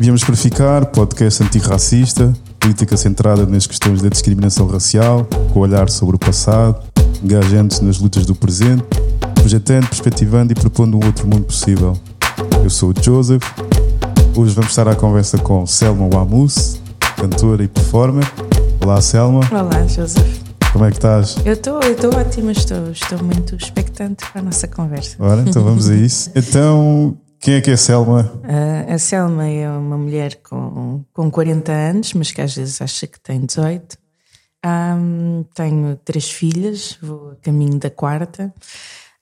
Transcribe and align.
Viemos 0.00 0.22
para 0.22 0.36
ficar, 0.36 0.86
podcast 0.86 1.42
antirracista, 1.42 2.32
política 2.60 2.96
centrada 2.96 3.44
nas 3.44 3.66
questões 3.66 4.00
da 4.00 4.08
discriminação 4.08 4.68
racial, 4.68 5.26
com 5.52 5.58
olhar 5.58 5.90
sobre 5.90 6.14
o 6.14 6.18
passado, 6.20 6.80
engajando-se 7.20 7.84
nas 7.84 7.98
lutas 7.98 8.24
do 8.24 8.32
presente, 8.32 8.84
projetando, 9.34 9.88
perspectivando 9.88 10.52
e 10.52 10.54
propondo 10.54 10.96
um 10.96 11.04
outro 11.04 11.26
mundo 11.26 11.46
possível. 11.46 11.98
Eu 12.62 12.70
sou 12.70 12.92
o 12.92 13.02
Joseph. 13.02 13.42
Hoje 14.36 14.54
vamos 14.54 14.70
estar 14.70 14.86
à 14.86 14.94
conversa 14.94 15.36
com 15.36 15.66
Selma 15.66 16.08
Wamus, 16.08 16.80
cantora 17.16 17.64
e 17.64 17.68
performer. 17.68 18.24
Olá, 18.80 19.00
Selma. 19.00 19.40
Olá, 19.50 19.84
Joseph. 19.88 20.38
Como 20.72 20.84
é 20.84 20.90
que 20.90 20.98
estás? 20.98 21.36
Eu 21.44 21.54
estou 21.54 21.82
eu 21.82 21.92
estou 21.94 22.14
ótima, 22.14 22.52
estou, 22.52 22.92
estou 22.92 23.18
muito 23.24 23.56
expectante 23.56 24.24
para 24.30 24.42
a 24.42 24.44
nossa 24.44 24.68
conversa. 24.68 25.16
Ora, 25.18 25.42
então 25.44 25.64
vamos 25.64 25.88
a 25.88 25.94
isso. 25.96 26.30
Então, 26.38 27.16
quem 27.40 27.54
é 27.54 27.60
que 27.60 27.70
é 27.70 27.74
a 27.74 27.76
Selma? 27.76 28.22
Uh, 28.44 28.92
a 28.92 28.98
Selma 28.98 29.46
é 29.46 29.68
uma 29.70 29.96
mulher 29.96 30.36
com, 30.42 31.04
com 31.12 31.30
40 31.30 31.72
anos, 31.72 32.12
mas 32.14 32.32
que 32.32 32.40
às 32.40 32.54
vezes 32.54 32.82
acha 32.82 33.06
que 33.06 33.20
tem 33.20 33.44
18. 33.44 33.96
Um, 34.66 35.44
tenho 35.54 35.96
três 36.04 36.30
filhas, 36.30 36.98
vou 37.00 37.30
a 37.32 37.36
caminho 37.36 37.78
da 37.78 37.90
quarta. 37.90 38.52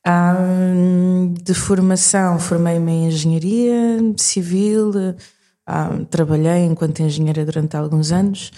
Um, 0.06 1.34
de 1.42 1.52
formação, 1.52 2.38
formei-me 2.38 2.92
em 2.92 3.06
engenharia 3.08 3.98
civil, 4.16 4.92
um, 5.68 6.04
trabalhei 6.04 6.64
enquanto 6.64 7.00
engenheira 7.00 7.44
durante 7.44 7.76
alguns 7.76 8.12
anos. 8.12 8.50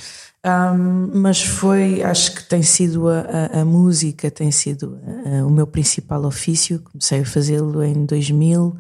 Mas 1.12 1.43
foi, 1.43 2.02
acho 2.02 2.34
que 2.34 2.45
tem 2.45 2.62
sido 2.62 3.09
a, 3.09 3.20
a, 3.20 3.60
a 3.60 3.65
música, 3.65 4.30
tem 4.30 4.51
sido 4.51 4.98
a, 5.27 5.45
o 5.45 5.51
meu 5.51 5.66
principal 5.66 6.24
ofício. 6.24 6.80
Comecei 6.80 7.20
a 7.20 7.24
fazê-lo 7.24 7.82
em 7.82 8.06
2000, 8.06 8.77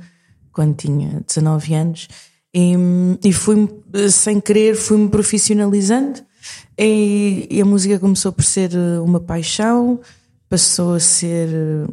quando 0.58 0.74
tinha 0.74 1.22
19 1.24 1.72
anos, 1.72 2.08
e, 2.52 2.74
e 3.22 3.32
fui 3.32 3.68
sem 4.10 4.40
querer, 4.40 4.74
fui-me 4.74 5.08
profissionalizando. 5.08 6.18
E, 6.76 7.46
e, 7.48 7.62
a 7.62 7.64
música 7.64 7.96
começou 7.96 8.32
por 8.32 8.42
ser 8.42 8.72
uma 9.04 9.20
paixão, 9.20 10.00
passou 10.48 10.94
a 10.94 11.00
ser 11.00 11.48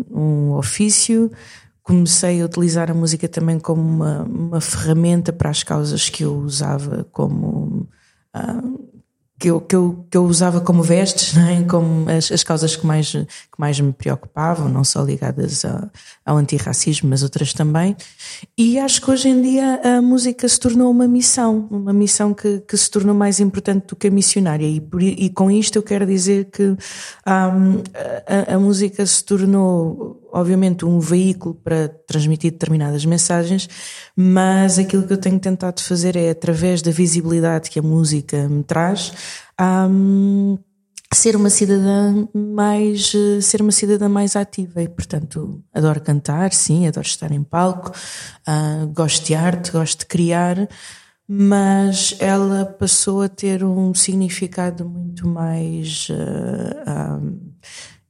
um 0.09 0.53
ofício. 0.53 1.31
Comecei 1.83 2.41
a 2.41 2.45
utilizar 2.45 2.89
a 2.89 2.95
música 2.95 3.27
também 3.27 3.59
como 3.59 3.83
uma, 3.83 4.23
uma 4.23 4.59
ferramenta 4.59 5.31
para 5.31 5.51
as 5.51 5.61
causas 5.61 6.09
que 6.09 6.23
eu 6.23 6.35
usava 6.35 7.07
como. 7.11 7.87
Uh, 8.35 8.94
que 9.37 9.49
eu, 9.49 9.59
que 9.59 9.75
eu, 9.75 10.05
que 10.09 10.17
eu 10.17 10.23
usava 10.23 10.61
como 10.61 10.81
vestes, 10.81 11.35
é? 11.37 11.63
como 11.63 12.09
as, 12.09 12.31
as 12.31 12.41
causas 12.41 12.75
que 12.75 12.85
mais, 12.85 13.11
que 13.11 13.57
mais 13.57 13.77
me 13.79 13.91
preocupavam, 13.91 14.69
não 14.69 14.83
só 14.83 15.03
ligadas 15.03 15.65
a, 15.65 15.89
ao 16.25 16.37
antirracismo, 16.37 17.09
mas 17.09 17.21
outras 17.21 17.53
também. 17.53 17.97
E 18.57 18.79
acho 18.79 19.01
que 19.01 19.11
hoje 19.11 19.27
em 19.27 19.41
dia 19.41 19.81
a 19.83 20.01
música 20.01 20.47
se 20.47 20.57
tornou 20.57 20.89
uma 20.89 21.07
missão, 21.07 21.67
uma 21.69 21.91
missão 21.91 22.33
que, 22.33 22.61
que 22.61 22.77
se 22.77 22.89
tornou 22.89 23.13
mais 23.13 23.41
importante 23.41 23.87
do 23.87 23.95
que 23.95 24.07
a 24.07 24.11
missionária. 24.11 24.65
E, 24.65 24.79
por, 24.79 25.01
e 25.01 25.29
com 25.29 25.51
isto 25.51 25.75
eu 25.75 25.83
quero 25.83 26.05
dizer 26.05 26.45
que 26.45 26.63
um, 26.63 26.77
a, 27.27 28.55
a 28.55 28.59
música 28.59 29.05
se 29.05 29.23
tornou 29.23 30.24
obviamente, 30.35 30.83
um 30.83 30.99
veículo 30.99 31.55
para 31.55 31.87
transmitir 31.87 32.51
determinadas 32.51 33.05
mensagens, 33.05 33.69
mas 34.15 34.77
aquilo 34.77 35.07
que 35.07 35.13
eu 35.13 35.17
tenho 35.17 35.39
tentado 35.39 35.81
fazer 35.81 36.17
é, 36.17 36.29
através 36.29 36.81
da 36.81 36.91
visibilidade 36.91 37.69
que 37.69 37.79
a 37.79 37.81
música 37.81 38.49
me 38.49 38.61
traz, 38.61 39.13
um, 39.89 40.57
ser 41.13 41.37
uma 41.37 41.49
cidadã 41.49 42.27
mais 42.33 43.13
ser 43.41 43.61
uma 43.61 43.71
cidadã 43.71 44.09
mais 44.09 44.35
ativa. 44.35 44.81
E 44.81 44.89
portanto 44.89 45.63
adoro 45.73 46.01
cantar 46.01 46.51
sim 46.51 46.85
adoro 46.85 47.07
estar 47.07 47.31
em 47.31 47.41
palco 47.41 47.91
uh, 48.45 48.87
gosto 48.87 49.25
de 49.25 49.35
arte 49.35 49.71
gosto 49.71 49.99
de 49.99 50.05
criar 50.07 50.67
mas 51.27 52.15
ela 52.19 52.65
passou 52.65 53.21
a 53.21 53.29
ter 53.29 53.63
um 53.63 53.93
significado 53.93 54.87
muito 54.87 55.27
mais 55.27 56.07
uh, 56.09 57.23
um, 57.23 57.44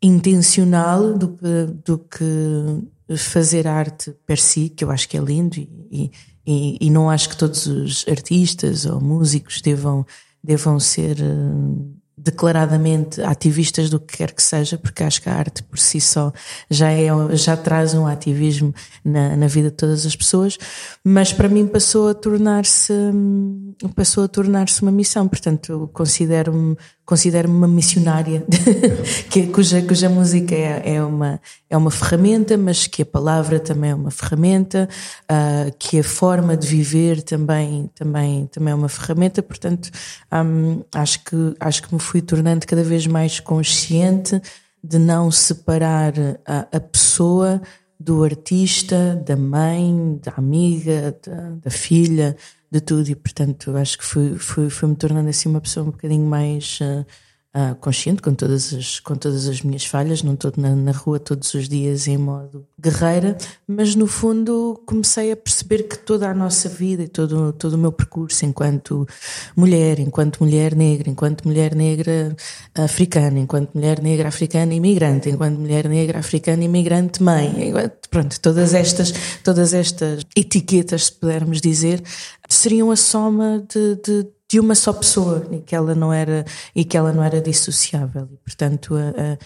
intencional 0.02 1.18
do 1.18 1.30
que, 1.30 1.66
do 1.84 1.98
que 1.98 3.16
fazer 3.18 3.68
arte 3.68 4.16
per 4.26 4.40
si, 4.40 4.70
que 4.70 4.84
eu 4.84 4.92
acho 4.92 5.08
que 5.08 5.18
é 5.18 5.22
lindo 5.22 5.58
e, 5.58 6.12
e, 6.46 6.78
e 6.80 6.90
não 6.90 7.10
acho 7.10 7.30
que 7.30 7.38
todos 7.38 7.66
os 7.68 8.06
artistas 8.08 8.86
ou 8.86 9.00
músicos 9.00 9.62
devam, 9.62 10.06
devam 10.44 10.80
ser 10.80 11.18
uh, 11.20 11.96
declaradamente 12.18 13.22
ativistas 13.22 13.90
do 13.90 14.00
que 14.00 14.18
quer 14.18 14.32
que 14.32 14.42
seja, 14.42 14.78
porque 14.78 15.04
acho 15.04 15.22
que 15.22 15.30
a 15.30 15.36
arte 15.36 15.62
por 15.62 15.78
si 15.78 16.00
só 16.00 16.32
já, 16.70 16.92
é, 16.92 17.08
já 17.36 17.56
traz 17.58 17.94
um 17.94 18.08
ativismo 18.08 18.74
na, 19.04 19.36
na 19.36 19.48
vida 19.48 19.70
de 19.70 19.76
todas 19.76 20.06
as 20.06 20.16
pessoas, 20.16 20.58
mas 21.04 21.32
para 21.32 21.50
mim 21.50 21.68
passou 21.68 22.10
a 22.10 22.14
tornar-se 22.14 22.94
passou 23.94 24.24
a 24.24 24.28
tornar-se 24.28 24.82
uma 24.82 24.92
missão, 24.92 25.28
portanto 25.28 25.90
considero-me 25.94 26.78
considero-me 27.06 27.56
uma 27.56 27.68
missionária 27.68 28.44
que, 29.30 29.48
cuja, 29.48 29.82
cuja 29.82 30.10
música 30.10 30.56
é, 30.56 30.96
é, 30.96 31.04
uma, 31.04 31.40
é 31.70 31.78
uma 31.78 31.92
ferramenta, 31.92 32.58
mas 32.58 32.88
que 32.88 33.04
a 33.04 33.06
palavra 33.06 33.60
também 33.60 33.92
é 33.92 33.96
uma 33.96 34.10
ferramenta, 34.10 34.90
uh, 35.24 35.72
que 35.78 36.00
a 36.00 36.04
forma 36.04 36.58
de 36.58 36.68
viver 36.68 37.22
também, 37.22 37.90
também, 37.94 38.48
também 38.48 38.72
é 38.72 38.76
uma 38.76 38.90
ferramenta, 38.90 39.44
portanto 39.44 39.92
um, 40.34 40.84
acho, 40.94 41.24
que, 41.24 41.56
acho 41.60 41.84
que 41.84 41.94
me 41.94 42.00
fui 42.00 42.22
tornando 42.22 42.66
cada 42.66 42.84
vez 42.84 43.06
mais 43.06 43.40
consciente 43.40 44.42
de 44.84 44.98
não 44.98 45.30
separar 45.30 46.14
a, 46.46 46.68
a 46.72 46.80
pessoa 46.80 47.62
do 48.00 48.24
artista, 48.24 49.16
da 49.26 49.36
mãe, 49.36 50.20
da 50.24 50.34
amiga, 50.38 51.18
da, 51.26 51.52
da 51.64 51.72
filha, 51.72 52.36
de 52.72 52.82
tudo 52.82 53.08
e 53.10 53.16
portanto 53.16 53.76
acho 53.78 53.98
que 53.98 54.04
fui, 54.04 54.38
fui, 54.38 54.70
fui 54.70 54.90
me 54.90 54.96
tornando 54.96 55.30
assim 55.30 55.50
uma 55.50 55.62
pessoa 55.62 55.86
um 55.86 55.92
bocadinho 55.92 56.26
mais 56.26 56.80
uh, 56.82 57.06
uh, 57.56 57.76
consciente 57.76 58.22
com 58.22 58.34
todas 58.34 58.74
as 58.74 59.00
com 59.00 59.16
todas 59.16 59.48
as 59.48 59.62
minhas 59.62 59.86
falhas 59.86 60.22
não 60.22 60.34
estou 60.34 60.52
na, 60.58 60.76
na, 60.76 60.92
rua 60.92 61.20
todos 61.20 61.54
os 61.54 61.70
dias 61.70 62.08
em 62.08 62.18
modo 62.18 62.68
guerreira 62.80 63.38
mas 63.68 63.96
no 63.96 64.06
fundo 64.06 64.82
comecei 64.86 65.32
a 65.32 65.38
perceber 65.38 65.84
que 65.84 65.98
toda 65.98 66.30
a 66.30 66.34
nossa 66.34 66.68
vida 66.68 67.04
e 67.04 67.08
todo 67.08 67.54
todo 67.54 67.74
o 67.74 67.78
meu 67.78 67.92
percurso 67.92 68.46
enquanto 68.46 69.08
mulher 69.56 70.00
enquanto 70.00 70.44
mulher 70.44 70.76
negra 70.76 71.10
enquanto 71.10 71.48
mulher 71.48 71.74
negra 71.74 72.36
africana 72.76 73.40
enquanto 73.40 73.74
mulher 73.74 74.02
negra 74.02 74.28
africana 74.28 74.74
imigrante 74.74 75.30
enquanto 75.30 75.60
mulher 75.60 75.88
negra 75.88 76.20
africana 76.20 76.64
imigrante 76.64 77.24
mãe 77.24 77.70
enquanto, 77.70 78.10
pronto 78.10 78.40
todas 78.42 78.74
estas 78.74 79.14
todas 79.44 79.74
estas 79.74 80.24
etiquetas 80.36 81.06
se 81.06 81.12
pudermos 81.14 81.62
dizer 81.62 82.04
seriam 82.50 82.92
a 82.92 82.96
soma 82.96 83.64
de, 83.70 83.96
de, 83.96 84.28
de, 84.56 84.60
uma 84.60 84.76
só 84.76 84.94
pessoa 84.94 85.48
e 85.52 85.60
que 85.60 85.76
ela 85.76 85.96
não 85.96 86.12
era 86.12 86.46
e 86.76 86.84
que 86.84 86.98
ela 86.98 87.14
não 87.14 87.24
era 87.24 87.42
dissociável 87.42 88.28
e 88.32 88.38
portanto 88.38 88.96
a, 88.96 89.38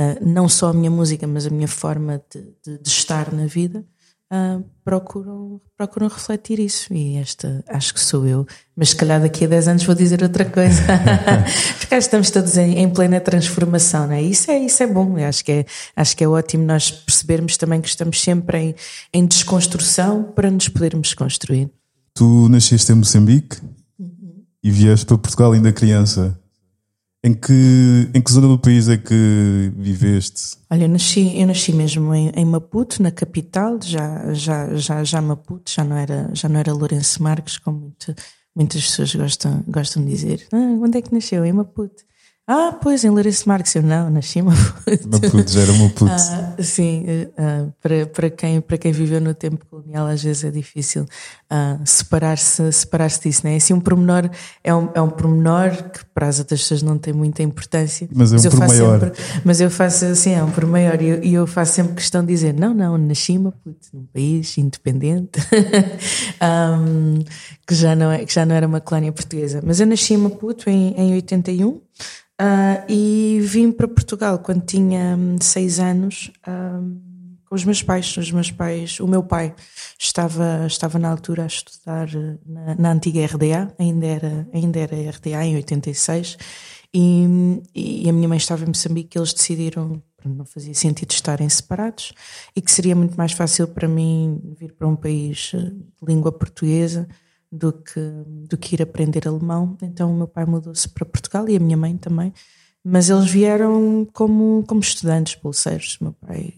a, 0.00 0.20
não 0.20 0.48
só 0.48 0.68
a 0.68 0.74
minha 0.74 0.90
música 0.90 1.26
mas 1.26 1.46
a 1.46 1.50
minha 1.50 1.68
forma 1.68 2.22
de, 2.30 2.78
de 2.78 2.88
estar 2.88 3.32
na 3.32 3.46
vida 3.46 3.84
uh, 4.32 4.64
procuram, 4.84 5.60
procuram 5.76 6.08
refletir 6.08 6.58
isso. 6.58 6.92
E 6.92 7.16
esta 7.16 7.64
acho 7.68 7.94
que 7.94 8.00
sou 8.00 8.26
eu. 8.26 8.46
Mas 8.76 8.90
se 8.90 8.96
calhar 8.96 9.20
daqui 9.20 9.44
a 9.44 9.48
10 9.48 9.68
anos 9.68 9.84
vou 9.84 9.94
dizer 9.94 10.22
outra 10.22 10.44
coisa. 10.44 10.82
Porque 11.78 11.94
estamos 11.94 12.30
todos 12.30 12.56
em, 12.56 12.78
em, 12.78 12.90
plena 12.90 13.20
transformação, 13.20 14.06
não 14.06 14.14
é? 14.14 14.22
Isso 14.22 14.50
é, 14.50 14.58
isso 14.58 14.82
é 14.82 14.86
bom. 14.86 15.18
Eu 15.18 15.26
acho 15.26 15.44
que 15.44 15.52
é, 15.52 15.66
acho 15.94 16.16
que 16.16 16.24
é 16.24 16.28
ótimo 16.28 16.64
nós 16.64 16.90
percebermos 16.90 17.56
também 17.56 17.80
que 17.80 17.88
estamos 17.88 18.20
sempre 18.20 18.58
em, 18.58 18.74
em 19.12 19.26
desconstrução 19.26 20.22
para 20.22 20.50
nos 20.50 20.68
podermos 20.68 21.14
construir. 21.14 21.70
Tu 22.14 22.48
nasceste 22.48 22.92
em 22.92 22.96
Moçambique. 22.96 23.58
E 24.66 24.70
vieste 24.72 25.06
para 25.06 25.16
Portugal 25.16 25.52
ainda 25.52 25.72
criança. 25.72 26.36
Em 27.22 27.32
que, 27.32 28.10
em 28.12 28.20
que 28.20 28.32
zona 28.32 28.48
do 28.48 28.58
país 28.58 28.88
é 28.88 28.96
que 28.96 29.72
viveste? 29.76 30.56
Olha, 30.68 30.84
eu 30.84 30.88
nasci, 30.88 31.40
eu 31.40 31.46
nasci 31.46 31.72
mesmo 31.72 32.12
em, 32.12 32.30
em 32.30 32.44
Maputo, 32.44 33.00
na 33.00 33.12
capital, 33.12 33.78
já, 33.80 34.32
já, 34.34 34.74
já, 34.74 35.04
já 35.04 35.22
Maputo, 35.22 35.70
já 35.70 35.84
não 35.84 35.96
era, 35.96 36.30
já 36.32 36.48
não 36.48 36.58
era 36.58 36.72
Lourenço 36.72 37.22
Marques, 37.22 37.58
como 37.58 37.78
muito, 37.78 38.14
muitas 38.56 38.82
pessoas 38.82 39.14
gostam, 39.14 39.64
gostam 39.68 40.04
de 40.04 40.10
dizer. 40.10 40.46
Ah, 40.52 40.56
onde 40.56 40.98
é 40.98 41.02
que 41.02 41.14
nasceu? 41.14 41.44
Em 41.44 41.52
Maputo. 41.52 42.02
Ah, 42.48 42.78
pois, 42.80 43.02
em 43.02 43.10
Larissa 43.10 43.42
Marques, 43.44 43.74
eu 43.74 43.82
não, 43.82 44.08
nasci 44.08 44.38
em 44.38 44.42
Maputo. 44.42 45.08
Maputo, 45.10 45.50
já 45.50 45.62
era 45.62 45.72
Maputo. 45.72 46.06
Ah, 46.08 46.62
sim, 46.62 47.04
ah, 47.36 47.66
para, 47.82 48.06
para, 48.06 48.30
quem, 48.30 48.60
para 48.60 48.78
quem 48.78 48.92
viveu 48.92 49.20
no 49.20 49.34
tempo 49.34 49.66
colonial 49.66 50.06
às 50.06 50.22
vezes 50.22 50.44
é 50.44 50.50
difícil 50.52 51.06
ah, 51.50 51.76
separar-se 51.84 52.70
separar 52.70 53.08
disso, 53.08 53.40
não 53.42 53.50
é? 53.50 53.56
Assim, 53.56 53.74
um 53.74 53.80
pormenor 53.80 54.30
é 54.62 54.72
um, 54.72 54.88
é 54.94 55.02
um 55.02 55.10
pormenor 55.10 55.70
que 55.90 56.04
para 56.14 56.28
as 56.28 56.38
outras 56.38 56.60
pessoas 56.62 56.82
não 56.82 56.96
tem 56.96 57.12
muita 57.12 57.42
importância. 57.42 58.08
Mas 58.14 58.32
é 58.32 58.36
um 58.36 58.50
por 58.50 58.60
maior. 58.60 59.00
Sempre, 59.00 59.22
mas 59.44 59.60
eu 59.60 59.70
faço 59.70 60.04
assim, 60.04 60.32
é 60.32 60.44
um 60.44 60.50
por 60.50 60.66
maior 60.66 61.02
e 61.02 61.08
eu, 61.08 61.24
e 61.24 61.34
eu 61.34 61.48
faço 61.48 61.74
sempre 61.74 61.94
questão 61.94 62.20
de 62.20 62.28
dizer, 62.28 62.54
não, 62.54 62.72
não, 62.72 62.96
nasci 62.96 63.32
em 63.32 63.38
Maputo, 63.38 63.88
num 63.92 64.06
país 64.06 64.56
independente, 64.56 65.40
um, 66.40 67.24
que, 67.66 67.74
já 67.74 67.96
não 67.96 68.10
é, 68.10 68.24
que 68.24 68.32
já 68.32 68.46
não 68.46 68.54
era 68.54 68.66
uma 68.66 68.80
colónia 68.80 69.12
portuguesa. 69.12 69.60
Mas 69.64 69.80
eu 69.80 69.86
nasci 69.86 70.14
em 70.14 70.18
Maputo 70.18 70.70
em, 70.70 70.94
em 70.96 71.14
81, 71.14 71.80
Uh, 72.38 72.84
e 72.86 73.40
vim 73.40 73.72
para 73.72 73.88
Portugal 73.88 74.38
quando 74.38 74.62
tinha 74.62 75.16
hum, 75.16 75.36
seis 75.40 75.80
anos, 75.80 76.30
uh, 76.46 77.00
com 77.46 77.54
os 77.54 77.64
meus 77.64 77.82
pais. 77.82 78.14
Os 78.16 78.30
meus 78.30 78.50
pais, 78.50 79.00
o 79.00 79.06
meu 79.06 79.22
pai 79.22 79.54
estava, 79.98 80.66
estava 80.66 80.98
na 80.98 81.10
altura 81.10 81.44
a 81.44 81.46
estudar 81.46 82.08
na, 82.44 82.74
na 82.74 82.92
antiga 82.92 83.24
RDA, 83.24 83.74
ainda 83.78 84.06
era, 84.06 84.48
ainda 84.52 84.78
era 84.78 85.10
RDA 85.10 85.44
em 85.46 85.56
86, 85.56 86.36
e, 86.92 87.62
e 87.74 88.08
a 88.10 88.12
minha 88.12 88.28
mãe 88.28 88.36
estava 88.36 88.64
em 88.64 88.68
Moçambique. 88.68 89.16
Eles 89.16 89.32
decidiram 89.32 90.02
não 90.24 90.44
fazia 90.44 90.74
sentido 90.74 91.12
estarem 91.12 91.48
separados 91.48 92.12
e 92.54 92.60
que 92.60 92.72
seria 92.72 92.96
muito 92.96 93.16
mais 93.16 93.30
fácil 93.30 93.68
para 93.68 93.86
mim 93.86 94.40
vir 94.58 94.72
para 94.72 94.88
um 94.88 94.96
país 94.96 95.52
de 95.52 95.72
língua 96.04 96.32
portuguesa 96.32 97.06
do 97.50 97.72
que, 97.72 98.00
do 98.48 98.56
que 98.56 98.74
ir 98.74 98.82
aprender 98.82 99.26
alemão. 99.26 99.76
Então 99.82 100.12
o 100.12 100.16
meu 100.16 100.28
pai 100.28 100.44
mudou-se 100.44 100.88
para 100.88 101.04
Portugal 101.04 101.48
e 101.48 101.56
a 101.56 101.60
minha 101.60 101.76
mãe 101.76 101.96
também. 101.96 102.32
Mas 102.84 103.10
eles 103.10 103.28
vieram 103.30 104.06
como, 104.12 104.64
como 104.66 104.80
estudantes 104.80 105.34
bolseiros. 105.40 105.98
O 106.00 106.04
meu 106.04 106.12
pai 106.12 106.54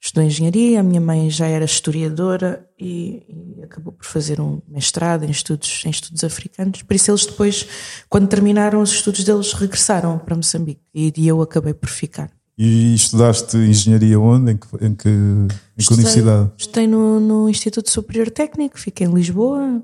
estudou 0.00 0.24
engenharia, 0.24 0.80
a 0.80 0.82
minha 0.82 1.00
mãe 1.00 1.30
já 1.30 1.46
era 1.46 1.64
historiadora 1.64 2.68
e, 2.76 3.22
e, 3.56 3.62
acabou 3.62 3.92
por 3.92 4.04
fazer 4.04 4.40
um 4.40 4.60
mestrado 4.66 5.24
em 5.24 5.30
estudos, 5.30 5.84
em 5.86 5.90
estudos 5.90 6.24
africanos. 6.24 6.82
Por 6.82 6.94
isso 6.94 7.10
eles 7.12 7.24
depois, 7.24 7.68
quando 8.08 8.26
terminaram 8.26 8.82
os 8.82 8.90
estudos 8.90 9.22
deles, 9.22 9.52
regressaram 9.52 10.18
para 10.18 10.34
Moçambique 10.34 10.82
e, 10.92 11.12
e 11.16 11.28
eu 11.28 11.40
acabei 11.40 11.72
por 11.72 11.88
ficar. 11.88 12.32
E 12.64 12.94
estudaste 12.94 13.56
engenharia 13.56 14.20
onde? 14.20 14.52
Em 14.52 14.56
que, 14.56 14.66
em 14.76 14.94
que, 14.94 15.08
em 15.08 15.48
que 15.48 15.82
estudei, 15.82 16.04
universidade? 16.04 16.52
Estudei 16.56 16.86
no, 16.86 17.18
no, 17.18 17.48
Instituto 17.48 17.90
Superior 17.90 18.30
Técnico, 18.30 18.78
fiquei 18.78 19.04
em 19.04 19.12
Lisboa, 19.12 19.82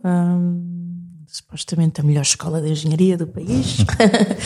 supostamente 1.27 2.01
a 2.01 2.05
melhor 2.05 2.23
escola 2.23 2.63
de 2.63 2.71
engenharia 2.71 3.17
do 3.17 3.27
país. 3.27 3.79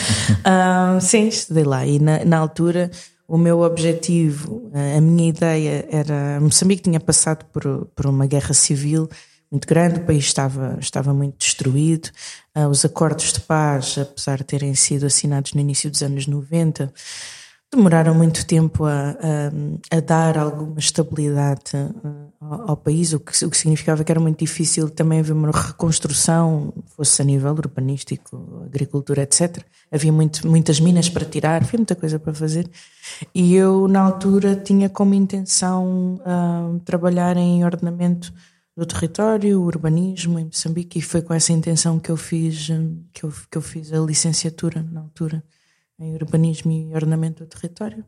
sim, 0.99 1.27
estudei 1.27 1.63
lá. 1.63 1.85
E 1.85 1.99
na, 1.99 2.25
na, 2.25 2.39
altura, 2.39 2.89
o 3.27 3.37
meu 3.37 3.59
objetivo, 3.59 4.67
a 4.73 4.99
minha 4.99 5.29
ideia 5.29 5.87
era. 5.91 6.39
Moçambique 6.41 6.81
tinha 6.81 6.99
passado 6.99 7.45
por, 7.53 7.85
por 7.95 8.07
uma 8.07 8.25
guerra 8.25 8.55
civil 8.55 9.07
muito 9.51 9.67
grande, 9.67 9.99
o 9.99 10.05
país 10.05 10.25
estava, 10.25 10.79
estava 10.81 11.13
muito 11.13 11.37
destruído. 11.37 12.09
Uh, 12.57 12.67
os 12.67 12.83
acordos 12.83 13.31
de 13.31 13.41
paz, 13.41 13.95
apesar 13.99 14.39
de 14.39 14.45
terem 14.45 14.73
sido 14.73 15.05
assinados 15.05 15.53
no 15.53 15.61
início 15.61 15.91
dos 15.91 16.01
anos 16.01 16.25
90, 16.25 16.91
demoraram 17.75 18.13
muito 18.13 18.45
tempo 18.45 18.85
a, 18.85 19.11
a, 19.11 19.97
a 19.97 19.99
dar 19.99 20.37
alguma 20.37 20.79
estabilidade 20.79 21.75
uh, 21.75 22.31
ao, 22.39 22.71
ao, 22.71 22.77
país, 22.77 23.13
o 23.13 23.19
que, 23.19 23.45
o 23.45 23.49
que 23.49 23.57
significava 23.57 24.03
que 24.03 24.11
era 24.11 24.19
muito 24.19 24.39
difícil 24.39 24.89
também 24.89 25.19
haver 25.19 25.33
uma 25.33 25.51
reconstrução, 25.51 26.73
fosse 26.95 27.21
a 27.21 27.25
nível 27.25 27.51
urbanístico, 27.51 28.63
agricultura, 28.65 29.23
etc. 29.23 29.63
Havia 29.91 30.11
muito, 30.11 30.47
muitas 30.47 30.79
minas 30.79 31.09
para 31.09 31.25
tirar, 31.25 31.61
havia 31.61 31.77
muita 31.77 31.95
coisa 31.95 32.19
para 32.19 32.33
fazer. 32.33 32.69
E 33.33 33.55
eu, 33.55 33.87
na 33.87 34.01
altura, 34.01 34.55
tinha 34.55 34.89
como 34.89 35.13
intenção 35.13 36.19
uh, 36.21 36.79
trabalhar 36.81 37.37
em 37.37 37.65
ordenamento 37.65 38.33
do 38.75 38.85
território, 38.85 39.61
urbanismo 39.61 40.39
em 40.39 40.45
Moçambique, 40.45 40.99
e 40.99 41.01
foi 41.01 41.21
com 41.21 41.33
essa 41.33 41.53
intenção 41.53 41.99
que 41.99 42.09
eu 42.09 42.17
fiz, 42.17 42.69
que 43.11 43.23
eu, 43.23 43.33
que 43.51 43.57
eu 43.57 43.61
fiz 43.61 43.93
a 43.93 43.99
licenciatura 43.99 44.83
na 44.91 45.01
altura 45.01 45.43
em 46.03 46.13
urbanismo 46.13 46.71
e 46.71 46.93
ordenamento 46.93 47.43
do 47.43 47.49
território, 47.49 48.03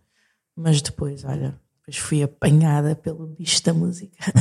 mas 0.56 0.82
depois, 0.82 1.24
olha, 1.24 1.60
depois 1.80 1.98
fui 1.98 2.24
apanhada 2.24 2.96
pelo 2.96 3.28
bicho 3.28 3.64
da 3.64 3.74
música. 3.74 4.18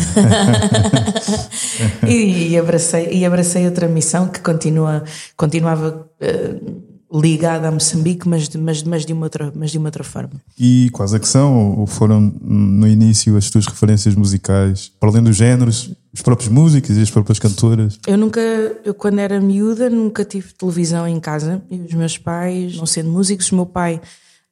E, 2.06 2.50
e, 2.50 2.58
abracei, 2.58 3.08
e 3.12 3.24
abracei 3.24 3.66
outra 3.66 3.88
missão 3.88 4.28
que 4.28 4.40
continua, 4.40 5.02
continuava 5.36 6.08
uh, 6.20 6.93
ligada 7.14 7.68
a 7.68 7.70
Moçambique, 7.70 8.28
mas 8.28 8.48
de, 8.48 8.58
mas, 8.58 8.82
mas, 8.82 9.06
de 9.06 9.12
uma 9.12 9.26
outra, 9.26 9.52
mas 9.54 9.70
de 9.70 9.78
uma 9.78 9.86
outra 9.86 10.02
forma. 10.02 10.32
E 10.58 10.90
quais 10.92 11.14
é 11.14 11.18
que 11.18 11.28
são, 11.28 11.78
ou 11.78 11.86
foram 11.86 12.20
no 12.42 12.88
início, 12.88 13.36
as 13.36 13.48
tuas 13.50 13.66
referências 13.66 14.16
musicais, 14.16 14.90
para 14.98 15.08
além 15.08 15.22
dos 15.22 15.36
géneros, 15.36 15.92
os 16.12 16.22
próprios 16.22 16.50
músicos 16.50 16.96
e 16.96 17.02
as 17.02 17.10
próprias 17.10 17.38
cantoras? 17.38 17.98
Eu 18.06 18.18
nunca, 18.18 18.40
eu 18.84 18.94
quando 18.94 19.20
era 19.20 19.40
miúda, 19.40 19.88
nunca 19.88 20.24
tive 20.24 20.52
televisão 20.54 21.06
em 21.06 21.20
casa. 21.20 21.62
E 21.70 21.76
os 21.76 21.94
meus 21.94 22.18
pais, 22.18 22.76
não 22.76 22.86
sendo 22.86 23.10
músicos, 23.10 23.52
o 23.52 23.56
meu 23.56 23.66
pai 23.66 24.00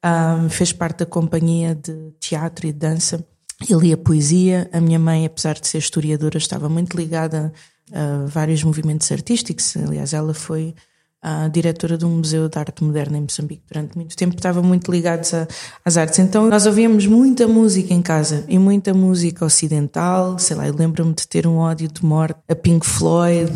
um, 0.03 0.49
fez 0.49 0.71
parte 0.71 0.99
da 0.99 1.05
companhia 1.05 1.75
de 1.75 2.11
teatro 2.19 2.67
e 2.67 2.71
de 2.71 2.79
dança. 2.79 3.25
Ele 3.69 3.79
lia 3.79 3.97
poesia. 3.97 4.69
A 4.71 4.79
minha 4.79 4.99
mãe, 4.99 5.25
apesar 5.25 5.59
de 5.59 5.67
ser 5.67 5.79
historiadora, 5.79 6.37
estava 6.37 6.69
muito 6.69 6.95
ligada 6.95 7.51
a 7.91 8.25
vários 8.25 8.63
movimentos 8.63 9.11
artísticos. 9.11 9.75
Aliás, 9.77 10.13
ela 10.13 10.33
foi 10.33 10.73
a 11.23 11.47
diretora 11.47 11.97
de 11.97 12.05
um 12.05 12.17
museu 12.17 12.49
de 12.49 12.59
arte 12.59 12.83
moderna 12.83 13.17
em 13.17 13.21
Moçambique. 13.21 13.63
Durante 13.71 13.95
muito 13.95 14.13
tempo, 14.13 14.35
estava 14.35 14.61
muito 14.61 14.91
ligados 14.91 15.31
às 15.85 15.95
artes. 15.95 16.19
Então 16.19 16.49
nós 16.49 16.65
ouvíamos 16.65 17.07
muita 17.07 17.47
música 17.47 17.93
em 17.93 18.01
casa 18.01 18.43
e 18.49 18.59
muita 18.59 18.93
música 18.93 19.45
ocidental, 19.45 20.37
sei 20.37 20.57
lá, 20.57 20.67
eu 20.67 20.75
lembro-me 20.75 21.13
de 21.13 21.25
ter 21.25 21.47
um 21.47 21.57
ódio 21.57 21.87
de 21.87 22.03
morte 22.03 22.35
a 22.49 22.55
Pink 22.55 22.85
Floyd, 22.85 23.53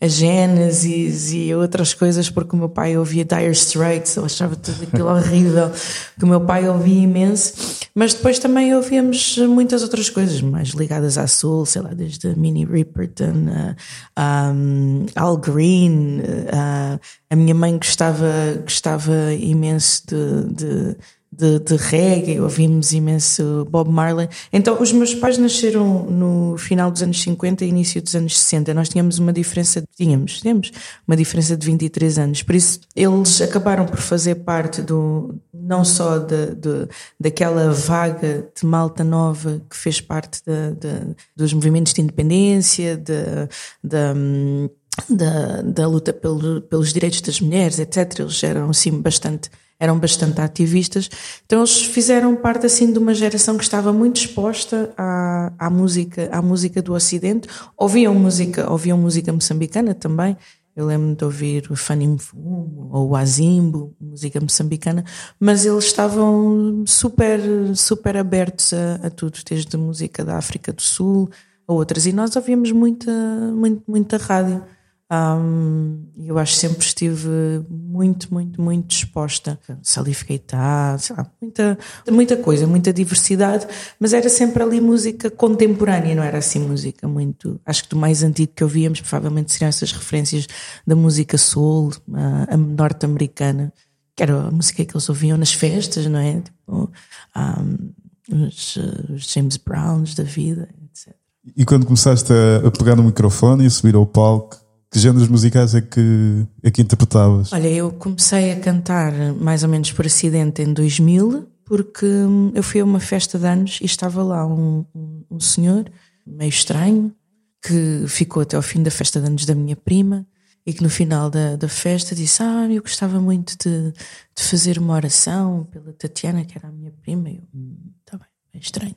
a 0.00 0.08
Genesis 0.08 1.32
e 1.32 1.54
outras 1.54 1.94
coisas, 1.94 2.28
porque 2.28 2.56
o 2.56 2.58
meu 2.58 2.68
pai 2.68 2.96
ouvia 2.96 3.24
Dire 3.24 3.52
Straits, 3.52 4.16
eu 4.16 4.24
achava 4.24 4.56
tudo 4.56 4.82
aquilo 4.82 5.08
horrível, 5.08 5.70
que 6.18 6.24
o 6.24 6.26
meu 6.26 6.40
pai 6.40 6.68
ouvia 6.68 7.02
imenso, 7.02 7.54
mas 7.94 8.12
depois 8.12 8.40
também 8.40 8.74
ouvíamos 8.74 9.38
muitas 9.38 9.82
outras 9.84 10.10
coisas 10.10 10.40
mais 10.40 10.70
ligadas 10.70 11.16
à 11.16 11.28
soul, 11.28 11.64
sei 11.64 11.82
lá, 11.82 11.90
desde 11.94 12.34
Minnie 12.34 12.64
Riperton, 12.64 13.74
a, 14.16 14.50
um, 14.52 15.06
Al 15.14 15.36
Green, 15.36 16.22
a 16.52 16.87
a 17.30 17.36
minha 17.36 17.54
mãe 17.54 17.76
gostava, 17.76 18.26
gostava 18.62 19.32
imenso 19.34 20.02
de, 20.06 20.54
de 20.54 20.96
de, 21.30 21.58
de 21.60 21.76
reggae, 21.76 22.40
ouvimos 22.40 22.92
imenso 22.92 23.66
Bob 23.70 23.90
Marley. 23.90 24.28
Então, 24.52 24.80
os 24.80 24.92
meus 24.92 25.14
pais 25.14 25.36
nasceram 25.36 26.04
no 26.04 26.56
final 26.56 26.90
dos 26.90 27.02
anos 27.02 27.20
50 27.22 27.64
e 27.64 27.68
início 27.68 28.02
dos 28.02 28.14
anos 28.16 28.38
60. 28.38 28.72
Nós 28.72 28.88
tínhamos 28.88 29.18
uma 29.18 29.32
diferença, 29.32 29.84
tínhamos, 29.96 30.40
temos 30.40 30.72
uma 31.06 31.16
diferença 31.16 31.56
de 31.56 31.66
23 31.66 32.18
anos. 32.18 32.42
Por 32.42 32.54
isso, 32.54 32.80
eles 32.96 33.40
acabaram 33.42 33.84
por 33.86 33.98
fazer 33.98 34.36
parte 34.36 34.80
do, 34.80 35.34
não 35.52 35.84
só 35.84 36.18
de, 36.18 36.54
de, 36.54 36.88
daquela 37.20 37.72
vaga 37.72 38.48
de 38.58 38.66
malta 38.66 39.04
nova 39.04 39.62
que 39.68 39.76
fez 39.76 40.00
parte 40.00 40.40
de, 40.44 41.14
dos 41.36 41.52
movimentos 41.52 41.92
de 41.92 42.00
independência, 42.00 42.96
de, 42.96 43.48
de 43.84 44.70
da, 45.08 45.62
da 45.62 45.86
luta 45.86 46.12
pelo, 46.12 46.60
pelos 46.62 46.92
direitos 46.92 47.20
das 47.20 47.40
mulheres, 47.40 47.78
etc. 47.78 48.20
Eles 48.20 48.42
eram 48.42 48.70
assim 48.70 49.00
bastante 49.00 49.50
eram 49.80 49.98
bastante 49.98 50.40
ativistas, 50.40 51.08
então 51.46 51.60
eles 51.60 51.82
fizeram 51.82 52.34
parte 52.34 52.66
assim 52.66 52.92
de 52.92 52.98
uma 52.98 53.14
geração 53.14 53.56
que 53.56 53.62
estava 53.62 53.92
muito 53.92 54.16
exposta 54.16 54.92
à, 54.96 55.52
à 55.56 55.70
música, 55.70 56.28
à 56.32 56.42
música 56.42 56.82
do 56.82 56.94
Ocidente. 56.94 57.48
Ouviam 57.76 58.12
música, 58.12 58.68
ouviam 58.70 58.98
música 58.98 59.32
moçambicana 59.32 59.94
também. 59.94 60.36
Eu 60.74 60.86
lembro 60.86 61.14
de 61.14 61.24
ouvir 61.24 61.70
o 61.70 61.76
Fanny 61.76 62.06
Mfumo 62.06 62.88
ou 62.92 63.08
o 63.10 63.16
Azimbo, 63.16 63.96
música 64.00 64.40
moçambicana, 64.40 65.04
mas 65.38 65.66
eles 65.66 65.84
estavam 65.84 66.84
super, 66.86 67.40
super 67.74 68.16
abertos 68.16 68.72
a, 68.72 69.06
a 69.06 69.10
tudo, 69.10 69.38
desde 69.48 69.76
música 69.76 70.24
da 70.24 70.36
África 70.36 70.72
do 70.72 70.82
Sul 70.82 71.28
a 71.66 71.72
outras. 71.72 72.06
E 72.06 72.12
nós 72.12 72.34
ouvíamos 72.36 72.70
muita, 72.70 73.12
muita, 73.52 73.82
muita 73.88 74.16
rádio. 74.18 74.62
Um, 75.10 76.06
eu 76.18 76.38
acho 76.38 76.52
que 76.52 76.58
sempre 76.58 76.84
estive 76.84 77.64
muito, 77.70 78.32
muito, 78.32 78.60
muito 78.60 78.86
disposta. 78.88 79.58
Salif 79.82 80.24
Keita, 80.24 80.96
sei 80.98 81.16
lá, 81.16 81.30
muita, 81.40 81.78
muita 82.10 82.36
coisa, 82.36 82.66
muita 82.66 82.92
diversidade, 82.92 83.66
mas 83.98 84.12
era 84.12 84.28
sempre 84.28 84.62
ali 84.62 84.80
música 84.80 85.30
contemporânea, 85.30 86.14
não 86.14 86.22
era 86.22 86.38
assim 86.38 86.60
música 86.60 87.08
muito. 87.08 87.58
Acho 87.64 87.84
que 87.84 87.90
do 87.90 87.96
mais 87.96 88.22
antigo 88.22 88.52
que 88.54 88.62
ouvíamos, 88.62 89.00
provavelmente 89.00 89.50
seriam 89.50 89.70
essas 89.70 89.92
referências 89.92 90.46
da 90.86 90.94
música 90.94 91.38
soul, 91.38 91.90
a, 92.12 92.54
a 92.54 92.56
norte-americana, 92.56 93.72
que 94.14 94.22
era 94.22 94.48
a 94.48 94.50
música 94.50 94.84
que 94.84 94.92
eles 94.92 95.08
ouviam 95.08 95.38
nas 95.38 95.54
festas, 95.54 96.06
não 96.06 96.18
é? 96.18 96.42
Tipo, 96.42 96.90
um, 97.34 98.44
os, 98.46 98.76
os 99.08 99.22
James 99.32 99.56
Browns 99.56 100.14
da 100.14 100.22
vida, 100.22 100.68
etc. 100.84 101.14
E 101.56 101.64
quando 101.64 101.86
começaste 101.86 102.30
a 102.30 102.70
pegar 102.70 102.94
no 102.94 103.04
microfone 103.04 103.64
e 103.64 103.66
a 103.66 103.70
subir 103.70 103.94
ao 103.94 104.04
palco, 104.04 104.67
que 104.90 104.98
géneros 104.98 105.28
musicais 105.28 105.74
é 105.74 105.80
que, 105.80 106.46
é 106.62 106.70
que 106.70 106.80
interpretavas? 106.80 107.52
Olha, 107.52 107.68
eu 107.68 107.92
comecei 107.92 108.52
a 108.52 108.60
cantar 108.60 109.12
mais 109.34 109.62
ou 109.62 109.68
menos 109.68 109.92
por 109.92 110.06
acidente 110.06 110.62
em 110.62 110.72
2000, 110.72 111.46
porque 111.64 112.06
hum, 112.06 112.50
eu 112.54 112.62
fui 112.62 112.80
a 112.80 112.84
uma 112.84 113.00
festa 113.00 113.38
de 113.38 113.46
anos 113.46 113.78
e 113.82 113.84
estava 113.84 114.22
lá 114.22 114.46
um, 114.46 114.84
um, 115.30 115.38
senhor 115.38 115.90
meio 116.26 116.48
estranho 116.48 117.14
que 117.60 118.04
ficou 118.08 118.42
até 118.42 118.56
ao 118.56 118.62
fim 118.62 118.82
da 118.82 118.90
festa 118.90 119.20
de 119.20 119.26
anos 119.26 119.44
da 119.44 119.54
minha 119.54 119.76
prima 119.76 120.26
e 120.64 120.72
que 120.72 120.82
no 120.82 120.88
final 120.88 121.28
da, 121.28 121.56
da 121.56 121.68
festa 121.68 122.14
disse: 122.14 122.42
Ah, 122.42 122.66
eu 122.70 122.80
gostava 122.80 123.20
muito 123.20 123.56
de, 123.58 123.92
de 123.92 124.42
fazer 124.42 124.78
uma 124.78 124.94
oração 124.94 125.66
pela 125.70 125.92
Tatiana, 125.92 126.44
que 126.44 126.56
era 126.56 126.68
a 126.68 126.72
minha 126.72 126.92
prima. 127.02 127.28
E 127.28 127.36
eu, 127.36 127.42
hum, 127.54 127.76
tá 128.04 128.16
bem, 128.16 128.28
é 128.54 128.58
estranho. 128.58 128.96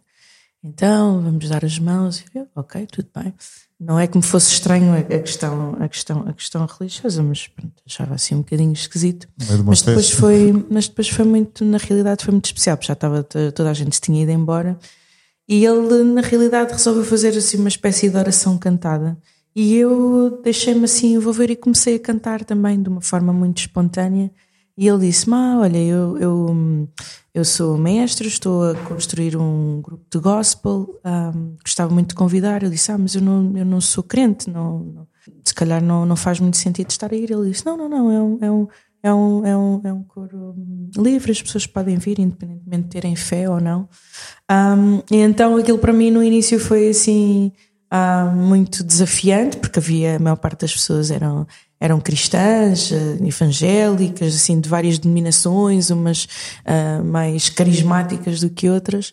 Então, 0.63 1.21
vamos 1.21 1.49
dar 1.49 1.65
as 1.65 1.79
mãos. 1.79 2.19
E 2.19 2.37
eu, 2.37 2.47
ok, 2.55 2.85
tudo 2.87 3.09
bem. 3.15 3.33
Não 3.83 3.99
é 3.99 4.05
que 4.05 4.15
me 4.15 4.23
fosse 4.23 4.51
estranho 4.51 4.93
a 4.93 5.01
questão, 5.01 5.75
a 5.79 5.89
questão, 5.89 6.23
a 6.27 6.33
questão 6.33 6.67
religiosa, 6.67 7.23
mas 7.23 7.47
pronto, 7.47 7.73
achava 7.83 8.13
assim 8.13 8.35
um 8.35 8.39
bocadinho 8.39 8.71
esquisito. 8.73 9.27
Mas 9.65 9.81
depois 9.81 10.11
foi, 10.11 10.65
mas 10.69 10.87
depois 10.87 11.09
foi 11.09 11.25
muito, 11.25 11.65
na 11.65 11.79
realidade 11.79 12.23
foi 12.23 12.31
muito 12.31 12.45
especial, 12.45 12.77
porque 12.77 12.85
já 12.85 12.93
estava 12.93 13.23
toda 13.23 13.71
a 13.71 13.73
gente 13.73 13.95
se 13.95 14.01
tinha 14.01 14.21
ido 14.21 14.31
embora 14.31 14.77
E 15.49 15.65
ele, 15.65 16.03
na 16.03 16.21
realidade, 16.21 16.73
resolveu 16.73 17.03
fazer 17.03 17.35
assim 17.35 17.57
uma 17.57 17.69
espécie 17.69 18.07
de 18.07 18.15
oração 18.15 18.55
cantada. 18.55 19.17
E 19.55 19.75
eu 19.75 20.39
deixei-me 20.43 20.85
assim 20.85 21.15
envolver 21.15 21.49
e 21.49 21.55
comecei 21.55 21.95
a 21.95 21.99
cantar 21.99 22.45
também 22.45 22.81
de 22.81 22.87
uma 22.87 23.01
forma 23.01 23.33
muito 23.33 23.57
espontânea. 23.57 24.31
E 24.77 24.87
ele 24.87 25.07
disse: 25.07 25.29
"Ma, 25.29 25.59
olha, 25.59 25.77
eu, 25.77 26.17
eu, 26.17 26.87
eu 27.33 27.45
sou 27.45 27.77
maestro, 27.77 28.27
estou 28.27 28.71
a 28.71 28.75
construir 28.75 29.37
um 29.37 29.81
grupo 29.81 30.05
de 30.11 30.19
gospel, 30.19 30.99
um, 31.05 31.55
gostava 31.63 31.93
muito 31.93 32.09
de 32.09 32.15
convidar. 32.15 32.63
Eu 32.63 32.69
disse: 32.69 32.91
Ah, 32.91 32.97
mas 32.97 33.15
eu 33.15 33.21
não, 33.21 33.57
eu 33.57 33.65
não 33.65 33.79
sou 33.79 34.03
crente, 34.03 34.49
não, 34.49 34.79
não, 34.79 35.07
se 35.43 35.53
calhar 35.53 35.81
não, 35.81 36.05
não 36.05 36.15
faz 36.15 36.39
muito 36.39 36.57
sentido 36.57 36.89
estar 36.89 37.11
a 37.11 37.15
ir. 37.15 37.31
Ele 37.31 37.49
disse: 37.49 37.65
Não, 37.65 37.77
não, 37.77 37.87
não, 37.89 38.11
é 38.11 38.21
um, 38.21 38.37
é 38.41 38.51
um, 38.51 38.67
é 39.03 39.13
um, 39.13 39.45
é 39.45 39.57
um, 39.57 39.81
é 39.85 39.93
um 39.93 40.03
coro 40.03 40.55
livre, 40.97 41.31
as 41.31 41.41
pessoas 41.41 41.65
podem 41.65 41.97
vir, 41.97 42.19
independentemente 42.19 42.83
de 42.83 42.89
terem 42.89 43.15
fé 43.15 43.49
ou 43.49 43.59
não. 43.59 43.87
Um, 44.49 45.01
e 45.09 45.17
então 45.17 45.55
aquilo 45.55 45.79
para 45.79 45.93
mim 45.93 46.11
no 46.11 46.23
início 46.23 46.59
foi 46.59 46.89
assim 46.89 47.51
muito 48.35 48.83
desafiante, 48.83 49.57
porque 49.57 49.79
havia, 49.79 50.15
a 50.15 50.19
maior 50.19 50.37
parte 50.37 50.61
das 50.61 50.73
pessoas 50.73 51.11
eram, 51.11 51.45
eram 51.81 51.99
cristãs, 51.99 52.91
uh, 52.91 53.25
evangélicas, 53.25 54.35
assim, 54.35 54.61
de 54.61 54.69
várias 54.69 54.99
denominações, 54.99 55.89
umas 55.89 56.25
uh, 56.25 57.03
mais 57.03 57.49
carismáticas 57.49 58.39
do 58.39 58.51
que 58.51 58.69
outras. 58.69 59.11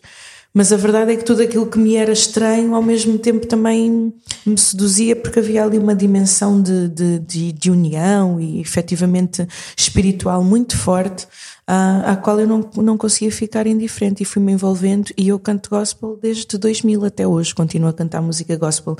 Mas 0.53 0.73
a 0.73 0.77
verdade 0.77 1.11
é 1.11 1.15
que 1.15 1.23
tudo 1.23 1.43
aquilo 1.43 1.67
que 1.67 1.77
me 1.77 1.95
era 1.95 2.11
estranho, 2.11 2.73
ao 2.73 2.81
mesmo 2.81 3.19
tempo 3.19 3.45
também 3.45 4.13
me 4.45 4.57
seduzia, 4.57 5.15
porque 5.15 5.39
havia 5.39 5.63
ali 5.63 5.77
uma 5.77 5.95
dimensão 5.95 6.61
de, 6.61 6.89
de, 6.89 7.19
de, 7.19 7.51
de 7.51 7.71
união 7.71 8.39
e 8.39 8.59
efetivamente 8.59 9.47
espiritual 9.77 10.43
muito 10.43 10.75
forte 10.75 11.27
à, 11.69 12.13
à 12.13 12.17
qual 12.17 12.39
eu 12.39 12.47
não, 12.47 12.67
não 12.77 12.97
conseguia 12.97 13.31
ficar 13.31 13.67
indiferente 13.67 14.23
e 14.23 14.25
fui-me 14.25 14.51
envolvendo 14.51 15.11
e 15.15 15.27
eu 15.27 15.37
canto 15.37 15.69
gospel 15.69 16.17
desde 16.19 16.57
2000 16.57 17.05
até 17.05 17.27
hoje, 17.27 17.53
continuo 17.53 17.89
a 17.89 17.93
cantar 17.93 18.23
música 18.23 18.57
gospel 18.57 18.97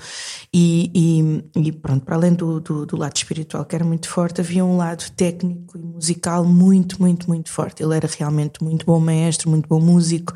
e, 0.53 0.91
e, 0.93 1.67
e 1.67 1.71
pronto, 1.71 2.05
para 2.05 2.15
além 2.15 2.33
do, 2.33 2.59
do, 2.59 2.85
do, 2.85 2.95
lado 2.95 3.15
espiritual 3.15 3.65
que 3.65 3.75
era 3.75 3.83
muito 3.83 4.07
forte, 4.07 4.39
havia 4.39 4.63
um 4.63 4.77
lado 4.77 5.03
técnico 5.17 5.79
e 5.79 5.81
musical 5.81 6.45
muito, 6.45 7.01
muito, 7.01 7.27
muito 7.27 7.49
forte. 7.49 7.81
Ele 7.81 7.95
era 7.95 8.07
realmente 8.07 8.63
muito 8.63 8.85
bom 8.85 8.99
maestro, 8.99 9.49
muito 9.49 9.67
bom 9.67 9.79
músico. 9.79 10.31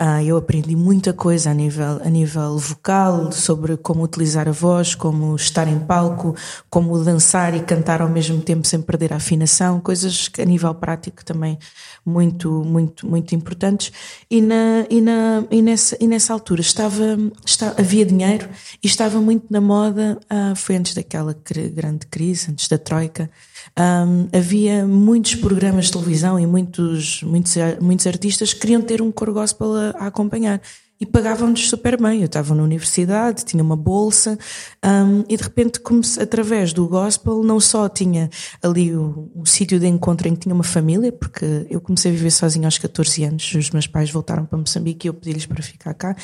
Uh, 0.00 0.24
eu 0.24 0.38
muita 0.76 1.12
coisa 1.12 1.50
a 1.50 1.54
nível, 1.54 2.00
a 2.04 2.08
nível 2.08 2.58
vocal, 2.58 3.32
sobre 3.32 3.76
como 3.76 4.02
utilizar 4.02 4.48
a 4.48 4.52
voz, 4.52 4.94
como 4.94 5.34
estar 5.34 5.66
em 5.66 5.78
palco, 5.78 6.36
como 6.70 7.02
dançar 7.02 7.54
e 7.54 7.60
cantar 7.60 8.00
ao 8.02 8.08
mesmo 8.08 8.40
tempo 8.40 8.66
sem 8.66 8.80
perder 8.80 9.12
a 9.12 9.16
afinação, 9.16 9.80
coisas 9.80 10.28
que 10.28 10.42
a 10.42 10.44
nível 10.44 10.74
prático 10.74 11.24
também 11.24 11.58
muito, 12.04 12.50
muito, 12.64 13.06
muito 13.06 13.34
importantes. 13.34 13.92
E, 14.30 14.40
na, 14.40 14.86
e, 14.90 15.00
na, 15.00 15.44
e, 15.50 15.62
nessa, 15.62 15.96
e 16.00 16.06
nessa 16.06 16.32
altura 16.32 16.60
estava, 16.60 17.16
estava, 17.44 17.80
havia 17.80 18.04
dinheiro 18.04 18.48
e 18.82 18.86
estava 18.86 19.20
muito 19.20 19.46
na 19.50 19.60
moda, 19.60 20.18
uh, 20.24 20.54
foi 20.54 20.76
antes 20.76 20.94
daquela 20.94 21.34
grande 21.74 22.06
crise, 22.06 22.50
antes 22.50 22.68
da 22.68 22.78
Troika. 22.78 23.30
Um, 23.78 24.28
havia 24.36 24.86
muitos 24.86 25.34
programas 25.34 25.86
de 25.86 25.92
televisão 25.92 26.38
e 26.38 26.46
muitos, 26.46 27.22
muitos, 27.22 27.54
muitos 27.80 28.06
artistas 28.06 28.52
que 28.52 28.60
queriam 28.60 28.82
ter 28.82 29.02
um 29.02 29.10
coro 29.10 29.32
gospel 29.32 29.74
a, 29.74 29.90
a 29.98 30.06
acompanhar 30.06 30.60
e 31.00 31.06
pagavam-nos 31.06 31.68
super 31.68 32.00
bem. 32.00 32.20
Eu 32.20 32.26
estava 32.26 32.54
na 32.54 32.62
universidade, 32.62 33.44
tinha 33.44 33.62
uma 33.62 33.76
bolsa 33.76 34.38
um, 34.84 35.24
e 35.28 35.36
de 35.36 35.42
repente, 35.42 35.80
comecei, 35.80 36.22
através 36.22 36.72
do 36.72 36.86
gospel, 36.86 37.42
não 37.42 37.58
só 37.58 37.88
tinha 37.88 38.30
ali 38.62 38.94
o, 38.94 39.30
o 39.34 39.46
sítio 39.46 39.78
de 39.78 39.86
encontro 39.86 40.28
em 40.28 40.34
que 40.34 40.40
tinha 40.40 40.54
uma 40.54 40.64
família, 40.64 41.12
porque 41.12 41.66
eu 41.68 41.80
comecei 41.80 42.12
a 42.12 42.14
viver 42.14 42.30
sozinha 42.30 42.66
aos 42.66 42.78
14 42.78 43.24
anos, 43.24 43.54
os 43.54 43.70
meus 43.70 43.86
pais 43.86 44.10
voltaram 44.10 44.46
para 44.46 44.58
Moçambique 44.58 45.06
e 45.06 45.08
eu 45.08 45.14
pedi-lhes 45.14 45.46
para 45.46 45.62
ficar 45.62 45.94
cá 45.94 46.16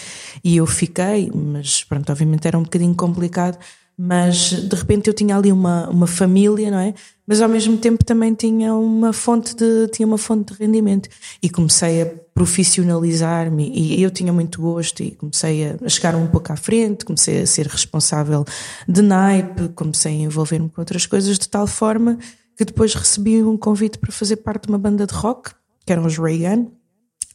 e 0.42 0.56
eu 0.56 0.66
fiquei, 0.66 1.30
mas 1.34 1.84
pronto, 1.84 2.10
obviamente 2.10 2.46
era 2.46 2.58
um 2.58 2.62
bocadinho 2.62 2.94
complicado 2.94 3.58
mas 4.02 4.52
de 4.52 4.74
repente 4.74 5.08
eu 5.08 5.12
tinha 5.12 5.36
ali 5.36 5.52
uma, 5.52 5.86
uma 5.90 6.06
família, 6.06 6.70
não 6.70 6.78
é? 6.78 6.94
Mas 7.30 7.40
ao 7.40 7.48
mesmo 7.48 7.76
tempo 7.76 8.04
também 8.04 8.34
tinha 8.34 8.74
uma 8.74 9.12
fonte 9.12 9.54
de, 9.54 9.86
tinha 9.92 10.04
uma 10.04 10.18
fonte 10.18 10.52
de 10.52 10.58
rendimento. 10.58 11.08
E 11.40 11.48
comecei 11.48 12.02
a 12.02 12.06
profissionalizar-me 12.34 13.70
e 13.72 14.02
eu 14.02 14.10
tinha 14.10 14.32
muito 14.32 14.60
gosto 14.60 15.00
e 15.00 15.12
comecei 15.12 15.76
a 15.80 15.88
chegar 15.88 16.16
um 16.16 16.26
pouco 16.26 16.52
à 16.52 16.56
frente, 16.56 17.04
comecei 17.04 17.42
a 17.42 17.46
ser 17.46 17.68
responsável 17.68 18.44
de 18.88 19.00
naipe, 19.00 19.68
comecei 19.76 20.10
a 20.10 20.24
envolver-me 20.24 20.68
com 20.70 20.80
outras 20.80 21.06
coisas 21.06 21.38
de 21.38 21.48
tal 21.48 21.68
forma 21.68 22.18
que 22.56 22.64
depois 22.64 22.96
recebi 22.96 23.40
um 23.44 23.56
convite 23.56 23.98
para 23.98 24.10
fazer 24.10 24.38
parte 24.38 24.64
de 24.64 24.70
uma 24.70 24.78
banda 24.78 25.06
de 25.06 25.14
rock, 25.14 25.52
que 25.86 25.92
eram 25.92 26.06
os 26.06 26.18
Reagan, 26.18 26.66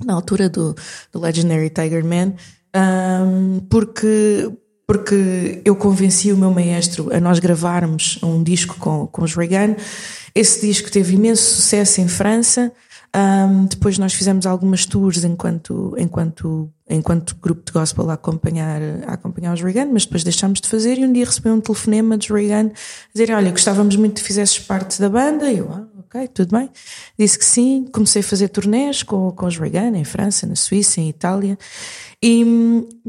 na 0.03 0.13
altura 0.13 0.49
do, 0.49 0.75
do 1.09 1.21
Legendary 1.21 1.69
Tiger 1.69 2.03
Man, 2.03 2.33
um, 2.75 3.61
porque 3.69 4.51
porque 4.87 5.61
eu 5.65 5.75
convenci 5.75 6.31
o 6.31 6.37
meu 6.37 6.51
maestro 6.51 7.13
a 7.13 7.19
nós 7.19 7.39
gravarmos 7.39 8.19
um 8.21 8.43
disco 8.43 8.75
com, 8.79 9.07
com 9.07 9.23
os 9.23 9.35
Reagan. 9.35 9.75
Esse 10.33 10.67
disco 10.67 10.91
teve 10.91 11.15
imenso 11.15 11.43
sucesso 11.43 12.01
em 12.01 12.07
França. 12.07 12.71
Um, 13.15 13.65
depois 13.65 13.97
nós 13.97 14.13
fizemos 14.13 14.45
algumas 14.45 14.85
tours 14.85 15.23
enquanto, 15.23 15.95
enquanto, 15.97 16.69
enquanto 16.89 17.37
grupo 17.41 17.63
de 17.65 17.71
gospel 17.71 18.09
a 18.09 18.15
acompanhar, 18.15 18.81
a 19.07 19.13
acompanhar 19.13 19.53
os 19.53 19.61
Reagan, 19.61 19.85
mas 19.85 20.03
depois 20.03 20.21
deixámos 20.21 20.59
de 20.59 20.67
fazer 20.67 20.97
e 20.97 21.05
um 21.05 21.13
dia 21.13 21.25
recebi 21.25 21.49
um 21.49 21.61
telefonema 21.61 22.17
dos 22.17 22.29
Reagan 22.29 22.71
dizer 23.13 23.33
olha, 23.33 23.51
gostávamos 23.51 23.95
muito 23.95 24.15
que 24.15 24.27
fizesses 24.27 24.59
parte 24.59 24.99
da 24.99 25.09
banda 25.09 25.49
e 25.49 25.59
eu, 25.59 25.71
ah, 25.71 25.94
ok, 26.05 26.27
tudo 26.29 26.57
bem. 26.57 26.69
Disse 27.17 27.37
que 27.37 27.45
sim, 27.45 27.85
comecei 27.91 28.21
a 28.21 28.23
fazer 28.23 28.49
turnés 28.49 29.03
com, 29.03 29.31
com 29.31 29.45
os 29.45 29.57
Reagan 29.57 29.97
em 29.97 30.03
França, 30.03 30.47
na 30.47 30.55
Suíça, 30.55 31.01
em 31.01 31.09
Itália 31.09 31.57
e 32.21 32.43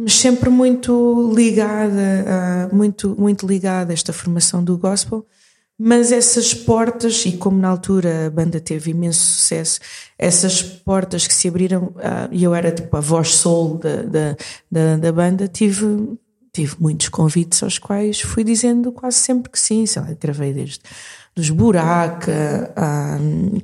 sempre 0.08 0.50
muito 0.50 1.32
ligada, 1.34 2.68
muito, 2.72 3.14
muito 3.18 3.46
ligada 3.46 3.92
a 3.92 3.94
esta 3.94 4.12
formação 4.12 4.62
do 4.62 4.76
gospel. 4.76 5.26
Mas 5.78 6.10
essas 6.10 6.54
portas, 6.54 7.26
e 7.26 7.32
como 7.32 7.58
na 7.58 7.68
altura 7.68 8.26
a 8.26 8.30
banda 8.30 8.58
teve 8.58 8.92
imenso 8.92 9.20
sucesso, 9.20 9.78
essas 10.18 10.62
portas 10.62 11.26
que 11.26 11.34
se 11.34 11.48
abriram, 11.48 11.94
e 12.30 12.42
eu 12.42 12.54
era 12.54 12.72
tipo 12.72 12.96
a 12.96 13.00
voz 13.00 13.34
soul 13.34 13.76
da, 13.76 14.02
da, 14.02 14.36
da, 14.70 14.96
da 14.96 15.12
banda, 15.12 15.46
tive, 15.46 16.16
tive 16.50 16.76
muitos 16.80 17.10
convites 17.10 17.62
aos 17.62 17.78
quais 17.78 18.22
fui 18.22 18.42
dizendo 18.42 18.90
quase 18.90 19.18
sempre 19.18 19.50
que 19.52 19.60
sim. 19.60 19.84
Sei 19.84 20.00
lá, 20.00 20.08
gravei 20.18 20.54
desde 20.54 20.80
dos 21.36 21.50
Buraca, 21.50 22.72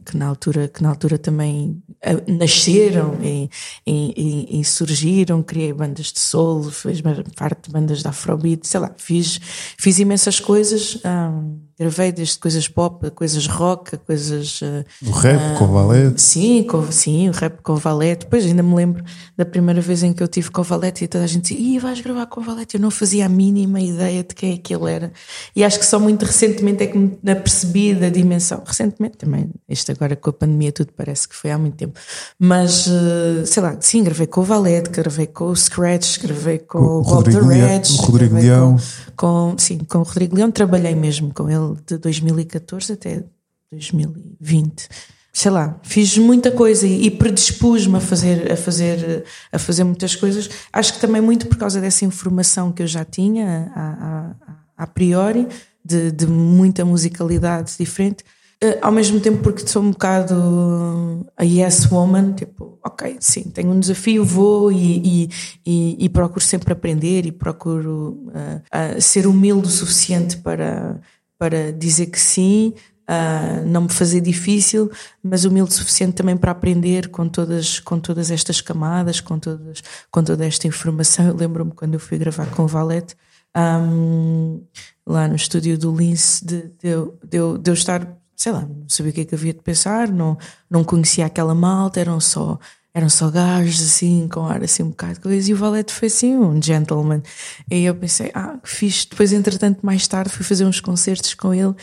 que, 0.04 0.16
na 0.16 0.26
altura, 0.26 0.68
que 0.68 0.82
na 0.82 0.90
altura 0.90 1.16
também 1.16 1.82
ah, 2.04 2.22
nasceram 2.28 3.16
e, 3.22 3.48
e, 3.86 4.60
e, 4.60 4.64
surgiram, 4.64 5.42
criei 5.42 5.72
bandas 5.72 6.12
de 6.12 6.20
soul, 6.20 6.64
fiz 6.70 7.00
parte 7.34 7.68
de 7.68 7.72
bandas 7.72 8.02
de 8.02 8.08
afrobeat, 8.08 8.68
sei 8.68 8.78
lá, 8.78 8.92
fiz, 8.98 9.40
fiz 9.78 9.98
imensas 9.98 10.38
coisas. 10.38 10.98
Um, 11.02 11.62
gravei 11.78 12.12
desde 12.12 12.38
coisas 12.38 12.68
pop 12.68 13.10
coisas 13.10 13.46
rock, 13.46 13.96
coisas. 13.98 14.60
Uh, 14.60 14.84
o 15.06 15.10
rap 15.10 15.40
uh, 15.40 15.58
com 15.58 15.66
Valete? 15.66 16.20
Sim, 16.20 16.62
com, 16.64 16.90
sim, 16.90 17.28
o 17.28 17.32
rap 17.32 17.60
com 17.62 17.76
Valete. 17.76 18.24
Depois 18.24 18.44
ainda 18.44 18.62
me 18.62 18.74
lembro 18.74 19.04
da 19.36 19.44
primeira 19.44 19.80
vez 19.80 20.02
em 20.02 20.12
que 20.12 20.22
eu 20.22 20.28
tive 20.28 20.50
com 20.50 20.62
Valete 20.62 21.04
e 21.04 21.08
toda 21.08 21.24
a 21.24 21.26
gente 21.26 21.54
dizia: 21.54 21.76
Ih, 21.76 21.78
vais 21.78 22.00
gravar 22.00 22.26
com 22.26 22.40
Valete. 22.40 22.76
Eu 22.76 22.80
não 22.80 22.90
fazia 22.90 23.26
a 23.26 23.28
mínima 23.28 23.80
ideia 23.80 24.22
de 24.22 24.34
quem 24.34 24.54
é 24.54 24.56
que 24.56 24.74
ele 24.74 24.90
era. 24.90 25.12
E 25.54 25.64
acho 25.64 25.78
que 25.78 25.86
só 25.86 25.98
muito 25.98 26.24
recentemente 26.24 26.82
é 26.82 26.86
que 26.86 26.98
me 26.98 27.30
apercebi 27.30 27.94
da 27.94 28.08
dimensão. 28.08 28.62
Recentemente 28.64 29.16
também, 29.16 29.50
isto 29.68 29.90
agora 29.92 30.16
com 30.16 30.30
a 30.30 30.32
pandemia 30.32 30.72
tudo 30.72 30.92
parece 30.96 31.28
que 31.28 31.34
foi 31.34 31.50
há 31.50 31.58
muito 31.58 31.76
tempo. 31.76 31.98
Mas, 32.38 32.86
uh, 32.86 33.46
sei 33.46 33.62
lá, 33.62 33.76
sim, 33.80 34.02
gravei 34.04 34.26
com 34.26 34.40
o 34.40 34.44
Valete, 34.44 34.90
gravei 34.90 35.26
com 35.26 35.46
o 35.46 35.56
Scratch, 35.56 36.18
gravei 36.20 36.58
com 36.58 36.78
o, 36.78 37.00
o 37.00 37.02
Bob 37.02 37.30
the 37.30 37.40
Red. 37.40 37.82
O 37.98 38.02
Rodrigo 38.02 38.34
Leão. 38.34 38.76
Com, 39.16 39.56
sim, 39.58 39.78
com 39.78 39.98
o 39.98 40.02
Rodrigo 40.02 40.36
Leão, 40.36 40.50
trabalhei 40.50 40.94
mesmo 40.94 41.32
com 41.32 41.48
ele 41.48 41.76
de 41.86 41.98
2014 41.98 42.92
até 42.92 43.24
2020 43.70 44.88
sei 45.32 45.50
lá, 45.50 45.80
fiz 45.82 46.18
muita 46.18 46.50
coisa 46.50 46.86
e, 46.86 47.10
predispus-me 47.10 47.96
a 47.96 48.00
fazer, 48.00 48.52
a, 48.52 48.56
fazer, 48.56 49.24
a 49.50 49.58
fazer 49.58 49.82
muitas 49.82 50.14
coisas. 50.14 50.50
Acho 50.70 50.94
que 50.94 51.00
também 51.00 51.22
muito 51.22 51.46
por 51.46 51.56
causa 51.56 51.80
dessa 51.80 52.04
informação 52.04 52.70
que 52.70 52.82
eu 52.82 52.86
já 52.86 53.04
tinha 53.04 53.72
a, 53.74 54.34
a, 54.76 54.84
a 54.84 54.86
priori, 54.86 55.48
de, 55.82 56.12
de, 56.12 56.26
muita 56.26 56.84
musicalidade 56.84 57.74
diferente. 57.78 58.22
Uh, 58.62 58.78
ao 58.80 58.92
mesmo 58.92 59.18
tempo, 59.18 59.42
porque 59.42 59.66
sou 59.66 59.82
um 59.82 59.90
bocado 59.90 61.26
a 61.36 61.42
yes 61.42 61.90
woman, 61.90 62.32
tipo, 62.34 62.78
ok, 62.84 63.16
sim, 63.18 63.42
tenho 63.44 63.70
um 63.70 63.80
desafio, 63.80 64.24
vou 64.24 64.70
e, 64.70 65.26
e, 65.26 65.30
e, 65.66 66.04
e 66.04 66.08
procuro 66.08 66.44
sempre 66.44 66.72
aprender 66.72 67.26
e 67.26 67.32
procuro 67.32 68.24
uh, 68.28 68.96
uh, 68.96 69.00
ser 69.00 69.26
humilde 69.26 69.66
o 69.66 69.70
suficiente 69.70 70.36
para 70.36 71.00
para 71.42 71.72
dizer 71.72 72.06
que 72.06 72.20
sim, 72.20 72.72
uh, 73.10 73.66
não 73.66 73.82
me 73.82 73.88
fazer 73.88 74.20
difícil, 74.20 74.88
mas 75.20 75.44
humilde 75.44 75.72
o 75.72 75.74
suficiente 75.74 76.14
também 76.14 76.36
para 76.36 76.52
aprender 76.52 77.08
com 77.08 77.28
todas, 77.28 77.80
com 77.80 77.98
todas 77.98 78.30
estas 78.30 78.60
camadas, 78.60 79.20
com, 79.20 79.40
todas, 79.40 79.82
com 80.08 80.22
toda 80.22 80.46
esta 80.46 80.68
informação. 80.68 81.26
Eu 81.26 81.34
lembro-me 81.34 81.72
quando 81.72 81.94
eu 81.94 82.00
fui 82.00 82.16
gravar 82.16 82.46
com 82.50 82.62
o 82.62 82.68
Valete, 82.68 83.16
um, 83.56 84.62
lá 85.04 85.26
no 85.26 85.34
estúdio 85.34 85.76
do 85.76 85.92
Lince, 85.94 86.44
de, 86.44 86.62
de, 86.62 86.94
de, 87.24 87.58
de 87.60 87.70
eu 87.70 87.74
estar 87.74 88.21
sei 88.42 88.50
lá, 88.50 88.62
não 88.62 88.88
sabia 88.88 89.10
o 89.10 89.14
que 89.14 89.20
é 89.20 89.24
que 89.24 89.34
havia 89.36 89.52
de 89.52 89.60
pensar, 89.60 90.08
não, 90.08 90.36
não 90.68 90.82
conhecia 90.82 91.26
aquela 91.26 91.54
malta, 91.54 92.00
eram 92.00 92.18
só 92.18 92.58
eram 92.92 93.08
só 93.08 93.30
gajos 93.30 93.80
assim, 93.80 94.28
com 94.30 94.44
ar 94.44 94.62
assim 94.62 94.82
um 94.82 94.90
bocado 94.90 95.20
coisa, 95.20 95.48
e 95.48 95.54
o 95.54 95.56
Valete 95.56 95.94
foi 95.94 96.08
assim 96.08 96.36
um 96.36 96.60
gentleman. 96.60 97.22
E 97.70 97.84
eu 97.84 97.94
pensei, 97.94 98.30
ah, 98.34 98.58
que 98.62 98.68
fixe. 98.68 99.06
Depois, 99.08 99.32
entretanto, 99.32 99.78
mais 99.82 100.06
tarde 100.06 100.30
fui 100.30 100.44
fazer 100.44 100.66
uns 100.66 100.78
concertos 100.78 101.32
com 101.32 101.54
ele 101.54 101.74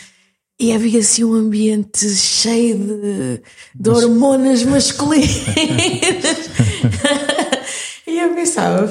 e 0.60 0.72
havia 0.72 1.00
assim 1.00 1.24
um 1.24 1.34
ambiente 1.34 2.08
cheio 2.10 2.78
de, 2.78 3.42
de 3.74 3.90
hormonas 3.90 4.62
masculinas. 4.64 5.30
eu 8.20 8.36
pensava, 8.36 8.86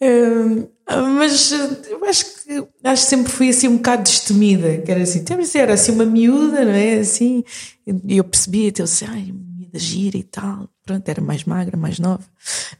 um, 0.00 0.68
mas 1.16 1.52
eu 1.52 2.04
acho 2.04 2.24
que 2.24 2.64
acho 2.84 3.04
que 3.04 3.08
sempre 3.08 3.32
fui 3.32 3.48
assim 3.48 3.68
um 3.68 3.76
bocado 3.76 4.02
destemida, 4.02 4.78
que 4.78 4.90
era 4.90 5.02
assim, 5.02 5.24
era 5.54 5.74
assim 5.74 5.92
uma 5.92 6.04
miúda, 6.04 6.64
não 6.64 6.72
é? 6.72 6.94
Assim, 6.94 7.44
e 7.86 8.16
eu 8.16 8.24
percebia, 8.24 8.68
então, 8.68 8.84
assim, 8.84 9.06
ai, 9.08 9.32
da 9.72 9.78
gira 9.78 10.16
e 10.16 10.22
tal. 10.22 10.68
Pronto, 10.84 11.08
era 11.08 11.20
mais 11.20 11.44
magra, 11.44 11.76
mais 11.76 11.98
nova. 11.98 12.24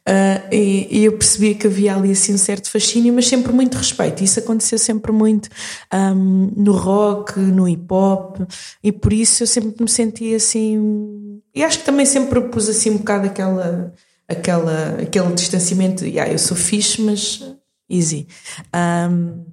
Uh, 0.08 0.52
e, 0.52 0.88
e, 0.90 1.04
eu 1.04 1.12
percebia 1.12 1.54
que 1.54 1.66
havia 1.66 1.94
ali 1.94 2.10
assim 2.10 2.34
um 2.34 2.38
certo 2.38 2.68
fascínio, 2.68 3.12
mas 3.12 3.28
sempre 3.28 3.52
muito 3.52 3.76
respeito. 3.76 4.24
Isso 4.24 4.40
aconteceu 4.40 4.78
sempre 4.78 5.12
muito 5.12 5.48
um, 5.94 6.50
no 6.56 6.72
rock, 6.72 7.38
no 7.38 7.68
hip 7.68 7.86
hop, 7.88 8.38
e 8.82 8.90
por 8.90 9.12
isso 9.12 9.44
eu 9.44 9.46
sempre 9.46 9.82
me 9.82 9.88
sentia 9.88 10.36
assim. 10.36 11.40
E 11.54 11.62
acho 11.62 11.78
que 11.78 11.84
também 11.84 12.04
sempre 12.04 12.40
pus 12.40 12.68
assim 12.68 12.90
um 12.90 12.98
bocado 12.98 13.26
aquela, 13.26 13.94
aquela, 14.30 15.00
aquele 15.02 15.32
distanciamento. 15.34 16.04
Ah, 16.04 16.28
eu 16.28 16.38
sou 16.38 16.56
fixe, 16.56 17.02
mas 17.02 17.42
easy. 17.88 18.26
Um, 18.75 19.44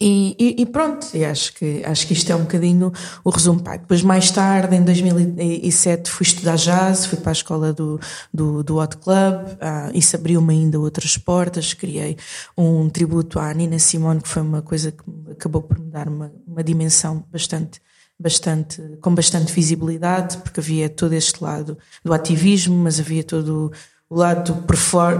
e, 0.00 0.36
e, 0.38 0.62
e, 0.62 0.66
pronto, 0.66 1.06
e 1.14 1.24
acho 1.24 1.54
que, 1.54 1.82
acho 1.84 2.06
que 2.06 2.12
isto 2.12 2.30
é 2.30 2.36
um 2.36 2.42
bocadinho 2.42 2.92
o 3.24 3.30
resumo. 3.30 3.62
Pá, 3.62 3.76
depois, 3.76 4.02
mais 4.02 4.30
tarde, 4.30 4.76
em 4.76 4.82
2007, 4.82 6.10
fui 6.10 6.24
estudar 6.24 6.56
jazz, 6.56 7.06
fui 7.06 7.18
para 7.18 7.30
a 7.30 7.32
escola 7.32 7.72
do, 7.72 7.98
do, 8.32 8.62
do 8.62 8.78
Hot 8.78 8.96
Club, 8.98 9.56
ah, 9.60 9.90
isso 9.94 10.16
abriu-me 10.16 10.52
ainda 10.54 10.78
outras 10.78 11.16
portas. 11.16 11.72
Criei 11.72 12.16
um 12.56 12.88
tributo 12.88 13.38
à 13.38 13.52
Nina 13.54 13.78
Simone, 13.78 14.20
que 14.20 14.28
foi 14.28 14.42
uma 14.42 14.62
coisa 14.62 14.92
que 14.92 15.04
acabou 15.32 15.62
por 15.62 15.78
me 15.78 15.90
dar 15.90 16.08
uma, 16.08 16.32
uma 16.46 16.62
dimensão 16.62 17.24
bastante 17.30 17.80
bastante 18.18 18.80
com 19.02 19.14
bastante 19.14 19.52
visibilidade 19.52 20.38
porque 20.38 20.60
havia 20.60 20.88
todo 20.88 21.12
este 21.12 21.42
lado 21.44 21.76
do 22.02 22.14
ativismo 22.14 22.74
mas 22.74 22.98
havia 22.98 23.22
todo 23.22 23.70
o 24.08 24.16
lado 24.16 24.64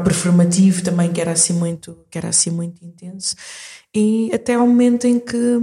performativo 0.04 0.82
também 0.82 1.12
que 1.12 1.20
era 1.20 1.32
assim 1.32 1.52
muito 1.52 1.98
que 2.10 2.16
era 2.16 2.28
assim 2.28 2.50
muito 2.50 2.84
intenso 2.84 3.34
e 3.96 4.30
até 4.34 4.52
ao 4.54 4.66
momento 4.66 5.06
em 5.06 5.18
que, 5.18 5.58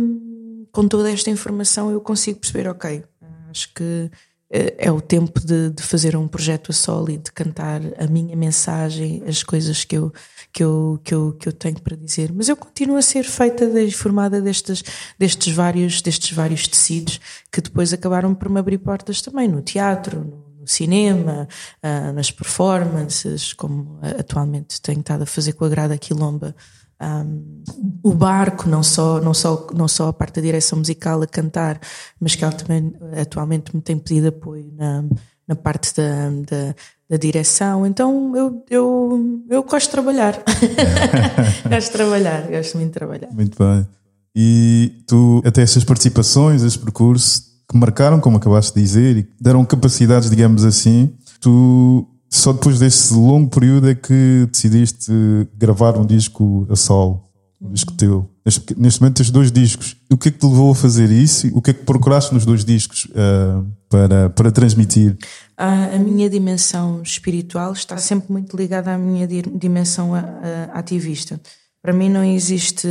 com 0.71 0.87
toda 0.87 1.11
esta 1.11 1.29
informação, 1.29 1.91
eu 1.91 2.01
consigo 2.01 2.39
perceber: 2.39 2.67
ok, 2.67 3.03
acho 3.51 3.71
que 3.75 4.09
eh, 4.49 4.75
é 4.79 4.91
o 4.91 4.99
tempo 4.99 5.39
de, 5.39 5.69
de, 5.69 5.83
fazer 5.83 6.15
um 6.15 6.27
projeto 6.27 6.71
a 6.71 6.73
solo 6.73 7.11
e 7.11 7.17
de 7.17 7.31
cantar 7.31 7.79
a 7.95 8.07
minha 8.07 8.35
mensagem, 8.35 9.23
as 9.27 9.43
coisas 9.43 9.85
que 9.85 9.95
eu, 9.95 10.11
que 10.51 10.63
eu, 10.63 10.99
que 11.03 11.13
eu, 11.13 11.33
que 11.33 11.47
eu 11.47 11.53
tenho 11.53 11.79
para 11.79 11.95
dizer. 11.95 12.31
Mas 12.33 12.49
eu 12.49 12.57
continuo 12.57 12.97
a 12.97 13.03
ser 13.03 13.23
feita, 13.23 13.69
formada 13.91 14.41
destes, 14.41 14.83
destes, 15.19 15.53
vários, 15.53 16.01
destes 16.01 16.31
vários 16.31 16.67
tecidos 16.67 17.21
que 17.51 17.61
depois 17.61 17.93
acabaram 17.93 18.33
por 18.33 18.49
me 18.49 18.59
abrir 18.59 18.79
portas 18.79 19.21
também 19.21 19.47
no 19.47 19.61
teatro, 19.61 20.21
no, 20.21 20.42
no 20.63 20.67
cinema, 20.67 21.47
uh, 21.83 22.13
nas 22.13 22.31
performances, 22.31 23.53
como 23.53 23.99
atualmente 24.01 24.81
tenho 24.81 25.01
estado 25.01 25.23
a 25.23 25.27
fazer 25.27 25.53
com 25.53 25.65
a 25.65 25.69
Grada 25.69 25.97
Quilomba 25.97 26.55
um, 27.03 27.63
o 28.01 28.13
barco, 28.13 28.69
não 28.69 28.81
só, 28.81 29.19
não, 29.19 29.33
só, 29.33 29.67
não 29.73 29.87
só 29.87 30.07
a 30.07 30.13
parte 30.13 30.35
da 30.35 30.41
direção 30.41 30.79
musical 30.79 31.21
a 31.21 31.27
cantar, 31.27 31.79
mas 32.19 32.35
que 32.35 32.43
ela 32.43 32.53
também 32.53 32.93
atualmente 33.19 33.75
me 33.75 33.81
tem 33.81 33.97
pedido 33.97 34.29
apoio 34.29 34.71
na, 34.75 35.03
na 35.47 35.55
parte 35.55 35.93
da, 35.95 36.29
da, 36.29 36.75
da 37.09 37.17
direção. 37.17 37.85
Então 37.85 38.35
eu, 38.35 38.63
eu, 38.69 39.45
eu 39.49 39.63
gosto 39.63 39.87
de 39.87 39.91
trabalhar. 39.91 40.41
gosto 41.69 41.87
de 41.87 41.91
trabalhar, 41.91 42.47
gosto 42.49 42.77
muito 42.77 42.87
de 42.89 42.93
trabalhar. 42.93 43.31
Muito 43.31 43.57
bem. 43.57 43.87
E 44.35 45.03
tu, 45.07 45.41
até 45.45 45.61
essas 45.61 45.83
participações, 45.83 46.63
esse 46.63 46.79
percurso 46.79 47.52
que 47.73 47.77
marcaram, 47.77 48.19
como 48.19 48.37
acabaste 48.37 48.73
de 48.75 48.81
dizer, 48.81 49.17
e 49.17 49.27
deram 49.41 49.65
capacidades, 49.65 50.29
digamos 50.29 50.63
assim, 50.63 51.11
tu 51.41 52.07
só 52.29 52.53
depois 52.53 52.79
desse 52.79 53.13
longo 53.13 53.49
período 53.49 53.89
é 53.89 53.95
que 53.95 54.47
decidiste 54.51 55.11
gravar 55.55 55.97
um 55.97 56.05
disco 56.05 56.67
a 56.69 56.75
solo, 56.75 57.23
um 57.59 57.71
disco 57.71 57.91
teu. 57.93 58.29
Neste, 58.45 58.79
neste 58.79 59.01
momento 59.01 59.17
tens 59.17 59.31
dois 59.31 59.51
discos. 59.51 59.95
O 60.11 60.17
que 60.17 60.29
é 60.29 60.31
que 60.31 60.37
te 60.37 60.45
levou 60.45 60.71
a 60.71 60.75
fazer 60.75 61.09
isso? 61.09 61.47
O 61.53 61.61
que 61.61 61.71
é 61.71 61.73
que 61.73 61.83
procuraste 61.83 62.33
nos 62.33 62.45
dois 62.45 62.63
discos 62.63 63.05
uh, 63.05 63.65
para, 63.89 64.29
para 64.29 64.51
transmitir? 64.51 65.17
A, 65.57 65.95
a, 65.95 65.99
minha 65.99 66.29
dimensão 66.29 67.01
espiritual 67.01 67.71
está 67.73 67.97
sempre 67.97 68.31
muito 68.31 68.55
ligada 68.55 68.93
à 68.93 68.97
minha 68.97 69.27
dimensão 69.27 70.13
a, 70.13 70.19
a, 70.19 70.79
ativista. 70.79 71.39
Para 71.81 71.93
mim 71.93 72.09
não 72.09 72.23
existe 72.23 72.87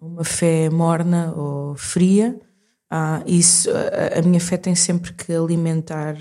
uma 0.00 0.24
fé 0.24 0.70
morna 0.70 1.32
ou 1.34 1.74
fria. 1.76 2.36
Uh, 2.94 3.24
isso, 3.26 3.68
a, 4.16 4.22
minha 4.22 4.38
fé 4.38 4.56
tem 4.56 4.76
sempre 4.76 5.12
que 5.12 5.32
alimentar 5.32 6.16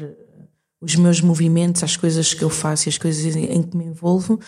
os 0.82 0.96
meus 0.96 1.22
movimentos, 1.22 1.84
as 1.84 1.96
coisas 1.96 2.34
que 2.34 2.44
eu 2.44 2.50
faço 2.50 2.88
e 2.88 2.90
as 2.90 2.98
coisas 2.98 3.36
em 3.36 3.62
que 3.62 3.78
me 3.78 3.86
envolvo. 3.86 4.40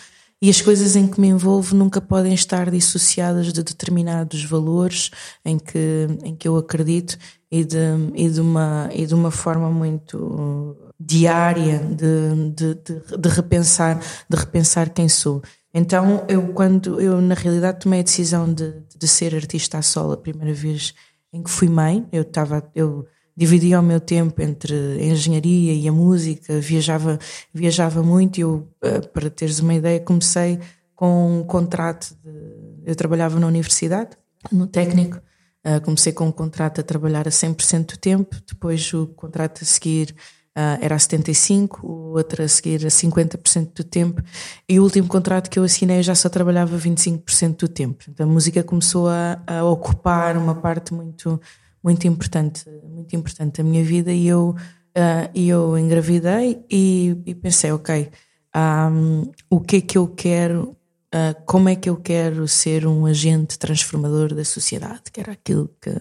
E 0.42 0.50
as 0.50 0.60
coisas 0.60 0.96
em 0.96 1.06
que 1.06 1.20
me 1.20 1.28
envolvo 1.28 1.74
nunca 1.74 2.00
podem 2.00 2.34
estar 2.34 2.70
dissociadas 2.70 3.52
de 3.52 3.62
determinados 3.62 4.44
valores 4.44 5.10
em 5.44 5.56
que, 5.56 6.08
em 6.24 6.34
que 6.34 6.46
eu 6.46 6.56
acredito 6.56 7.16
e 7.50 7.64
de, 7.64 7.78
e 8.14 8.28
de, 8.28 8.40
uma, 8.40 8.90
e 8.92 9.06
de 9.06 9.14
uma 9.14 9.30
forma 9.30 9.70
muito 9.70 10.76
diária 10.98 11.78
de, 11.78 12.50
de, 12.50 12.74
de, 12.74 13.18
de 13.18 13.28
repensar, 13.28 13.98
de 14.28 14.36
repensar 14.36 14.90
quem 14.90 15.08
sou. 15.08 15.42
Então, 15.72 16.24
eu, 16.28 16.48
quando 16.48 17.00
eu 17.00 17.20
na 17.20 17.34
realidade 17.34 17.80
tomei 17.80 18.00
a 18.00 18.02
decisão 18.02 18.52
de, 18.52 18.74
de 18.98 19.08
ser 19.08 19.34
artista 19.34 19.78
a 19.78 19.82
solo 19.82 20.12
a 20.12 20.16
primeira 20.16 20.52
vez 20.52 20.92
em 21.36 21.42
que 21.42 21.50
fui 21.50 21.68
mãe, 21.68 22.06
eu 22.10 22.22
estava, 22.22 22.68
eu 22.74 23.06
dividia 23.36 23.78
o 23.78 23.82
meu 23.82 24.00
tempo 24.00 24.40
entre 24.40 24.74
a 24.74 25.04
engenharia 25.04 25.74
e 25.74 25.86
a 25.86 25.92
música, 25.92 26.58
viajava, 26.58 27.18
viajava 27.52 28.02
muito 28.02 28.40
eu, 28.40 28.68
eh, 28.82 29.00
para 29.00 29.28
teres 29.28 29.60
uma 29.60 29.74
ideia, 29.74 30.00
comecei 30.00 30.58
com 30.94 31.40
um 31.40 31.44
contrato 31.44 32.16
de, 32.24 32.90
eu 32.90 32.96
trabalhava 32.96 33.38
na 33.38 33.46
universidade, 33.46 34.16
no 34.50 34.66
técnico, 34.66 35.20
eh, 35.62 35.78
comecei 35.80 36.12
com 36.12 36.26
um 36.26 36.32
contrato 36.32 36.80
a 36.80 36.84
trabalhar 36.84 37.28
a 37.28 37.30
100% 37.30 37.94
do 37.94 37.98
tempo, 37.98 38.36
depois 38.46 38.92
o 38.94 39.06
contrato 39.08 39.62
a 39.62 39.66
seguir 39.66 40.14
uh, 40.56 40.78
era 40.80 40.94
a 40.94 40.98
75%, 40.98 41.80
o 41.82 42.16
outro 42.16 42.42
a 42.42 42.48
seguir 42.48 42.84
a 42.86 42.88
50% 42.88 43.74
do 43.74 43.84
tempo, 43.84 44.22
e 44.68 44.80
o 44.80 44.82
último 44.82 45.06
contrato 45.06 45.50
que 45.50 45.58
eu 45.58 45.64
assinei 45.64 46.02
já 46.02 46.14
só 46.14 46.28
trabalhava 46.28 46.76
25% 46.78 47.56
do 47.58 47.68
tempo. 47.68 48.04
Então 48.08 48.28
a 48.28 48.32
música 48.32 48.62
começou 48.62 49.08
a, 49.08 49.38
a 49.46 49.64
ocupar 49.64 50.36
uma 50.36 50.54
parte 50.54 50.94
muito 50.94 51.40
muito 51.86 52.08
importante, 52.08 52.64
muito 52.82 53.14
importante 53.14 53.62
da 53.62 53.64
minha 53.68 53.84
vida 53.84 54.10
e 54.12 54.26
eu, 54.26 54.56
uh, 54.96 55.30
eu 55.38 55.78
engravidei 55.78 56.60
e, 56.68 57.16
e 57.24 57.32
pensei, 57.32 57.70
ok, 57.70 58.10
um, 58.56 59.30
o 59.48 59.60
que 59.60 59.76
é 59.76 59.80
que 59.80 59.96
eu 59.96 60.08
quero, 60.08 60.76
uh, 61.14 61.34
como 61.44 61.68
é 61.68 61.76
que 61.76 61.88
eu 61.88 61.96
quero 61.96 62.46
ser 62.48 62.86
um 62.86 63.06
agente 63.06 63.58
transformador 63.58 64.34
da 64.34 64.44
sociedade, 64.44 65.02
que 65.12 65.20
era 65.20 65.32
aquilo 65.32 65.70
que, 65.80 66.00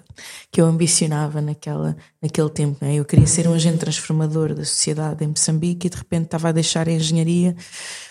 que 0.52 0.62
eu 0.62 0.66
ambicionava 0.66 1.42
naquela, 1.42 1.96
naquele 2.22 2.50
tempo. 2.50 2.78
Né? 2.82 2.96
Eu 2.96 3.06
queria 3.06 3.28
ser 3.28 3.48
um 3.48 3.54
agente 3.54 3.78
transformador 3.78 4.54
da 4.54 4.66
sociedade 4.66 5.24
em 5.24 5.28
Moçambique 5.28 5.88
e 5.88 5.90
de 5.90 5.98
repente 5.98 6.26
estava 6.26 6.50
a 6.50 6.52
deixar 6.52 6.88
a 6.88 6.92
engenharia 6.92 7.56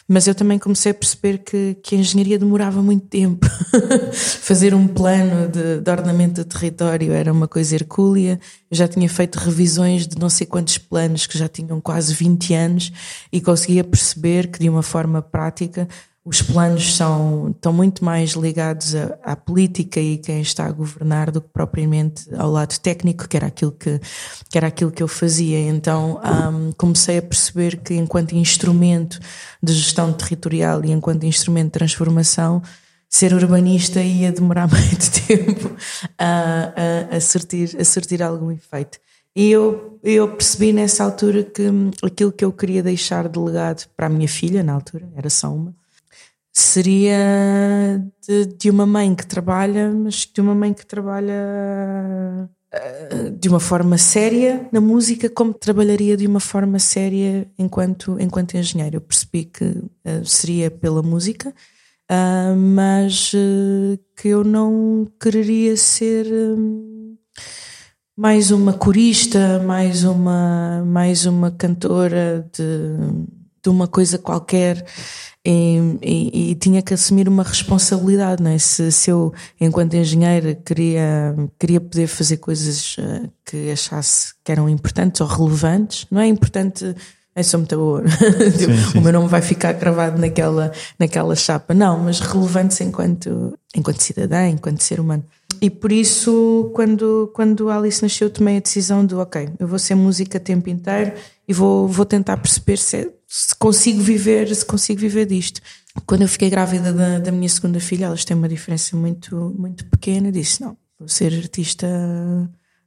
mas 0.07 0.27
eu 0.27 0.35
também 0.35 0.59
comecei 0.59 0.93
a 0.93 0.95
perceber 0.95 1.39
que, 1.39 1.79
que 1.83 1.95
a 1.95 1.99
engenharia 1.99 2.39
demorava 2.39 2.83
muito 2.83 3.07
tempo. 3.07 3.47
Fazer 4.13 4.75
um 4.75 4.87
plano 4.87 5.49
de, 5.49 5.81
de 5.81 5.91
ordenamento 5.91 6.45
do 6.45 6.49
território 6.49 7.11
era 7.13 7.33
uma 7.33 7.49
coisa 7.49 7.75
hercúlea. 7.75 8.39
Eu 8.71 8.77
já 8.77 8.87
tinha 8.87 9.09
feito 9.09 9.39
revisões 9.39 10.07
de 10.07 10.19
não 10.19 10.29
sei 10.29 10.47
quantos 10.47 10.77
planos 10.77 11.27
que 11.27 11.39
já 11.39 11.49
tinham 11.49 11.81
quase 11.81 12.13
20 12.13 12.53
anos 12.53 12.93
e 13.33 13.41
conseguia 13.41 13.83
perceber 13.83 14.49
que, 14.49 14.59
de 14.59 14.69
uma 14.69 14.83
forma 14.83 15.23
prática, 15.23 15.89
os 16.25 16.41
planos 16.41 16.97
são, 16.97 17.51
estão 17.51 17.71
muito 17.71 18.03
mais 18.03 18.31
ligados 18.31 18.95
à, 18.95 19.19
à, 19.23 19.37
política 19.37 20.01
e 20.01 20.17
quem 20.17 20.41
está 20.41 20.65
a 20.65 20.73
governar 20.73 21.31
do 21.31 21.41
que 21.41 21.49
propriamente 21.49 22.35
ao 22.35 22.51
lado 22.51 22.79
técnico, 22.81 23.29
que 23.29 23.37
era 23.37 23.49
aquilo 23.49 23.73
que, 23.73 24.01
que, 24.49 24.57
era 24.57 24.69
aquilo 24.69 24.91
que 24.91 25.03
eu 25.03 25.09
fazia. 25.09 25.59
Então 25.69 26.19
um, 26.25 26.73
comecei 26.73 27.19
a 27.19 27.23
perceber 27.23 27.77
que, 27.77 27.95
enquanto 27.95 28.35
instrumento 28.35 29.21
de 29.63 29.75
gestão 29.75 30.13
territorial 30.15 30.83
e 30.83 30.93
enquanto 30.93 31.25
instrumento 31.25 31.67
de 31.67 31.73
transformação, 31.73 32.63
ser 33.07 33.35
urbanista 33.35 34.01
ia 34.01 34.33
demorar 34.33 34.67
muito 34.73 35.11
tempo 35.27 35.77
a, 36.19 37.13
a, 37.13 37.17
a, 37.17 37.21
surtir, 37.21 37.77
a 37.79 37.85
surtir 37.85 38.23
algum 38.23 38.51
efeito. 38.51 38.99
E 39.37 39.51
eu, 39.51 39.99
eu 40.03 40.29
percebi 40.29 40.73
nessa 40.73 41.05
altura 41.05 41.43
que 41.43 41.65
aquilo 42.03 42.33
que 42.33 42.45
eu 42.45 42.53
queria 42.53 42.83
deixar 42.83 43.29
de 43.29 43.39
legado 43.39 43.85
para 43.95 44.07
a 44.07 44.09
minha 44.09 44.29
filha, 44.29 44.63
na 44.63 44.73
altura, 44.73 45.09
era 45.17 45.29
só 45.29 45.53
uma, 45.53 45.75
seria 46.55 48.03
de, 48.27 48.47
de, 48.47 48.71
uma 48.71 48.87
mãe 48.87 49.15
que 49.15 49.27
trabalha, 49.27 49.91
mas 49.91 50.27
de 50.33 50.41
uma 50.41 50.55
mãe 50.55 50.73
que 50.73 50.87
trabalha 50.87 52.49
de 53.39 53.49
uma 53.49 53.61
forma 53.61 53.97
séria 53.99 54.69
na 54.73 54.81
música, 54.81 55.29
como 55.29 55.55
trabalharia 55.55 56.17
de 56.17 56.27
uma 56.27 56.41
forma 56.41 56.79
séria 56.79 57.47
enquanto, 57.59 58.17
enquanto 58.21 58.57
engenheiro. 58.57 58.97
Eu 58.97 59.01
percebi 59.01 59.45
que 59.45 59.65
uh, 59.65 60.25
seria 60.25 60.71
pela 60.71 61.03
música, 61.03 61.51
uh, 61.51 62.57
mas 62.57 63.33
uh, 63.35 63.99
que 64.17 64.29
eu 64.29 64.43
não 64.45 65.07
quereria 65.21 65.77
ser 65.77 66.27
mais 68.17 68.51
uma 68.51 68.73
corista, 68.73 69.61
mais 69.61 70.05
uma, 70.05 70.85
mais 70.87 71.27
uma 71.27 71.51
cantora 71.51 72.49
de, 72.53 72.63
de 73.63 73.69
uma 73.69 73.89
coisa 73.89 74.19
qualquer. 74.19 74.85
E, 75.47 75.99
e, 76.03 76.51
e, 76.51 76.55
tinha 76.55 76.81
que 76.81 76.95
assumir 76.95 77.29
uma 77.29 77.43
responsabilidade, 77.43 78.43
não 78.43 78.51
é? 78.51 78.59
Se, 78.59 78.91
se 78.91 79.11
eu, 79.11 79.31
enquanto 79.61 79.93
engenheira, 79.93 80.55
queria, 80.55 81.37
queria 81.59 81.83
poder 81.83 82.07
fazer 82.07 82.39
coisas 82.39 82.97
uh, 82.97 83.31
que 83.45 83.71
achasse 83.71 84.33
que 84.43 84.51
eram 84.51 84.71
importantes 84.71 85.21
ou 85.21 85.27
relevantes, 85.27 86.07
não 86.11 86.23
é 86.23 86.27
importante. 86.27 86.95
É 87.37 87.43
só 87.43 87.59
muito 87.59 87.77
boa. 87.77 88.03
Tipo. 88.57 88.99
O 88.99 89.03
meu 89.03 89.13
nome 89.13 89.29
vai 89.29 89.43
ficar 89.43 89.73
gravado 89.75 90.19
naquela, 90.19 90.73
naquela 90.99 91.37
chapa. 91.37 91.75
Não, 91.75 91.99
mas 91.99 92.21
relevantes 92.21 92.81
enquanto, 92.81 93.59
enquanto 93.77 94.01
cidadã, 94.01 94.49
enquanto 94.49 94.83
ser 94.83 94.99
humano. 94.99 95.25
E 95.61 95.69
por 95.69 95.93
isso, 95.93 96.71
quando, 96.75 97.31
quando 97.35 97.69
a 97.69 97.77
Alice 97.77 98.03
nasceu, 98.03 98.31
tomei 98.31 98.57
a 98.57 98.61
decisão 98.61 99.05
de: 99.05 99.15
ok, 99.15 99.51
eu 99.59 99.67
vou 99.67 99.79
ser 99.79 99.95
música 99.95 100.39
o 100.39 100.41
tempo 100.41 100.71
inteiro 100.71 101.13
e 101.47 101.53
vou, 101.53 101.87
vou 101.87 102.07
tentar 102.07 102.37
perceber 102.39 102.79
se, 102.79 102.97
é 102.97 103.11
se 103.37 103.53
consigo 103.57 104.01
viver, 104.01 104.55
se 104.55 104.65
consigo 104.65 105.01
viver 105.01 105.27
disto. 105.27 105.61
Quando 106.07 106.23
eu 106.23 106.29
fiquei 106.29 106.49
grávida 106.49 106.93
da, 106.93 107.19
da 107.19 107.33
minha 107.33 107.49
segunda 107.49 107.81
filha, 107.81 108.05
elas 108.05 108.25
têm 108.25 108.37
uma 108.37 108.49
diferença 108.49 108.97
muito, 108.97 109.53
muito 109.59 109.85
pequena. 109.87 110.31
Disse: 110.31 110.61
não, 110.61 110.77
vou 110.97 111.09
ser 111.09 111.35
artista 111.35 111.85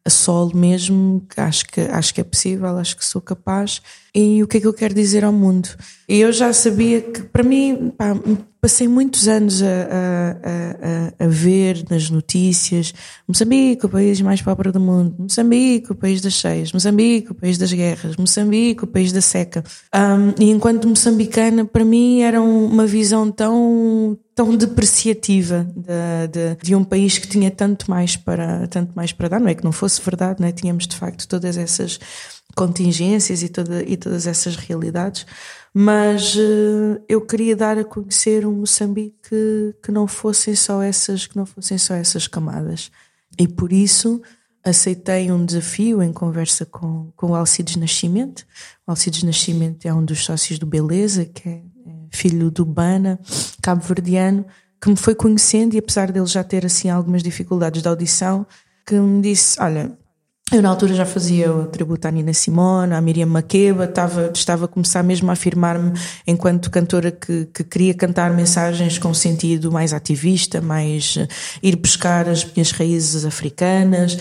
a 0.06 0.10
solo 0.10 0.56
mesmo, 0.56 1.28
acho 1.36 1.66
que, 1.66 1.82
acho 1.82 2.14
que 2.14 2.22
é 2.22 2.24
possível, 2.24 2.78
acho 2.78 2.96
que 2.96 3.04
sou 3.04 3.20
capaz. 3.22 3.82
E 4.20 4.42
o 4.42 4.48
que 4.48 4.58
é 4.58 4.60
que 4.60 4.66
eu 4.66 4.74
quero 4.74 4.96
dizer 4.96 5.24
ao 5.24 5.32
mundo? 5.32 5.70
E 6.10 6.20
eu 6.20 6.32
já 6.32 6.52
sabia 6.52 7.02
que, 7.02 7.22
para 7.22 7.44
mim, 7.44 7.94
pá, 7.96 8.16
passei 8.60 8.88
muitos 8.88 9.28
anos 9.28 9.62
a, 9.62 9.68
a, 9.68 11.22
a, 11.22 11.26
a, 11.26 11.28
ver 11.28 11.86
nas 11.88 12.10
notícias 12.10 12.96
Moçambique, 13.28 13.86
o 13.86 13.90
país 13.90 14.20
mais 14.20 14.42
pobre 14.42 14.72
do 14.72 14.80
mundo, 14.80 15.16
Moçambique, 15.20 15.92
o 15.92 15.96
país 15.96 16.20
das 16.20 16.34
cheias, 16.34 16.72
Moçambique, 16.74 17.32
o 17.32 17.36
país 17.36 17.60
das 17.60 17.72
guerras, 17.72 18.16
Moçambique, 18.18 18.86
o 18.86 18.88
país 18.88 19.12
da 19.12 19.22
seca. 19.22 19.64
Um, 19.94 20.44
e 20.44 20.50
enquanto 20.50 20.88
moçambicana, 20.88 21.64
para 21.64 21.86
mim 21.86 22.22
era 22.22 22.42
uma 22.42 22.88
visão 22.88 23.30
tão 23.32 24.18
tão 24.34 24.56
depreciativa 24.56 25.68
de, 25.76 26.28
de, 26.32 26.64
de, 26.64 26.76
um 26.76 26.84
país 26.84 27.18
que 27.18 27.28
tinha 27.28 27.50
tanto 27.50 27.90
mais 27.90 28.16
para 28.16 28.68
tanto 28.68 28.92
mais 28.96 29.12
para 29.12 29.30
dar 29.30 29.40
não 29.40 29.48
é 29.48 29.56
que 29.56 29.64
não 29.64 29.72
fosse 29.72 30.00
verdade 30.00 30.40
não 30.40 30.48
é? 30.48 30.52
tínhamos 30.52 30.86
de 30.86 30.96
facto 30.96 31.28
todas 31.28 31.58
essas 31.58 32.00
contingências 32.56 33.44
e, 33.44 33.50
toda, 33.50 33.84
e 33.84 33.96
todas 33.96 34.26
essas 34.26 34.56
realidades, 34.56 35.26
mas 35.74 36.36
uh, 36.36 37.00
eu 37.08 37.22
queria 37.22 37.56
dar 37.56 37.78
a 37.78 37.84
conhecer 37.84 38.46
um 38.46 38.54
Moçambique 38.54 39.16
que, 39.30 39.76
que 39.84 39.92
não 39.92 40.08
fossem 40.08 40.56
só 40.56 40.82
essas 40.82 41.28
que 41.28 41.36
não 41.36 41.46
fossem 41.46 41.78
só 41.78 41.94
essas 41.94 42.28
camadas 42.28 42.92
e 43.38 43.48
por 43.48 43.72
isso 43.72 44.22
aceitei 44.64 45.32
um 45.32 45.46
desafio 45.46 46.02
em 46.02 46.12
conversa 46.12 46.66
com, 46.66 47.12
com 47.16 47.32
o 47.32 47.36
Alcides 47.36 47.76
Nascimento. 47.76 48.46
O 48.86 48.92
Alcides 48.92 49.24
Nascimento 49.24 49.86
é 49.86 49.94
um 49.94 50.04
dos 50.04 50.24
sócios 50.26 50.60
do 50.60 50.66
Beleza, 50.66 51.26
que 51.26 51.48
é, 51.48 51.52
é 51.54 51.62
filho 52.12 52.52
do 52.52 52.66
Bana, 52.66 53.20
cabo-verdiano, 53.62 54.46
que 54.82 54.90
me 54.90 54.96
foi 54.96 55.16
conhecendo 55.16 55.76
e 55.76 55.78
apesar 55.78 56.12
dele 56.12 56.26
já 56.26 56.44
ter 56.44 56.66
assim 56.66 56.90
algumas 56.90 57.24
dificuldades 57.24 57.82
de 57.82 57.88
audição, 57.88 58.46
que 58.86 58.96
me 58.96 59.22
disse, 59.22 59.60
olha, 59.60 59.98
eu 60.52 60.62
na 60.62 60.70
altura 60.70 60.94
já 60.94 61.06
fazia 61.06 61.52
o 61.52 61.66
tributo 61.66 62.08
à 62.08 62.12
Nina 62.12 62.34
Simone, 62.34 62.94
à 62.94 63.02
Miriam 63.02 63.26
Makeba, 63.26 63.84
estava, 63.84 64.32
estava 64.34 64.66
a 64.66 64.68
começar 64.68 65.04
mesmo 65.04 65.30
a 65.30 65.34
afirmar-me 65.34 65.92
enquanto 66.26 66.72
cantora 66.72 67.12
que, 67.12 67.46
que 67.54 67.66
queria 67.66 67.94
cantar 67.94 68.34
mensagens 68.34 68.98
com 68.98 69.14
sentido 69.14 69.72
mais 69.72 69.92
ativista, 69.92 70.62
mais 70.62 71.18
uh, 71.18 71.28
ir 71.62 71.76
buscar 71.76 72.30
as 72.30 72.46
minhas 72.46 72.72
raízes 72.72 73.26
africanas, 73.26 74.18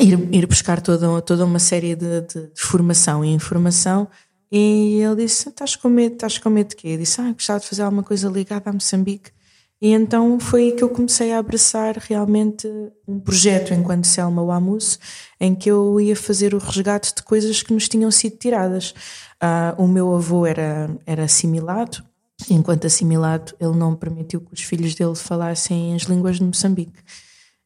ir, 0.00 0.18
ir 0.32 0.46
buscar 0.46 0.80
toda, 0.80 1.20
toda 1.20 1.44
uma 1.44 1.58
série 1.58 1.94
de, 1.94 2.22
de, 2.22 2.40
de 2.54 2.62
formação 2.62 3.22
e 3.22 3.28
informação. 3.28 4.08
E 4.50 5.02
ele 5.02 5.24
disse: 5.24 5.50
Estás 5.50 5.76
com 5.76 5.90
medo? 5.90 6.14
Estás 6.14 6.38
com 6.38 6.48
medo 6.48 6.70
de 6.70 6.76
quê? 6.76 6.88
Eu 6.88 6.98
disse: 6.98 7.20
Ah, 7.20 7.32
gostava 7.32 7.60
de 7.60 7.66
fazer 7.66 7.82
alguma 7.82 8.02
coisa 8.02 8.28
ligada 8.30 8.70
a 8.70 8.72
Moçambique. 8.72 9.35
E 9.80 9.92
então 9.92 10.40
foi 10.40 10.62
aí 10.62 10.72
que 10.72 10.82
eu 10.82 10.88
comecei 10.88 11.32
a 11.32 11.38
abraçar 11.38 11.98
realmente 11.98 12.66
um 13.06 13.20
projeto 13.20 13.74
enquanto 13.74 14.06
Selma 14.06 14.42
Wamus, 14.42 14.98
em 15.38 15.54
que 15.54 15.70
eu 15.70 16.00
ia 16.00 16.16
fazer 16.16 16.54
o 16.54 16.58
resgate 16.58 17.14
de 17.14 17.22
coisas 17.22 17.62
que 17.62 17.74
nos 17.74 17.88
tinham 17.88 18.10
sido 18.10 18.36
tiradas. 18.36 18.94
Uh, 19.42 19.82
o 19.82 19.86
meu 19.86 20.14
avô 20.14 20.46
era, 20.46 20.90
era 21.04 21.24
assimilado, 21.24 22.02
enquanto 22.50 22.86
assimilado, 22.86 23.54
ele 23.60 23.76
não 23.76 23.94
permitiu 23.94 24.40
que 24.40 24.54
os 24.54 24.62
filhos 24.62 24.94
dele 24.94 25.14
falassem 25.14 25.94
as 25.94 26.02
línguas 26.02 26.36
de 26.36 26.44
Moçambique. 26.44 26.98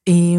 E, 0.07 0.37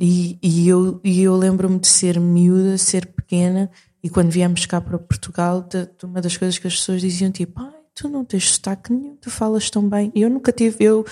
e, 0.00 0.38
e 0.42 0.68
eu, 0.68 1.00
e 1.04 1.22
eu 1.22 1.36
lembro-me 1.36 1.78
de 1.78 1.86
ser 1.86 2.18
miúda, 2.18 2.76
ser 2.76 3.06
pequena, 3.06 3.70
e 4.02 4.10
quando 4.10 4.30
viemos 4.30 4.66
cá 4.66 4.80
para 4.80 4.98
Portugal, 4.98 5.62
de, 5.62 5.86
de 5.86 6.04
uma 6.04 6.20
das 6.20 6.36
coisas 6.36 6.58
que 6.58 6.66
as 6.66 6.74
pessoas 6.74 7.00
diziam, 7.00 7.30
tipo, 7.30 7.60
ah, 7.60 7.72
tu 7.94 8.08
não 8.08 8.24
tens 8.24 8.50
sotaque 8.50 8.92
nenhum, 8.92 9.16
tu 9.16 9.30
falas 9.30 9.70
tão 9.70 9.88
bem. 9.88 10.10
Eu 10.14 10.28
nunca 10.28 10.50
tive, 10.52 10.76
eu, 10.84 11.06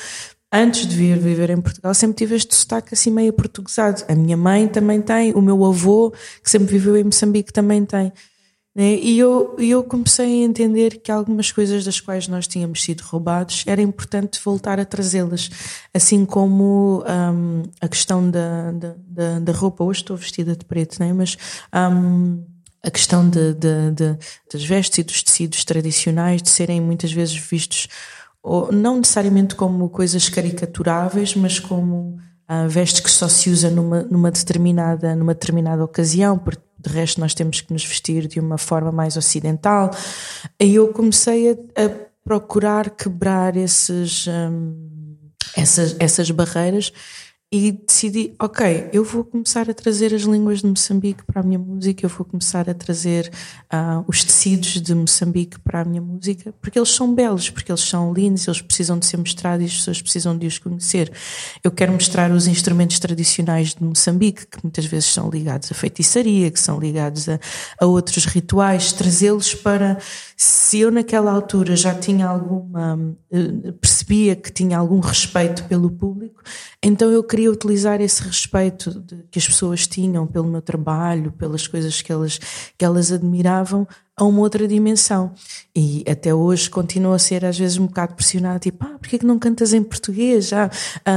antes 0.52 0.86
de 0.86 0.96
vir 0.96 1.18
viver 1.18 1.50
em 1.50 1.60
Portugal, 1.60 1.94
sempre 1.94 2.16
tive 2.16 2.34
este 2.34 2.54
sotaque 2.54 2.94
assim 2.94 3.10
meio 3.10 3.32
portuguesado. 3.32 4.02
A 4.08 4.14
minha 4.14 4.36
mãe 4.36 4.68
também 4.68 5.00
tem, 5.00 5.32
o 5.32 5.40
meu 5.40 5.64
avô, 5.64 6.12
que 6.42 6.50
sempre 6.50 6.72
viveu 6.72 6.96
em 6.96 7.04
Moçambique, 7.04 7.52
também 7.52 7.84
tem. 7.84 8.12
Né? 8.74 8.94
E 8.94 9.18
eu, 9.18 9.54
eu 9.58 9.84
comecei 9.84 10.24
a 10.42 10.44
entender 10.44 10.98
que 10.98 11.12
algumas 11.12 11.52
coisas 11.52 11.84
das 11.84 12.00
quais 12.00 12.26
nós 12.26 12.46
tínhamos 12.46 12.82
sido 12.82 13.02
roubados 13.02 13.64
era 13.66 13.82
importante 13.82 14.40
voltar 14.42 14.80
a 14.80 14.84
trazê-las. 14.84 15.50
Assim 15.92 16.24
como 16.24 17.04
um, 17.06 17.62
a 17.80 17.88
questão 17.88 18.30
da, 18.30 18.72
da, 18.72 19.38
da, 19.40 19.52
roupa. 19.52 19.84
Hoje 19.84 20.00
estou 20.00 20.16
vestida 20.16 20.56
de 20.56 20.64
preto, 20.64 20.98
né? 21.00 21.12
mas. 21.12 21.36
Um, 21.72 22.44
a 22.82 22.90
questão 22.90 23.28
de, 23.28 23.54
de, 23.54 23.90
de, 23.92 24.18
das 24.52 24.64
vestes 24.64 24.98
e 24.98 25.02
dos 25.02 25.22
tecidos 25.22 25.64
tradicionais 25.64 26.42
de 26.42 26.50
serem 26.50 26.80
muitas 26.80 27.12
vezes 27.12 27.36
vistos 27.36 27.88
ou, 28.42 28.72
não 28.72 28.98
necessariamente 28.98 29.54
como 29.54 29.88
coisas 29.88 30.28
caricaturáveis, 30.28 31.36
mas 31.36 31.60
como 31.60 32.18
uh, 32.50 32.68
vestes 32.68 33.00
que 33.00 33.10
só 33.10 33.28
se 33.28 33.48
usa 33.48 33.70
numa, 33.70 34.02
numa, 34.02 34.30
determinada, 34.30 35.14
numa 35.14 35.32
determinada 35.32 35.84
ocasião, 35.84 36.36
porque 36.36 36.62
de 36.78 36.90
resto 36.90 37.20
nós 37.20 37.34
temos 37.34 37.60
que 37.60 37.72
nos 37.72 37.84
vestir 37.84 38.26
de 38.26 38.40
uma 38.40 38.58
forma 38.58 38.90
mais 38.90 39.16
ocidental. 39.16 39.90
E 40.58 40.74
eu 40.74 40.88
comecei 40.88 41.50
a, 41.50 41.52
a 41.52 41.90
procurar 42.24 42.90
quebrar 42.90 43.56
esses, 43.56 44.26
um, 44.26 45.16
essas, 45.56 45.94
essas 46.00 46.30
barreiras 46.32 46.92
e 47.52 47.70
decidi, 47.70 48.34
ok, 48.40 48.88
eu 48.94 49.04
vou 49.04 49.22
começar 49.22 49.68
a 49.68 49.74
trazer 49.74 50.14
as 50.14 50.22
línguas 50.22 50.60
de 50.60 50.66
Moçambique 50.66 51.22
para 51.22 51.42
a 51.42 51.44
minha 51.44 51.58
música, 51.58 52.06
eu 52.06 52.08
vou 52.08 52.24
começar 52.24 52.70
a 52.70 52.72
trazer 52.72 53.30
uh, 53.70 54.02
os 54.08 54.24
tecidos 54.24 54.80
de 54.80 54.94
Moçambique 54.94 55.60
para 55.60 55.82
a 55.82 55.84
minha 55.84 56.00
música, 56.00 56.54
porque 56.62 56.78
eles 56.78 56.88
são 56.88 57.14
belos, 57.14 57.50
porque 57.50 57.70
eles 57.70 57.82
são 57.82 58.10
lindos, 58.10 58.48
eles 58.48 58.62
precisam 58.62 58.98
de 58.98 59.04
ser 59.04 59.18
mostrados 59.18 59.66
e 59.66 59.66
as 59.66 59.74
pessoas 59.74 60.00
precisam 60.00 60.38
de 60.38 60.46
os 60.46 60.58
conhecer. 60.58 61.12
Eu 61.62 61.70
quero 61.70 61.92
mostrar 61.92 62.30
os 62.30 62.46
instrumentos 62.46 62.98
tradicionais 62.98 63.74
de 63.74 63.84
Moçambique, 63.84 64.46
que 64.46 64.58
muitas 64.62 64.86
vezes 64.86 65.12
são 65.12 65.28
ligados 65.28 65.70
à 65.70 65.74
feitiçaria, 65.74 66.50
que 66.50 66.58
são 66.58 66.80
ligados 66.80 67.28
a, 67.28 67.38
a 67.78 67.84
outros 67.84 68.24
rituais, 68.24 68.94
trazê-los 68.94 69.54
para 69.54 69.98
se 70.44 70.80
eu 70.80 70.90
naquela 70.90 71.30
altura 71.30 71.76
já 71.76 71.94
tinha 71.94 72.26
alguma, 72.26 72.98
eh, 73.30 73.70
percebia 73.80 74.34
que 74.34 74.50
tinha 74.50 74.76
algum 74.76 74.98
respeito 74.98 75.62
pelo 75.64 75.88
público, 75.88 76.42
então 76.82 77.12
eu 77.12 77.22
queria 77.22 77.48
utilizar 77.48 78.00
esse 78.00 78.20
respeito 78.24 78.90
de, 78.90 79.22
que 79.30 79.38
as 79.38 79.46
pessoas 79.46 79.86
tinham 79.86 80.26
pelo 80.26 80.48
meu 80.48 80.60
trabalho, 80.60 81.30
pelas 81.30 81.68
coisas 81.68 82.02
que 82.02 82.10
elas, 82.10 82.40
que 82.76 82.84
elas 82.84 83.12
admiravam, 83.12 83.86
a 84.22 84.24
uma 84.24 84.40
outra 84.40 84.68
dimensão. 84.68 85.32
E 85.74 86.04
até 86.08 86.32
hoje 86.32 86.70
continua 86.70 87.16
a 87.16 87.18
ser 87.18 87.44
às 87.44 87.58
vezes 87.58 87.76
um 87.76 87.86
bocado 87.86 88.14
pressionado, 88.14 88.60
tipo, 88.60 88.84
ah, 88.84 88.96
porquê 89.00 89.18
que 89.18 89.26
não 89.26 89.36
cantas 89.36 89.72
em 89.72 89.82
português? 89.82 90.52
Ah, 90.52 90.70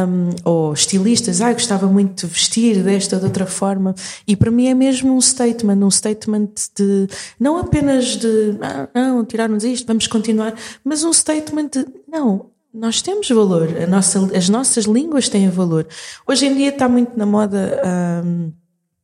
um, 0.07 0.29
ou 0.43 0.73
estilistas, 0.73 1.39
ah, 1.39 1.53
gostava 1.53 1.85
muito 1.85 2.25
de 2.25 2.33
vestir 2.33 2.81
desta 2.81 3.15
ou 3.15 3.19
de 3.19 3.27
outra 3.27 3.45
forma. 3.45 3.93
E 4.27 4.35
para 4.35 4.49
mim 4.49 4.67
é 4.67 4.73
mesmo 4.73 5.15
um 5.15 5.21
statement, 5.21 5.85
um 5.85 5.91
statement 5.91 6.49
de, 6.75 7.07
não 7.39 7.57
apenas 7.57 8.17
de, 8.17 8.57
ah, 8.61 8.89
não, 8.95 9.23
tirarmos 9.23 9.63
isto, 9.63 9.85
vamos 9.85 10.07
continuar, 10.07 10.55
mas 10.83 11.03
um 11.03 11.13
statement 11.13 11.69
de, 11.73 11.85
não, 12.07 12.49
nós 12.73 13.03
temos 13.03 13.29
valor, 13.29 13.69
nossa, 13.87 14.35
as 14.35 14.49
nossas 14.49 14.85
línguas 14.85 15.29
têm 15.29 15.47
valor. 15.49 15.87
Hoje 16.27 16.47
em 16.47 16.55
dia 16.55 16.69
está 16.69 16.89
muito 16.89 17.17
na 17.17 17.25
moda, 17.25 17.81
um, 18.25 18.51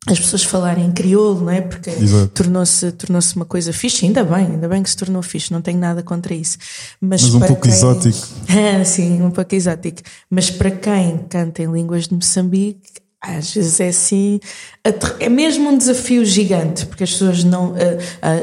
as 0.08 0.20
pessoas 0.20 0.44
falarem 0.44 0.92
crioulo, 0.92 1.42
não 1.42 1.52
é? 1.52 1.62
Porque 1.62 1.92
tornou-se 2.34 2.92
tornou 2.94 3.22
uma 3.36 3.46
coisa 3.46 3.72
fixe, 3.72 4.06
ainda 4.06 4.24
bem, 4.24 4.48
ainda 4.48 4.68
bem 4.68 4.82
que 4.82 4.90
se 4.90 4.98
tornou 4.98 5.22
fixe, 5.22 5.54
não 5.54 5.62
tenho 5.62 5.78
nada 5.78 6.02
contra 6.02 6.34
isso. 6.34 6.58
Mas, 7.00 7.22
Mas 7.22 7.36
um 7.36 7.40
pouco 7.40 7.62
quem... 7.62 7.72
exótico. 7.72 8.28
Sim, 8.84 9.22
um 9.22 9.30
pouco 9.30 9.54
exótico. 9.54 10.02
Mas 10.30 10.50
para 10.50 10.72
quem 10.72 11.20
canta 11.30 11.62
em 11.62 11.72
línguas 11.72 12.08
de 12.08 12.16
Moçambique, 12.16 13.01
às 13.22 13.54
vezes 13.54 13.80
é 13.80 13.90
assim, 13.90 14.40
é 15.20 15.30
mesmo 15.30 15.70
um 15.70 15.78
desafio 15.78 16.26
gigante, 16.26 16.88
porque 16.88 17.04
as 17.04 17.12
pessoas 17.12 17.44
não, 17.44 17.76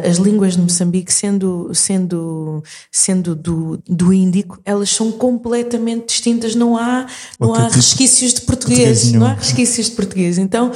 as 0.09 0.19
línguas 0.19 0.55
de 0.55 0.63
Moçambique, 0.63 1.13
sendo, 1.13 1.75
sendo, 1.75 2.63
sendo 2.93 3.35
do, 3.35 3.83
do 3.89 4.13
índico, 4.13 4.61
elas 4.65 4.91
são 4.91 5.11
completamente 5.11 6.07
distintas, 6.07 6.55
não 6.55 6.77
há, 6.77 7.07
não 7.41 7.55
há 7.55 7.65
tipo 7.65 7.75
resquícios 7.75 8.35
de 8.35 8.43
português, 8.43 9.01
português 9.01 9.13
não 9.13 9.27
há 9.27 9.33
resquícios 9.33 9.91
de 9.91 9.97
português. 9.97 10.39
Então 10.39 10.71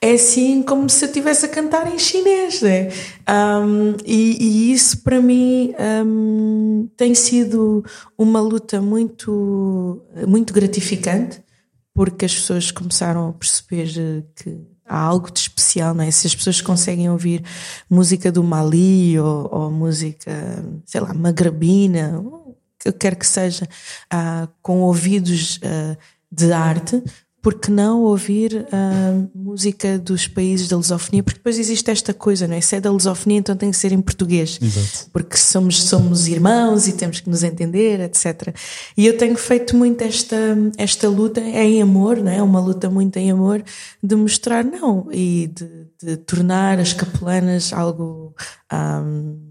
é 0.00 0.12
assim 0.12 0.60
como 0.60 0.90
se 0.90 1.04
eu 1.04 1.08
estivesse 1.08 1.46
a 1.46 1.48
cantar 1.48 1.92
em 1.94 1.98
chinês, 1.98 2.60
né? 2.60 2.88
Um, 3.28 3.94
e, 4.04 4.36
e, 4.40 4.72
isso 4.72 4.98
para 4.98 5.20
mim 5.20 5.74
um, 6.04 6.88
tem 6.96 7.14
sido 7.14 7.84
uma 8.18 8.40
luta 8.40 8.82
muito, 8.82 10.02
muito 10.26 10.52
gratificante 10.52 11.43
porque 11.94 12.24
as 12.24 12.34
pessoas 12.34 12.70
começaram 12.70 13.28
a 13.28 13.32
perceber 13.32 13.88
eh, 13.96 14.24
que 14.34 14.60
há 14.84 14.98
algo 14.98 15.30
de 15.30 15.40
especial, 15.40 15.94
não 15.94 16.04
é? 16.04 16.10
Se 16.10 16.26
as 16.26 16.34
pessoas 16.34 16.60
conseguem 16.60 17.08
ouvir 17.08 17.42
música 17.88 18.30
do 18.30 18.42
Mali 18.42 19.18
ou, 19.18 19.48
ou 19.50 19.70
música, 19.70 20.30
sei 20.84 21.00
lá, 21.00 21.14
magrebina, 21.14 22.18
o 22.18 22.56
que 22.78 22.92
quer 22.92 23.16
que 23.16 23.26
seja, 23.26 23.66
uh, 24.12 24.48
com 24.60 24.82
ouvidos 24.82 25.56
uh, 25.58 25.96
de 26.30 26.52
arte, 26.52 27.02
porque 27.44 27.70
não 27.70 28.00
ouvir 28.04 28.66
a 28.72 29.28
música 29.34 29.98
dos 29.98 30.26
países 30.26 30.66
da 30.66 30.78
lusofonia? 30.78 31.22
Porque 31.22 31.36
depois 31.36 31.58
existe 31.58 31.90
esta 31.90 32.14
coisa, 32.14 32.48
não 32.48 32.56
é? 32.56 32.60
Se 32.62 32.76
é 32.76 32.80
da 32.80 32.90
lusofonia, 32.90 33.38
então 33.38 33.54
tem 33.54 33.70
que 33.70 33.76
ser 33.76 33.92
em 33.92 34.00
português. 34.00 34.58
Exato. 34.62 35.10
Porque 35.12 35.36
somos, 35.36 35.82
somos 35.82 36.26
irmãos 36.26 36.88
e 36.88 36.94
temos 36.94 37.20
que 37.20 37.28
nos 37.28 37.42
entender, 37.42 38.00
etc. 38.00 38.56
E 38.96 39.06
eu 39.06 39.18
tenho 39.18 39.36
feito 39.36 39.76
muito 39.76 40.02
esta, 40.02 40.36
esta 40.78 41.06
luta 41.06 41.38
é 41.38 41.62
em 41.62 41.82
amor, 41.82 42.16
não 42.16 42.32
é? 42.32 42.42
Uma 42.42 42.60
luta 42.60 42.88
muito 42.88 43.18
em 43.18 43.30
amor 43.30 43.62
de 44.02 44.16
mostrar, 44.16 44.64
não, 44.64 45.06
e 45.12 45.48
de, 45.54 45.68
de 46.02 46.16
tornar 46.16 46.78
as 46.78 46.94
capelanas 46.94 47.74
algo. 47.74 48.34
Um, 48.72 49.43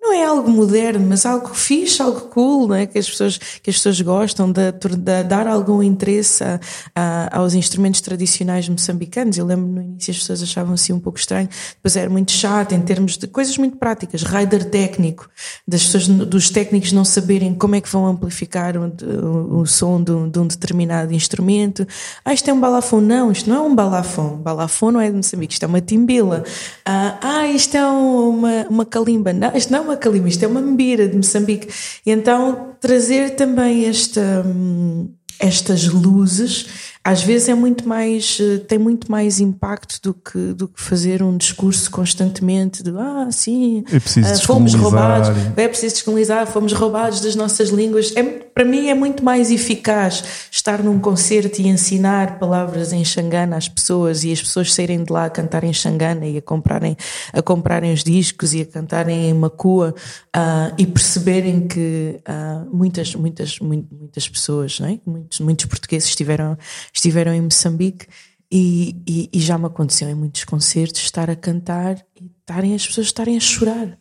não 0.00 0.12
é 0.12 0.24
algo 0.24 0.50
moderno, 0.50 1.04
mas 1.06 1.26
algo 1.26 1.48
fixe, 1.54 2.00
algo 2.00 2.20
cool, 2.22 2.72
é? 2.72 2.86
que, 2.86 2.98
as 2.98 3.08
pessoas, 3.08 3.36
que 3.36 3.68
as 3.68 3.76
pessoas 3.76 4.00
gostam 4.00 4.50
de, 4.50 4.72
de 4.72 5.24
dar 5.24 5.46
algum 5.46 5.82
interesse 5.82 6.42
a, 6.44 6.60
a, 6.94 7.38
aos 7.38 7.52
instrumentos 7.54 8.00
tradicionais 8.00 8.68
moçambicanos. 8.68 9.36
Eu 9.36 9.44
lembro 9.44 9.66
no 9.66 9.82
início 9.82 10.12
as 10.12 10.18
pessoas 10.18 10.42
achavam 10.42 10.74
assim 10.74 10.92
um 10.92 11.00
pouco 11.00 11.18
estranho, 11.18 11.48
depois 11.74 11.96
era 11.96 12.08
muito 12.08 12.32
chato 12.32 12.72
em 12.72 12.80
termos 12.80 13.18
de 13.18 13.26
coisas 13.26 13.58
muito 13.58 13.76
práticas, 13.76 14.22
rider 14.22 14.70
técnico, 14.70 15.28
das 15.66 15.84
pessoas, 15.84 16.06
dos 16.06 16.50
técnicos 16.50 16.92
não 16.92 17.04
saberem 17.04 17.54
como 17.54 17.74
é 17.74 17.80
que 17.80 17.88
vão 17.88 18.06
amplificar 18.06 18.76
o, 18.76 18.86
o, 18.86 19.60
o 19.60 19.66
som 19.66 20.02
de 20.02 20.12
um, 20.12 20.28
de 20.28 20.38
um, 20.38 20.46
determinado 20.46 21.12
instrumento. 21.12 21.86
Ah, 22.24 22.32
isto 22.32 22.48
é 22.48 22.52
um 22.52 22.60
balafon. 22.60 23.00
Não, 23.00 23.30
isto 23.32 23.50
não 23.50 23.56
é 23.56 23.60
um 23.60 23.74
balafon. 23.74 24.36
Balafon 24.36 24.92
não 24.92 25.00
é 25.00 25.10
de 25.10 25.16
Moçambique, 25.16 25.54
isto 25.54 25.64
é 25.64 25.66
uma 25.66 25.80
timbila. 25.80 26.44
Ah, 26.84 27.18
ah 27.20 27.48
isto 27.48 27.76
é 27.76 27.86
uma, 27.86 28.66
uma 28.70 28.86
calimba. 28.86 29.32
Não, 29.32 29.54
isto 29.54 29.72
não 29.72 29.78
é 29.78 29.87
uma 29.88 29.96
calima, 29.96 30.28
isto 30.28 30.44
é 30.44 30.48
uma 30.48 30.60
mbira 30.60 31.08
de 31.08 31.16
Moçambique. 31.16 31.68
E 32.04 32.10
então 32.10 32.74
trazer 32.80 33.30
também 33.30 33.86
esta, 33.86 34.44
hum, 34.46 35.10
estas 35.40 35.86
luzes 35.86 36.66
às 37.08 37.22
vezes 37.22 37.48
é 37.48 37.54
muito 37.54 37.88
mais 37.88 38.38
eh, 38.38 38.58
tem 38.58 38.78
muito 38.78 39.10
mais 39.10 39.40
impacto 39.40 39.98
do 40.02 40.12
que 40.12 40.52
do 40.52 40.68
que 40.68 40.78
fazer 40.80 41.22
um 41.22 41.38
discurso 41.38 41.90
constantemente 41.90 42.82
de 42.82 42.90
ah 42.90 43.28
sim 43.30 43.82
é 43.90 43.96
uh, 43.96 44.42
fomos 44.42 44.74
roubados 44.74 45.30
é 45.56 45.68
preciso 45.68 45.94
descolonizar 45.94 46.46
fomos 46.46 46.74
roubados 46.74 47.20
das 47.20 47.34
nossas 47.34 47.70
línguas 47.70 48.14
é, 48.14 48.22
para 48.22 48.62
mim 48.62 48.88
é 48.88 48.94
muito 48.94 49.24
mais 49.24 49.50
eficaz 49.50 50.22
estar 50.50 50.82
num 50.82 50.98
concerto 50.98 51.62
e 51.62 51.68
ensinar 51.68 52.38
palavras 52.38 52.92
em 52.92 53.02
Xangana 53.02 53.56
às 53.56 53.68
pessoas 53.68 54.22
e 54.22 54.30
as 54.30 54.42
pessoas 54.42 54.74
saírem 54.74 55.02
de 55.02 55.10
lá 55.10 55.24
a 55.24 55.30
cantarem 55.30 55.72
Xangana 55.72 56.26
e 56.26 56.36
a 56.36 56.42
comprarem 56.42 56.94
a 57.32 57.40
comprarem 57.40 57.90
os 57.90 58.04
discos 58.04 58.52
e 58.52 58.60
a 58.60 58.66
cantarem 58.66 59.30
em 59.30 59.34
Macua 59.34 59.94
uh, 60.36 60.74
e 60.76 60.86
perceberem 60.86 61.66
que 61.66 62.20
uh, 62.28 62.76
muitas 62.76 63.14
muitas 63.14 63.58
muitas 63.60 64.28
pessoas 64.28 64.78
não 64.78 64.88
é? 64.88 64.98
muitos 65.06 65.40
muitos 65.40 65.64
portugueses 65.64 66.08
estiveram 66.10 66.58
estiveram 66.98 67.32
em 67.32 67.40
Moçambique 67.40 68.06
e, 68.50 68.96
e, 69.06 69.30
e, 69.32 69.40
já 69.40 69.58
me 69.58 69.66
aconteceu 69.66 70.08
em 70.08 70.14
muitos 70.14 70.44
concertos 70.44 71.02
estar 71.02 71.28
a 71.28 71.36
cantar 71.36 71.96
e 72.18 72.30
estarem, 72.40 72.74
as 72.74 72.86
pessoas 72.86 73.08
estarem 73.08 73.36
a 73.36 73.40
chorar. 73.40 73.98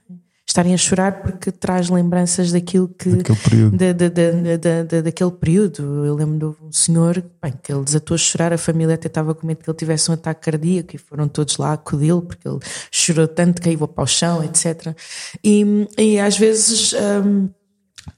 Estarem 0.48 0.74
a 0.74 0.78
chorar 0.78 1.22
porque 1.22 1.52
traz 1.52 1.90
lembranças 1.90 2.54
daquilo 2.54 2.88
que. 2.88 3.10
Daquele 3.10 3.38
período. 3.38 3.78
Da, 3.78 3.92
da, 3.92 4.08
da, 4.08 4.84
da, 4.84 5.02
daquele 5.02 5.32
período. 5.32 6.06
Eu 6.06 6.16
lembro 6.16 6.58
de 6.58 6.66
um 6.66 6.72
senhor 6.72 7.22
bem, 7.44 7.54
que 7.62 7.74
ele 7.74 7.84
desatou 7.84 8.16
a 8.16 8.18
chorar, 8.18 8.54
a 8.54 8.58
família 8.58 8.96
até 8.96 9.08
estava 9.08 9.36
com 9.36 9.46
medo 9.46 9.62
que 9.62 9.70
ele 9.70 9.78
tivesse 9.78 10.10
um 10.10 10.14
ataque 10.14 10.50
cardíaco 10.50 10.96
e 10.96 10.98
foram 10.98 11.28
todos 11.28 11.58
lá 11.58 11.74
acudi-lo 11.74 12.22
porque 12.22 12.48
ele 12.48 12.60
chorou 12.90 13.28
tanto, 13.28 13.62
caiu 13.62 13.86
para 13.86 14.04
o 14.04 14.08
chão, 14.08 14.42
etc. 14.42 14.96
E, 15.44 15.86
e 15.98 16.20
às 16.20 16.38
vezes. 16.38 16.94
Um, 16.94 17.50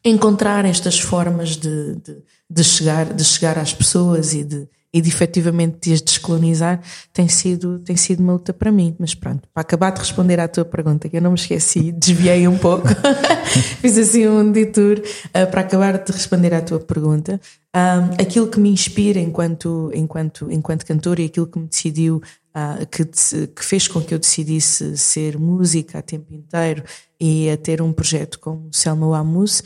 encontrar 0.04 0.66
estas 0.66 1.00
formas 1.00 1.56
de, 1.58 1.96
de, 1.96 2.18
de, 2.50 2.64
chegar, 2.64 3.14
de 3.14 3.24
chegar 3.24 3.58
às 3.58 3.74
pessoas 3.74 4.34
e 4.34 4.44
de, 4.44 4.68
e 4.92 5.02
de 5.02 5.10
efetivamente 5.10 5.94
as 5.94 6.02
descolonizar 6.02 6.82
tem 7.14 7.28
sido, 7.28 7.80
tem 7.80 7.96
sido 7.96 8.22
uma 8.22 8.34
luta 8.34 8.54
para 8.54 8.72
mim. 8.72 8.96
Mas 9.00 9.14
pronto, 9.14 9.48
para 9.54 9.62
acabar 9.62 9.92
de 9.92 10.00
responder 10.00 10.40
à 10.40 10.48
tua 10.48 10.66
pergunta, 10.66 11.08
que 11.08 11.18
eu 11.18 11.22
não 11.22 11.32
me 11.32 11.38
esqueci, 11.38 11.92
desviei 11.94 12.48
um 12.48 12.58
pouco, 12.58 12.88
fiz 13.82 13.98
assim 13.98 14.28
um 14.28 14.52
detour 14.52 15.00
uh, 15.00 15.50
para 15.52 15.62
acabar 15.62 15.98
de 15.98 16.12
responder 16.12 16.54
à 16.54 16.62
tua 16.62 16.80
pergunta. 16.80 17.40
Um, 17.76 18.22
aquilo 18.22 18.48
que 18.48 18.60
me 18.60 18.70
inspira 18.72 19.20
enquanto, 19.20 19.92
enquanto, 19.94 20.52
enquanto 20.52 20.86
cantora 20.86 21.22
e 21.22 21.26
aquilo 21.26 21.46
que 21.46 21.60
me 21.60 21.68
decidiu, 21.68 22.20
uh, 22.56 22.86
que, 22.88 23.06
que 23.06 23.64
fez 23.64 23.88
com 23.88 24.02
que 24.02 24.14
eu 24.14 24.18
decidisse 24.18 24.98
ser 24.98 25.38
música 25.38 26.00
a 26.00 26.02
tempo 26.02 26.34
inteiro 26.34 26.84
e 27.20 27.48
a 27.50 27.58
ter 27.58 27.80
um 27.80 27.94
projeto 27.94 28.40
como 28.40 28.70
Selma 28.72 29.08
Wamus, 29.08 29.62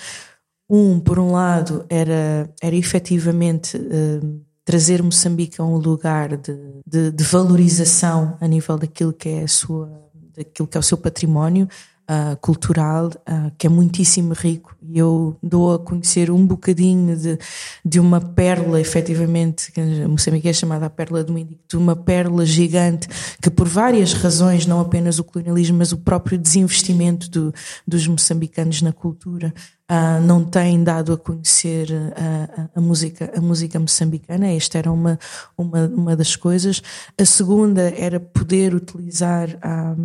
um, 0.70 1.00
por 1.00 1.20
um 1.20 1.32
lado, 1.32 1.86
era, 1.90 2.50
era 2.62 2.76
efetivamente. 2.76 3.78
Uh, 3.78 4.44
trazer 4.66 5.04
Moçambique 5.04 5.60
a 5.60 5.64
um 5.66 5.76
lugar 5.76 6.38
de, 6.38 6.56
de, 6.88 7.12
de, 7.12 7.24
valorização 7.26 8.38
a 8.40 8.48
nível 8.48 8.78
daquilo 8.78 9.12
que 9.12 9.28
é 9.28 9.44
a 9.44 9.48
sua, 9.48 9.92
daquilo 10.36 10.68
que 10.68 10.78
é 10.78 10.80
o 10.80 10.84
seu 10.84 10.98
património 10.98 11.68
uh, 12.10 12.38
cultural, 12.38 13.08
uh, 13.08 13.52
que 13.58 13.68
é 13.68 13.70
muitíssimo 13.70 14.34
rico. 14.34 14.76
E 14.82 14.98
eu 14.98 15.38
dou 15.42 15.74
a 15.74 15.80
conhecer 15.80 16.30
um 16.32 16.46
bocadinho 16.46 17.16
de, 17.18 17.38
de 17.84 18.00
uma 18.00 18.20
pérola, 18.20 18.80
efetivamente, 18.80 19.72
que 19.72 19.82
Moçambique 20.08 20.48
é 20.48 20.54
chamada 20.54 20.86
a 20.86 20.90
pérola 20.90 21.24
do 21.24 21.38
Índico, 21.38 21.62
de 21.70 21.78
uma 21.78 21.96
pérola 21.96 22.46
gigante 22.46 23.08
que, 23.42 23.50
por 23.50 23.68
várias 23.68 24.14
razões, 24.14 24.66
não 24.66 24.80
apenas 24.80 25.20
o 25.20 25.24
colonialismo, 25.24 25.78
mas 25.78 25.92
o 25.92 25.98
próprio 25.98 26.38
desinvestimento 26.38 27.30
do, 27.30 27.54
dos 27.88 28.08
moçambicanos 28.08 28.82
na 28.82 28.92
cultura, 28.92 29.54
Uh, 29.94 30.20
não 30.26 30.44
tem 30.44 30.84
dado 30.84 31.14
a 31.14 31.18
conhecer 31.18 31.92
uh, 31.92 32.70
a, 32.74 32.82
música 32.82 33.32
a 33.36 33.40
música 33.40 33.80
moçambicana. 33.80 34.48
Esta 34.48 34.80
era 34.80 34.92
uma 34.92 35.20
uma 35.56 35.86
uma 35.86 36.16
das 36.16 36.36
coisas. 36.36 36.82
A 37.16 37.24
segunda 37.24 37.94
era 37.96 38.20
poder 38.20 38.74
utilizar 38.74 39.56
a, 39.62 39.96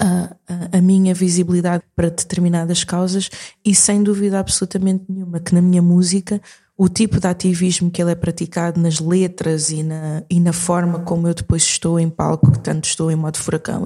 a, 0.00 0.78
a, 0.78 0.80
minha 0.80 1.14
visibilidade 1.14 1.84
para 1.94 2.10
determinadas 2.10 2.82
causas 2.82 3.30
e 3.64 3.72
sem 3.72 4.02
dúvida 4.02 4.40
absolutamente 4.40 5.04
nenhuma 5.08 5.38
que 5.38 5.54
na 5.54 5.62
minha 5.62 5.82
música 5.82 6.40
o 6.76 6.88
tipo 6.88 7.20
de 7.20 7.28
ativismo 7.28 7.88
que 7.88 8.02
ele 8.02 8.10
é 8.10 8.14
praticado 8.16 8.80
nas 8.80 8.98
letras 8.98 9.70
e 9.70 9.82
na, 9.84 10.24
e 10.28 10.40
na 10.40 10.52
forma 10.52 10.98
como 11.00 11.28
eu 11.28 11.34
depois 11.34 11.62
estou 11.62 12.00
em 12.00 12.10
palco, 12.10 12.58
tanto 12.58 12.86
estou 12.86 13.12
em 13.12 13.16
modo 13.16 13.38
furacão, 13.38 13.84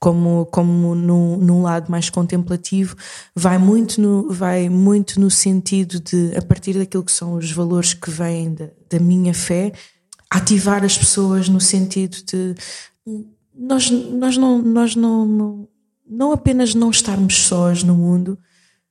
como, 0.00 0.46
como 0.46 0.94
num 0.94 1.62
lado 1.62 1.90
mais 1.90 2.08
contemplativo, 2.08 2.96
vai 3.34 3.58
muito, 3.58 4.00
no, 4.00 4.32
vai 4.32 4.70
muito 4.70 5.20
no 5.20 5.30
sentido 5.30 6.00
de, 6.00 6.34
a 6.36 6.40
partir 6.40 6.78
daquilo 6.78 7.04
que 7.04 7.12
são 7.12 7.34
os 7.34 7.52
valores 7.52 7.92
que 7.92 8.10
vêm 8.10 8.54
da, 8.54 8.68
da 8.88 8.98
minha 8.98 9.34
fé, 9.34 9.72
ativar 10.30 10.82
as 10.84 10.96
pessoas 10.96 11.50
no 11.50 11.60
sentido 11.60 12.16
de 12.24 12.54
nós, 13.54 13.90
nós, 13.90 14.36
não, 14.38 14.62
nós 14.62 14.96
não, 14.96 15.26
não, 15.26 15.68
não 16.08 16.32
apenas 16.32 16.74
não 16.74 16.90
estarmos 16.90 17.36
sós 17.42 17.82
no 17.82 17.94
mundo, 17.94 18.38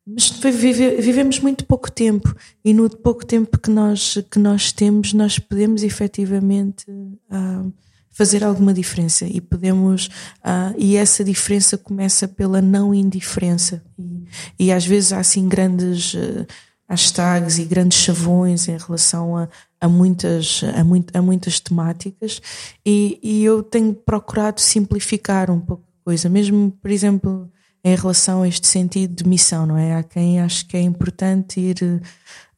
mas 0.07 0.29
vive, 0.29 1.01
vivemos 1.01 1.39
muito 1.39 1.65
pouco 1.65 1.91
tempo 1.91 2.33
e 2.63 2.73
no 2.73 2.89
pouco 2.89 3.25
tempo 3.25 3.59
que 3.59 3.69
nós, 3.69 4.17
que 4.31 4.39
nós 4.39 4.71
temos, 4.71 5.11
nós 5.11 5.37
podemos 5.37 5.83
efetivamente 5.83 6.89
uh, 6.89 7.73
fazer 8.09 8.41
alguma 8.41 8.73
diferença 8.73 9.25
e 9.25 9.41
podemos, 9.41 10.07
uh, 10.07 10.73
e 10.77 10.95
essa 10.95 11.25
diferença 11.25 11.77
começa 11.77 12.25
pela 12.25 12.61
não 12.61 12.95
indiferença. 12.95 13.83
E, 13.99 14.67
e 14.67 14.71
às 14.71 14.85
vezes 14.85 15.11
há 15.11 15.19
assim 15.19 15.49
grandes 15.49 16.13
uh, 16.13 16.47
hashtags 16.89 17.57
e 17.57 17.65
grandes 17.65 17.97
chavões 17.97 18.69
em 18.69 18.77
relação 18.77 19.35
a, 19.35 19.49
a 19.81 19.89
muitas, 19.89 20.61
a, 20.73 20.85
muito, 20.85 21.17
a 21.17 21.21
muitas 21.21 21.59
temáticas 21.59 22.41
e, 22.85 23.19
e 23.21 23.43
eu 23.43 23.61
tenho 23.61 23.93
procurado 23.93 24.61
simplificar 24.61 25.51
um 25.51 25.59
pouco 25.59 25.83
a 25.83 26.05
coisa, 26.05 26.29
mesmo, 26.29 26.71
por 26.81 26.89
exemplo, 26.89 27.51
em 27.87 27.95
relação 27.95 28.41
a 28.41 28.47
este 28.47 28.67
sentido 28.67 29.15
de 29.15 29.27
missão, 29.27 29.65
não 29.65 29.77
é? 29.77 29.95
Há 29.95 30.03
quem 30.03 30.41
ache 30.41 30.65
que 30.65 30.75
é 30.75 30.81
importante 30.81 31.57
ir 31.61 32.01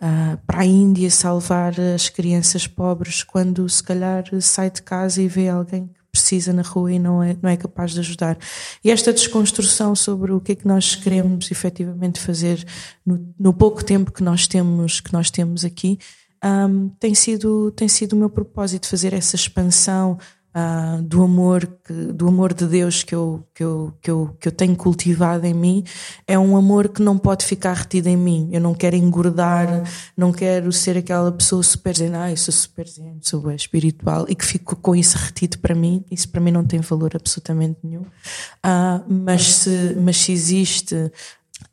uh, 0.01 0.37
para 0.47 0.61
a 0.61 0.65
Índia 0.65 1.11
salvar 1.11 1.79
as 1.79 2.09
crianças 2.09 2.65
pobres 2.65 3.21
quando 3.21 3.69
se 3.69 3.83
calhar 3.83 4.23
sai 4.41 4.71
de 4.71 4.81
casa 4.81 5.21
e 5.21 5.27
vê 5.27 5.47
alguém 5.47 5.85
que 5.85 5.99
precisa 6.11 6.51
na 6.51 6.63
rua 6.63 6.91
e 6.91 6.97
não 6.97 7.21
é, 7.21 7.37
não 7.39 7.47
é 7.47 7.55
capaz 7.55 7.91
de 7.91 7.99
ajudar. 7.99 8.39
E 8.83 8.89
esta 8.89 9.13
desconstrução 9.13 9.95
sobre 9.95 10.31
o 10.31 10.41
que 10.41 10.53
é 10.53 10.55
que 10.55 10.67
nós 10.67 10.95
queremos 10.95 11.51
efetivamente 11.51 12.19
fazer 12.19 12.65
no, 13.05 13.31
no 13.39 13.53
pouco 13.53 13.85
tempo 13.85 14.11
que 14.11 14.23
nós 14.23 14.47
temos, 14.47 14.99
que 14.99 15.13
nós 15.13 15.29
temos 15.29 15.63
aqui, 15.63 15.99
um, 16.43 16.89
tem, 16.99 17.13
sido, 17.13 17.69
tem 17.71 17.87
sido 17.87 18.13
o 18.13 18.15
meu 18.15 18.31
propósito, 18.31 18.87
fazer 18.87 19.13
essa 19.13 19.35
expansão 19.35 20.17
uh, 20.55 21.01
do 21.01 21.23
amor 21.23 21.65
que, 21.83 21.93
do 21.93 22.27
amor 22.27 22.53
de 22.53 22.65
Deus 22.65 23.03
que 23.03 23.13
eu, 23.13 23.43
que, 23.53 23.63
eu, 23.63 23.93
que, 24.01 24.11
eu, 24.11 24.35
que 24.39 24.47
eu 24.47 24.51
tenho 24.51 24.75
cultivado 24.75 25.45
em 25.45 25.53
mim 25.53 25.83
é 26.27 26.37
um 26.37 26.55
amor 26.55 26.89
que 26.89 27.01
não 27.01 27.17
pode 27.17 27.45
ficar 27.45 27.73
retido 27.73 28.07
em 28.07 28.17
mim. 28.17 28.49
Eu 28.51 28.61
não 28.61 28.73
quero 28.73 28.95
engordar, 28.95 29.83
não 30.15 30.31
quero 30.31 30.71
ser 30.71 30.97
aquela 30.97 31.31
pessoa 31.31 31.63
super 31.63 31.95
zen, 31.95 32.15
ah, 32.15 32.31
eu 32.31 32.37
sou 32.37 32.53
super 32.53 32.87
zen, 32.87 33.19
sou 33.21 33.51
espiritual 33.51 34.25
e 34.27 34.35
que 34.35 34.45
fico 34.45 34.75
com 34.75 34.95
isso 34.95 35.17
retido 35.17 35.59
para 35.59 35.75
mim. 35.75 36.03
Isso 36.11 36.29
para 36.29 36.41
mim 36.41 36.51
não 36.51 36.65
tem 36.65 36.79
valor 36.79 37.11
absolutamente 37.15 37.77
nenhum. 37.83 38.01
Uh, 38.01 39.03
mas, 39.07 39.53
se, 39.55 39.95
mas 39.99 40.17
se 40.17 40.31
existe 40.31 41.11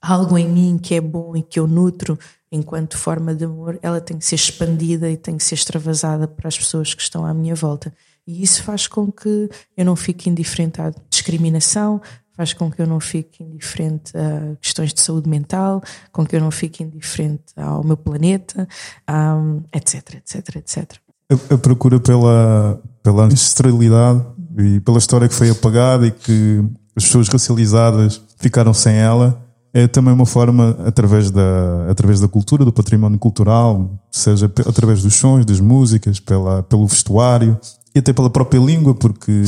algo 0.01 0.37
em 0.37 0.49
mim 0.49 0.79
que 0.79 0.95
é 0.95 1.01
bom 1.01 1.37
e 1.37 1.43
que 1.43 1.59
eu 1.59 1.67
nutro 1.67 2.19
enquanto 2.51 2.97
forma 2.97 3.35
de 3.35 3.45
amor, 3.45 3.79
ela 3.83 4.01
tem 4.01 4.19
que 4.19 4.25
ser 4.25 4.37
expandida 4.37 5.11
e 5.11 5.17
tem 5.17 5.37
que 5.37 5.45
ser 5.45 5.57
extravasada 5.57 6.29
para 6.29 6.49
as 6.49 6.57
pessoas 6.57 6.95
que 6.95 7.03
estão 7.03 7.27
à 7.27 7.35
minha 7.35 7.55
volta. 7.55 7.93
E 8.27 8.43
isso 8.43 8.63
faz 8.63 8.87
com 8.87 9.11
que 9.11 9.49
eu 9.77 9.85
não 9.85 9.95
fique 9.95 10.29
indiferente 10.29 10.81
à 10.81 10.93
discriminação, 11.09 12.01
faz 12.37 12.53
com 12.53 12.71
que 12.71 12.83
eu 12.83 12.87
não 12.87 13.01
fique 13.01 13.43
indiferente 13.43 14.13
a 14.17 14.57
questões 14.61 14.93
de 14.93 15.01
saúde 15.01 15.29
mental, 15.29 15.83
com 16.13 16.27
que 16.27 16.37
eu 16.37 16.41
não 16.41 16.51
fique 16.51 16.83
indiferente 16.83 17.45
ao 17.57 17.83
meu 17.85 17.97
planeta, 17.97 18.69
um, 19.09 19.63
etc, 19.73 20.17
etc, 20.17 20.57
etc. 20.57 20.93
A, 21.31 21.55
a, 21.55 21.59
procura 21.59 21.99
pela, 21.99 22.81
pela 23.03 23.25
ancestralidade 23.25 24.25
e 24.59 24.81
pela 24.81 24.99
história 24.99 25.29
que 25.29 25.35
foi 25.35 25.51
apagada 25.51 26.07
e 26.07 26.11
que 26.11 26.63
as 26.95 27.05
pessoas 27.05 27.29
racializadas 27.29 28.21
ficaram 28.39 28.75
sem 28.75 28.97
ela 28.97 29.43
é 29.77 29.87
também 29.87 30.15
uma 30.15 30.25
forma, 30.25 30.75
através 30.87 31.31
da, 31.31 31.91
através 31.91 32.19
da 32.19 32.27
cultura, 32.27 32.65
do 32.65 32.73
património 32.73 33.19
cultural, 33.19 33.91
seja 34.11 34.51
através 34.67 35.03
dos 35.03 35.15
sons, 35.15 35.45
das 35.45 35.61
músicas, 35.61 36.19
pela, 36.19 36.63
pelo 36.63 36.87
vestuário, 36.87 37.59
e 37.97 37.99
até 37.99 38.13
pela 38.13 38.29
própria 38.29 38.59
língua, 38.59 38.95
porque 38.95 39.43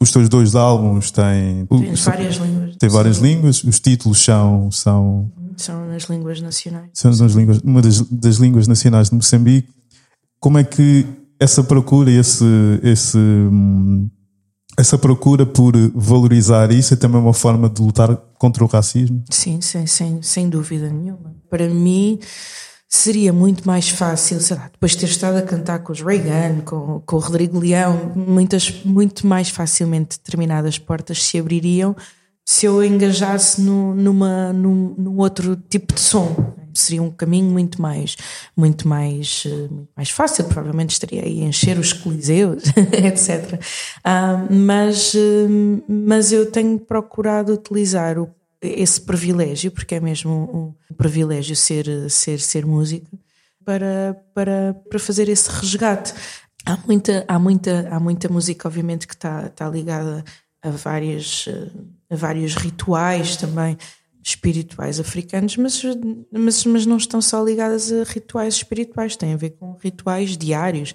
os 0.00 0.10
teus 0.10 0.26
dois 0.26 0.54
álbuns 0.54 1.10
têm. 1.10 1.66
Tens 1.66 2.04
várias 2.04 2.36
línguas. 2.36 2.76
Tem 2.76 2.88
várias 2.88 3.16
Sim. 3.18 3.22
línguas, 3.22 3.62
os 3.64 3.78
títulos 3.78 4.24
são. 4.24 4.70
São, 4.70 5.30
são 5.58 5.86
nas 5.86 6.04
línguas 6.04 6.40
nacionais. 6.40 6.88
São 6.94 7.14
nas 7.14 7.32
línguas, 7.32 7.58
uma 7.58 7.82
das, 7.82 8.00
das 8.00 8.36
línguas 8.36 8.66
nacionais 8.66 9.10
de 9.10 9.14
Moçambique. 9.14 9.68
Como 10.40 10.56
é 10.56 10.64
que 10.64 11.06
essa 11.38 11.62
procura, 11.62 12.10
esse, 12.10 12.46
esse, 12.82 13.18
essa 14.78 14.96
procura 14.96 15.44
por 15.44 15.74
valorizar 15.94 16.72
isso 16.72 16.94
é 16.94 16.96
também 16.96 17.20
uma 17.20 17.34
forma 17.34 17.68
de 17.68 17.82
lutar 17.82 18.16
contra 18.38 18.64
o 18.64 18.66
racismo? 18.66 19.22
Sim, 19.28 19.60
sem, 19.60 19.86
sem, 19.86 20.22
sem 20.22 20.48
dúvida 20.48 20.88
nenhuma. 20.88 21.36
Para 21.50 21.68
mim 21.68 22.18
seria 22.94 23.32
muito 23.32 23.66
mais 23.66 23.88
fácil, 23.88 24.38
sei 24.38 24.54
lá, 24.54 24.68
depois 24.70 24.92
de 24.92 24.98
ter 24.98 25.06
estado 25.06 25.38
a 25.38 25.42
cantar 25.42 25.78
com 25.78 25.92
os 25.92 26.02
Reagan, 26.02 26.60
com, 26.60 27.00
com 27.00 27.16
o 27.16 27.18
Rodrigo 27.18 27.58
Leão, 27.58 28.12
muitas, 28.14 28.84
muito 28.84 29.26
mais 29.26 29.48
facilmente 29.48 30.18
determinadas 30.18 30.78
portas 30.78 31.22
se 31.22 31.38
abririam 31.38 31.96
se 32.44 32.66
eu 32.66 32.84
engajasse 32.84 33.62
no, 33.62 33.94
numa, 33.94 34.52
num, 34.52 34.94
num, 34.98 35.16
outro 35.16 35.56
tipo 35.56 35.94
de 35.94 36.00
som. 36.00 36.54
Seria 36.74 37.02
um 37.02 37.10
caminho 37.10 37.50
muito 37.50 37.80
mais, 37.80 38.14
muito 38.54 38.86
mais, 38.86 39.44
eh, 39.46 39.68
muito 39.70 39.90
mais 39.96 40.10
fácil. 40.10 40.44
Provavelmente 40.44 40.90
estaria 40.90 41.22
aí 41.22 41.42
a 41.42 41.46
encher 41.46 41.78
os 41.78 41.94
coliseus, 41.94 42.64
etc. 42.92 43.58
Uh, 43.98 44.52
mas, 44.54 45.14
uh, 45.14 45.82
mas 45.88 46.32
eu 46.32 46.50
tenho 46.50 46.78
procurado 46.78 47.52
utilizar 47.54 48.18
o 48.18 48.28
esse 48.62 49.00
privilégio, 49.00 49.70
porque 49.70 49.96
é 49.96 50.00
mesmo 50.00 50.76
um 50.90 50.94
privilégio 50.94 51.56
ser, 51.56 52.08
ser, 52.08 52.38
ser 52.38 52.64
músico, 52.64 53.18
para, 53.64 54.16
para, 54.34 54.74
para 54.88 54.98
fazer 54.98 55.28
esse 55.28 55.50
resgate. 55.50 56.14
Há 56.64 56.78
muita, 56.86 57.24
há 57.26 57.38
muita, 57.38 57.88
há 57.90 57.98
muita 57.98 58.28
música, 58.28 58.68
obviamente, 58.68 59.06
que 59.06 59.14
está, 59.14 59.46
está 59.46 59.68
ligada 59.68 60.24
a, 60.62 60.70
várias, 60.70 61.48
a 62.08 62.14
vários 62.16 62.54
rituais 62.54 63.36
também 63.36 63.76
espirituais 64.22 65.00
africanos, 65.00 65.56
mas, 65.56 65.82
mas, 66.30 66.64
mas 66.64 66.86
não 66.86 66.96
estão 66.96 67.20
só 67.20 67.42
ligadas 67.42 67.92
a 67.92 68.04
rituais 68.04 68.54
espirituais, 68.54 69.16
têm 69.16 69.32
a 69.34 69.36
ver 69.36 69.50
com 69.50 69.76
rituais 69.82 70.36
diários. 70.36 70.94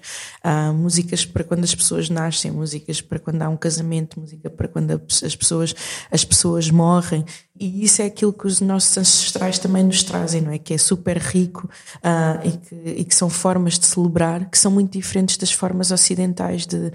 Músicas 0.74 1.26
para 1.26 1.44
quando 1.44 1.64
as 1.64 1.74
pessoas 1.74 2.08
nascem, 2.08 2.50
músicas 2.50 3.00
para 3.00 3.18
quando 3.18 3.42
há 3.42 3.48
um 3.48 3.56
casamento, 3.56 4.18
música 4.18 4.48
para 4.48 4.66
quando 4.66 5.00
as 5.24 5.36
pessoas, 5.36 5.74
as 6.10 6.24
pessoas 6.24 6.70
morrem. 6.70 7.24
E 7.60 7.84
isso 7.84 8.00
é 8.00 8.06
aquilo 8.06 8.32
que 8.32 8.46
os 8.46 8.60
nossos 8.60 8.96
ancestrais 8.96 9.58
também 9.58 9.82
nos 9.82 10.02
trazem, 10.02 10.40
não 10.40 10.52
é? 10.52 10.58
Que 10.58 10.74
é 10.74 10.78
super 10.78 11.18
rico 11.18 11.68
uh, 11.96 12.46
e, 12.46 12.52
que, 12.52 12.74
e, 13.00 13.04
que, 13.04 13.14
são 13.14 13.28
formas 13.28 13.78
de 13.78 13.86
celebrar 13.86 14.48
que 14.48 14.56
são 14.56 14.70
muito 14.70 14.92
diferentes 14.92 15.36
das 15.36 15.50
formas 15.50 15.90
ocidentais 15.90 16.66
de, 16.66 16.92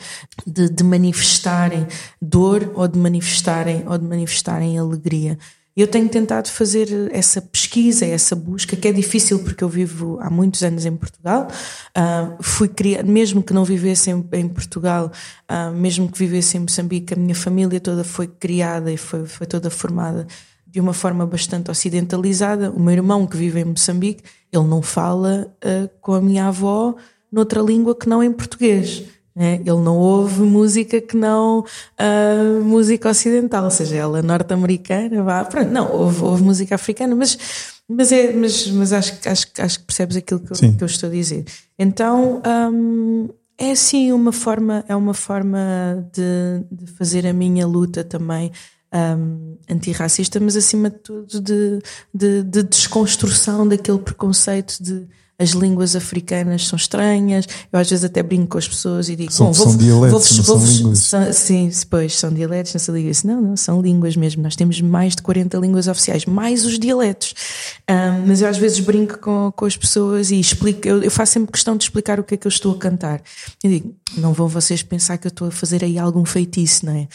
de, 0.47 0.69
de 0.69 0.83
manifestarem 0.83 1.85
dor 2.21 2.71
ou 2.75 2.87
de 2.87 2.97
manifestarem, 2.97 3.83
ou 3.87 3.97
de 3.97 4.05
manifestarem 4.05 4.79
alegria. 4.79 5.37
Eu 5.75 5.87
tenho 5.87 6.07
tentado 6.07 6.49
fazer 6.49 7.09
essa 7.11 7.41
pesquisa, 7.41 8.05
essa 8.05 8.35
busca, 8.35 8.75
que 8.75 8.87
é 8.87 8.91
difícil 8.91 9.39
porque 9.39 9.63
eu 9.63 9.69
vivo 9.69 10.19
há 10.21 10.29
muitos 10.29 10.61
anos 10.61 10.85
em 10.85 10.95
Portugal. 10.95 11.47
Uh, 11.97 12.43
fui 12.43 12.67
criar, 12.67 13.03
mesmo 13.03 13.41
que 13.41 13.53
não 13.53 13.65
vivesse 13.65 14.11
em, 14.11 14.23
em 14.33 14.47
Portugal, 14.47 15.11
uh, 15.49 15.71
mesmo 15.75 16.11
que 16.11 16.19
vivesse 16.19 16.57
em 16.57 16.59
Moçambique, 16.59 17.15
a 17.15 17.17
minha 17.17 17.33
família 17.33 17.79
toda 17.79 18.03
foi 18.03 18.27
criada 18.27 18.91
e 18.91 18.97
foi, 18.97 19.25
foi 19.25 19.47
toda 19.47 19.71
formada 19.71 20.27
de 20.67 20.79
uma 20.79 20.93
forma 20.93 21.25
bastante 21.25 21.71
ocidentalizada. 21.71 22.69
O 22.69 22.79
meu 22.79 22.93
irmão, 22.93 23.25
que 23.25 23.35
vive 23.35 23.59
em 23.59 23.65
Moçambique, 23.65 24.23
ele 24.51 24.65
não 24.65 24.83
fala 24.83 25.51
uh, 25.65 25.89
com 26.01 26.13
a 26.13 26.21
minha 26.21 26.47
avó 26.47 26.95
noutra 27.31 27.61
língua 27.61 27.95
que 27.95 28.07
não 28.07 28.21
em 28.21 28.31
português. 28.31 29.03
É, 29.35 29.55
ele 29.55 29.81
não 29.81 29.97
ouve 29.97 30.41
música 30.41 31.01
que 31.01 31.17
não 31.17 31.61
uh, 31.61 32.63
música 32.63 33.09
ocidental, 33.09 33.63
ou 33.63 33.71
seja, 33.71 33.95
ela 33.95 34.19
é 34.19 34.21
norte-americana, 34.21 35.23
vá, 35.23 35.43
pronto, 35.43 35.71
não, 35.71 35.91
ouve, 35.91 36.23
ouve, 36.23 36.43
música 36.43 36.75
africana, 36.75 37.15
mas, 37.15 37.37
mas, 37.89 38.11
é, 38.11 38.31
mas, 38.31 38.67
mas 38.67 38.93
acho, 38.93 39.13
acho, 39.27 39.47
acho 39.57 39.79
que 39.79 39.85
percebes 39.85 40.17
aquilo 40.17 40.39
que 40.39 40.53
eu, 40.53 40.73
que 40.75 40.83
eu 40.83 40.85
estou 40.85 41.09
a 41.09 41.11
dizer. 41.11 41.45
Então 41.79 42.43
um, 42.71 43.27
é 43.57 43.71
assim 43.71 44.11
uma 44.11 44.31
forma, 44.31 44.85
é 44.87 44.95
uma 44.95 45.15
forma 45.15 46.07
de, 46.13 46.63
de 46.71 46.91
fazer 46.91 47.25
a 47.25 47.33
minha 47.33 47.65
luta 47.65 48.03
também 48.03 48.51
um, 48.93 49.57
antirracista, 49.69 50.39
mas 50.39 50.55
acima 50.55 50.89
de 50.89 50.99
tudo 50.99 51.41
de, 51.41 51.79
de, 52.13 52.43
de 52.43 52.63
desconstrução 52.63 53.67
daquele 53.67 53.99
preconceito 53.99 54.77
de 54.79 55.07
as 55.43 55.51
línguas 55.51 55.95
africanas 55.95 56.67
são 56.67 56.77
estranhas. 56.77 57.45
Eu 57.71 57.79
às 57.79 57.89
vezes 57.89 58.05
até 58.05 58.23
brinco 58.23 58.47
com 58.47 58.57
as 58.57 58.67
pessoas 58.67 59.09
e 59.09 59.15
digo: 59.15 59.31
são, 59.31 59.47
Bom, 59.47 59.53
vou, 59.53 59.67
são 59.67 59.77
dialetos, 59.77 60.37
vou, 60.37 60.57
vou, 60.57 60.67
são 60.67 60.75
línguas. 60.75 60.99
São, 60.99 61.33
sim, 61.33 61.71
pois 61.89 62.17
são 62.17 62.33
dialetos, 62.33 62.73
não 62.73 62.79
se 62.79 62.91
liga. 62.91 63.11
Não, 63.25 63.41
não, 63.41 63.57
são 63.57 63.81
línguas 63.81 64.15
mesmo. 64.15 64.41
Nós 64.41 64.55
temos 64.55 64.79
mais 64.81 65.15
de 65.15 65.21
40 65.21 65.57
línguas 65.57 65.87
oficiais, 65.87 66.25
mais 66.25 66.65
os 66.65 66.79
dialetos. 66.79 67.35
Um, 67.89 68.27
mas 68.27 68.41
eu 68.41 68.47
às 68.47 68.57
vezes 68.57 68.79
brinco 68.79 69.19
com, 69.19 69.51
com 69.55 69.65
as 69.65 69.75
pessoas 69.75 70.31
e 70.31 70.39
explico, 70.39 70.87
eu, 70.87 71.03
eu, 71.03 71.11
faço 71.11 71.33
sempre 71.33 71.51
questão 71.51 71.75
de 71.75 71.83
explicar 71.83 72.19
o 72.19 72.23
que 72.23 72.35
é 72.35 72.37
que 72.37 72.47
eu 72.47 72.49
estou 72.49 72.71
a 72.73 72.77
cantar. 72.77 73.21
Eu 73.63 73.69
digo: 73.69 73.93
Não 74.17 74.33
vão 74.33 74.47
vocês 74.47 74.81
pensar 74.81 75.17
que 75.17 75.27
eu 75.27 75.29
estou 75.29 75.49
a 75.49 75.51
fazer 75.51 75.83
aí 75.83 75.99
algum 75.99 76.23
feitiço, 76.23 76.85
não 76.85 76.93
é? 76.93 77.07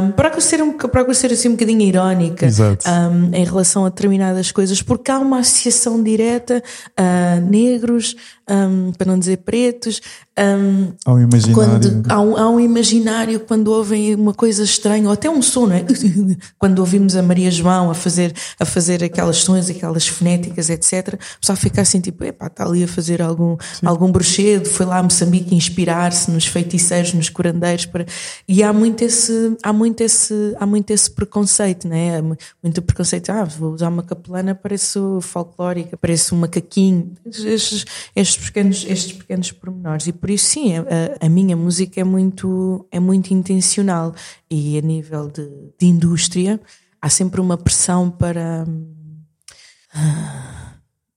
Um, 0.00 0.10
procuro, 0.12 0.40
ser 0.40 0.62
um, 0.62 0.72
procuro 0.72 1.14
ser 1.14 1.32
assim 1.32 1.48
um 1.48 1.52
bocadinho 1.52 1.82
irónica 1.82 2.46
um, 2.86 3.34
em 3.34 3.44
relação 3.44 3.84
a 3.84 3.90
determinadas 3.90 4.50
coisas, 4.50 4.80
porque 4.80 5.10
há 5.10 5.18
uma 5.18 5.40
associação 5.40 6.02
direta 6.02 6.62
a 6.96 7.40
negros, 7.66 8.16
um, 8.48 8.92
para 8.92 9.10
não 9.10 9.18
dizer 9.18 9.38
pretos. 9.38 10.00
Um, 10.38 10.92
há 11.04 11.12
um 11.12 11.20
imaginário. 11.20 11.54
Quando, 11.54 12.12
há, 12.12 12.20
um, 12.20 12.36
há 12.36 12.50
um 12.50 12.60
imaginário 12.60 13.40
quando 13.40 13.68
ouvem 13.68 14.14
uma 14.14 14.34
coisa 14.34 14.62
estranha, 14.62 15.06
ou 15.06 15.12
até 15.12 15.28
um 15.28 15.42
som, 15.42 15.66
não 15.66 15.74
é? 15.74 15.84
Quando 16.58 16.78
ouvimos 16.78 17.16
a 17.16 17.22
Maria 17.22 17.50
João 17.50 17.90
a 17.90 17.94
fazer, 17.94 18.34
a 18.60 18.64
fazer 18.64 19.02
aquelas 19.02 19.38
sons, 19.38 19.70
aquelas 19.70 20.06
fonéticas, 20.06 20.68
etc. 20.68 21.14
O 21.14 21.40
pessoal 21.40 21.56
fica 21.56 21.80
assim, 21.80 22.00
tipo, 22.00 22.22
epá, 22.24 22.46
está 22.46 22.64
ali 22.64 22.84
a 22.84 22.88
fazer 22.88 23.22
algum, 23.22 23.56
algum 23.84 24.12
bruxedo, 24.12 24.68
foi 24.68 24.86
lá 24.86 24.98
a 24.98 25.02
Moçambique 25.02 25.54
inspirar-se 25.54 26.30
nos 26.30 26.46
feiticeiros, 26.46 27.14
nos 27.14 27.28
curandeiros. 27.28 27.86
Para... 27.86 28.06
E 28.46 28.62
há 28.62 28.72
muito 28.72 29.02
esse, 29.02 29.56
há 29.62 29.72
muito 29.72 30.02
esse, 30.02 30.54
há 30.60 30.66
muito 30.66 30.90
esse 30.90 31.10
preconceito, 31.10 31.88
não 31.88 31.96
é? 31.96 32.22
Muito 32.62 32.82
preconceito, 32.82 33.30
ah, 33.30 33.44
vou 33.44 33.72
usar 33.72 33.88
uma 33.88 34.02
capelana, 34.02 34.54
parece 34.54 34.98
folclórica, 35.22 35.96
parece 35.96 36.34
um 36.34 36.38
macaquinho. 36.38 37.12
Estes, 37.24 37.84
estes 38.14 38.35
pequenos, 38.38 38.84
estes 38.88 39.12
pequenos 39.12 39.52
pormenores. 39.52 40.06
E 40.06 40.12
por 40.12 40.30
isso, 40.30 40.46
sim, 40.46 40.76
a, 40.76 41.26
a 41.26 41.28
minha 41.28 41.56
música 41.56 42.00
é 42.00 42.04
muito, 42.04 42.86
é 42.90 43.00
muito 43.00 43.32
intencional 43.32 44.14
e 44.50 44.78
a 44.78 44.80
nível 44.80 45.28
de, 45.28 45.48
de 45.78 45.86
indústria 45.86 46.60
há 47.00 47.08
sempre 47.08 47.40
uma 47.40 47.56
pressão 47.56 48.10
para. 48.10 48.64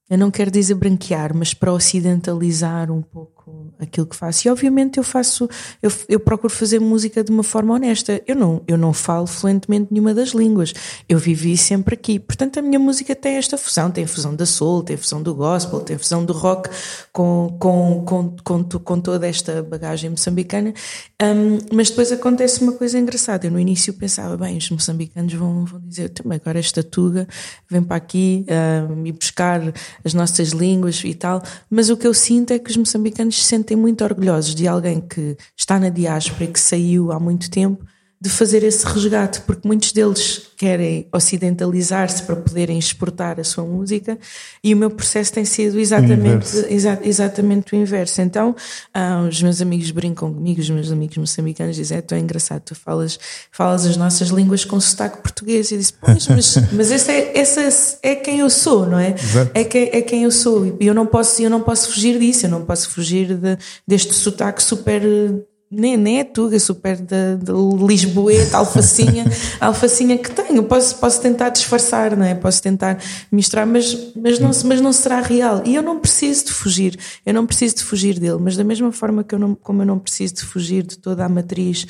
Eu 0.08 0.18
não 0.18 0.30
quero 0.30 0.50
dizer 0.50 0.74
branquear, 0.74 1.36
mas 1.36 1.54
para 1.54 1.72
ocidentalizar 1.72 2.90
um 2.90 3.00
pouco 3.00 3.39
aquilo 3.78 4.06
que 4.06 4.16
faço. 4.16 4.46
E 4.46 4.50
obviamente 4.50 4.98
eu 4.98 5.04
faço, 5.04 5.48
eu, 5.82 5.90
eu 6.08 6.20
procuro 6.20 6.52
fazer 6.52 6.78
música 6.78 7.24
de 7.24 7.30
uma 7.30 7.42
forma 7.42 7.74
honesta. 7.74 8.20
Eu 8.26 8.36
não, 8.36 8.62
eu 8.66 8.76
não 8.76 8.92
falo 8.92 9.26
fluentemente 9.26 9.88
nenhuma 9.90 10.14
das 10.14 10.30
línguas. 10.30 10.72
Eu 11.08 11.18
vivi 11.18 11.56
sempre 11.56 11.94
aqui. 11.94 12.18
Portanto, 12.18 12.58
a 12.58 12.62
minha 12.62 12.78
música 12.78 13.14
tem 13.14 13.36
esta 13.36 13.56
fusão. 13.56 13.90
Tem 13.90 14.04
a 14.04 14.08
fusão 14.08 14.34
da 14.34 14.46
soul, 14.46 14.82
tem 14.82 14.96
a 14.96 14.98
fusão 14.98 15.22
do 15.22 15.34
gospel, 15.34 15.80
tem 15.80 15.96
a 15.96 15.98
fusão 15.98 16.24
do 16.24 16.32
rock 16.32 16.70
com, 17.12 17.56
com, 17.58 18.04
com, 18.04 18.36
com, 18.44 18.64
com 18.64 19.00
toda 19.00 19.26
esta 19.26 19.62
bagagem 19.62 20.10
moçambicana. 20.10 20.74
Um, 21.22 21.58
mas 21.72 21.90
depois 21.90 22.12
acontece 22.12 22.62
uma 22.62 22.72
coisa 22.72 22.98
engraçada. 22.98 23.46
Eu 23.46 23.50
no 23.50 23.58
início 23.58 23.92
pensava, 23.94 24.36
bem, 24.36 24.56
os 24.56 24.70
moçambicanos 24.70 25.32
vão, 25.34 25.64
vão 25.64 25.80
dizer, 25.80 26.10
também 26.10 26.38
agora 26.40 26.58
esta 26.58 26.82
tuga 26.82 27.26
vem 27.68 27.82
para 27.82 27.96
aqui 27.96 28.44
um, 28.90 29.06
e 29.06 29.12
buscar 29.12 29.60
as 30.04 30.14
nossas 30.14 30.50
línguas 30.50 31.02
e 31.04 31.14
tal, 31.14 31.42
mas 31.68 31.90
o 31.90 31.96
que 31.96 32.06
eu 32.06 32.14
sinto 32.14 32.52
é 32.52 32.58
que 32.58 32.70
os 32.70 32.76
moçambicanos 32.76 33.39
se 33.42 33.48
sentem 33.48 33.76
muito 33.76 34.04
orgulhosos 34.04 34.54
de 34.54 34.66
alguém 34.68 35.00
que 35.00 35.36
está 35.56 35.78
na 35.78 35.88
diáspora 35.88 36.44
e 36.44 36.48
que 36.48 36.60
saiu 36.60 37.12
há 37.12 37.18
muito 37.18 37.50
tempo 37.50 37.84
de 38.20 38.28
fazer 38.28 38.62
esse 38.62 38.84
resgate, 38.84 39.40
porque 39.42 39.66
muitos 39.66 39.92
deles 39.92 40.42
querem 40.58 41.08
ocidentalizar-se 41.10 42.22
para 42.22 42.36
poderem 42.36 42.78
exportar 42.78 43.40
a 43.40 43.44
sua 43.44 43.64
música 43.64 44.18
e 44.62 44.74
o 44.74 44.76
meu 44.76 44.90
processo 44.90 45.32
tem 45.32 45.42
sido 45.42 45.80
exatamente, 45.80 46.54
o 46.54 46.66
exa 46.70 47.00
exatamente 47.02 47.72
o 47.72 47.76
inverso. 47.76 48.20
Então, 48.20 48.54
ah, 48.92 49.26
os 49.26 49.42
meus 49.42 49.62
amigos 49.62 49.90
brincam 49.90 50.34
comigo, 50.34 50.60
os 50.60 50.68
meus 50.68 50.92
amigos 50.92 51.16
moçambicanos 51.16 51.76
dizem: 51.76 51.96
é 51.96 52.02
tão 52.02 52.18
engraçado, 52.18 52.60
tu 52.60 52.74
falas, 52.74 53.18
falas 53.50 53.86
as 53.86 53.96
nossas 53.96 54.28
línguas 54.28 54.66
com 54.66 54.78
sotaque 54.78 55.22
português. 55.22 55.70
E 55.70 55.78
disse: 55.78 55.94
Pois, 55.94 56.28
mas, 56.28 56.56
mas 56.72 56.90
esse 56.90 57.10
é, 57.10 57.38
esse 57.38 57.98
é 58.02 58.14
quem 58.16 58.40
eu 58.40 58.50
sou, 58.50 58.84
não 58.84 58.98
é? 58.98 59.14
É, 59.54 59.64
que, 59.64 59.78
é 59.78 60.02
quem 60.02 60.24
eu 60.24 60.30
sou 60.30 60.76
e 60.78 60.86
eu 60.86 60.92
não 60.92 61.06
posso, 61.06 61.40
eu 61.40 61.48
não 61.48 61.62
posso 61.62 61.90
fugir 61.90 62.18
disso, 62.18 62.44
eu 62.44 62.50
não 62.50 62.66
posso 62.66 62.90
fugir 62.90 63.34
de, 63.34 63.56
deste 63.88 64.12
sotaque 64.12 64.62
super 64.62 65.02
é 65.72 66.24
tuga, 66.24 66.58
super 66.58 66.96
da, 66.96 67.36
da 67.36 67.52
Lisboeta, 67.86 68.58
alfacinha, 68.58 69.24
alfacinha 69.60 70.18
que 70.18 70.30
tenho. 70.30 70.64
Posso, 70.64 70.96
posso 70.96 71.20
tentar 71.20 71.50
disfarçar, 71.50 72.16
não 72.16 72.26
é? 72.26 72.34
Posso 72.34 72.60
tentar 72.60 72.98
misturar, 73.30 73.66
mas, 73.66 74.12
mas, 74.16 74.38
não, 74.40 74.50
mas 74.64 74.80
não 74.80 74.92
será 74.92 75.20
real. 75.20 75.62
E 75.64 75.74
eu 75.74 75.82
não 75.82 76.00
preciso 76.00 76.46
de 76.46 76.52
fugir, 76.52 76.98
eu 77.24 77.32
não 77.32 77.46
preciso 77.46 77.76
de 77.76 77.84
fugir 77.84 78.18
dele, 78.18 78.38
mas 78.40 78.56
da 78.56 78.64
mesma 78.64 78.90
forma 78.90 79.22
que 79.22 79.34
eu 79.34 79.38
não, 79.38 79.54
como 79.54 79.82
eu 79.82 79.86
não 79.86 79.98
preciso 79.98 80.34
de 80.34 80.44
fugir 80.44 80.82
de 80.82 80.98
toda 80.98 81.24
a 81.24 81.28
matriz 81.28 81.86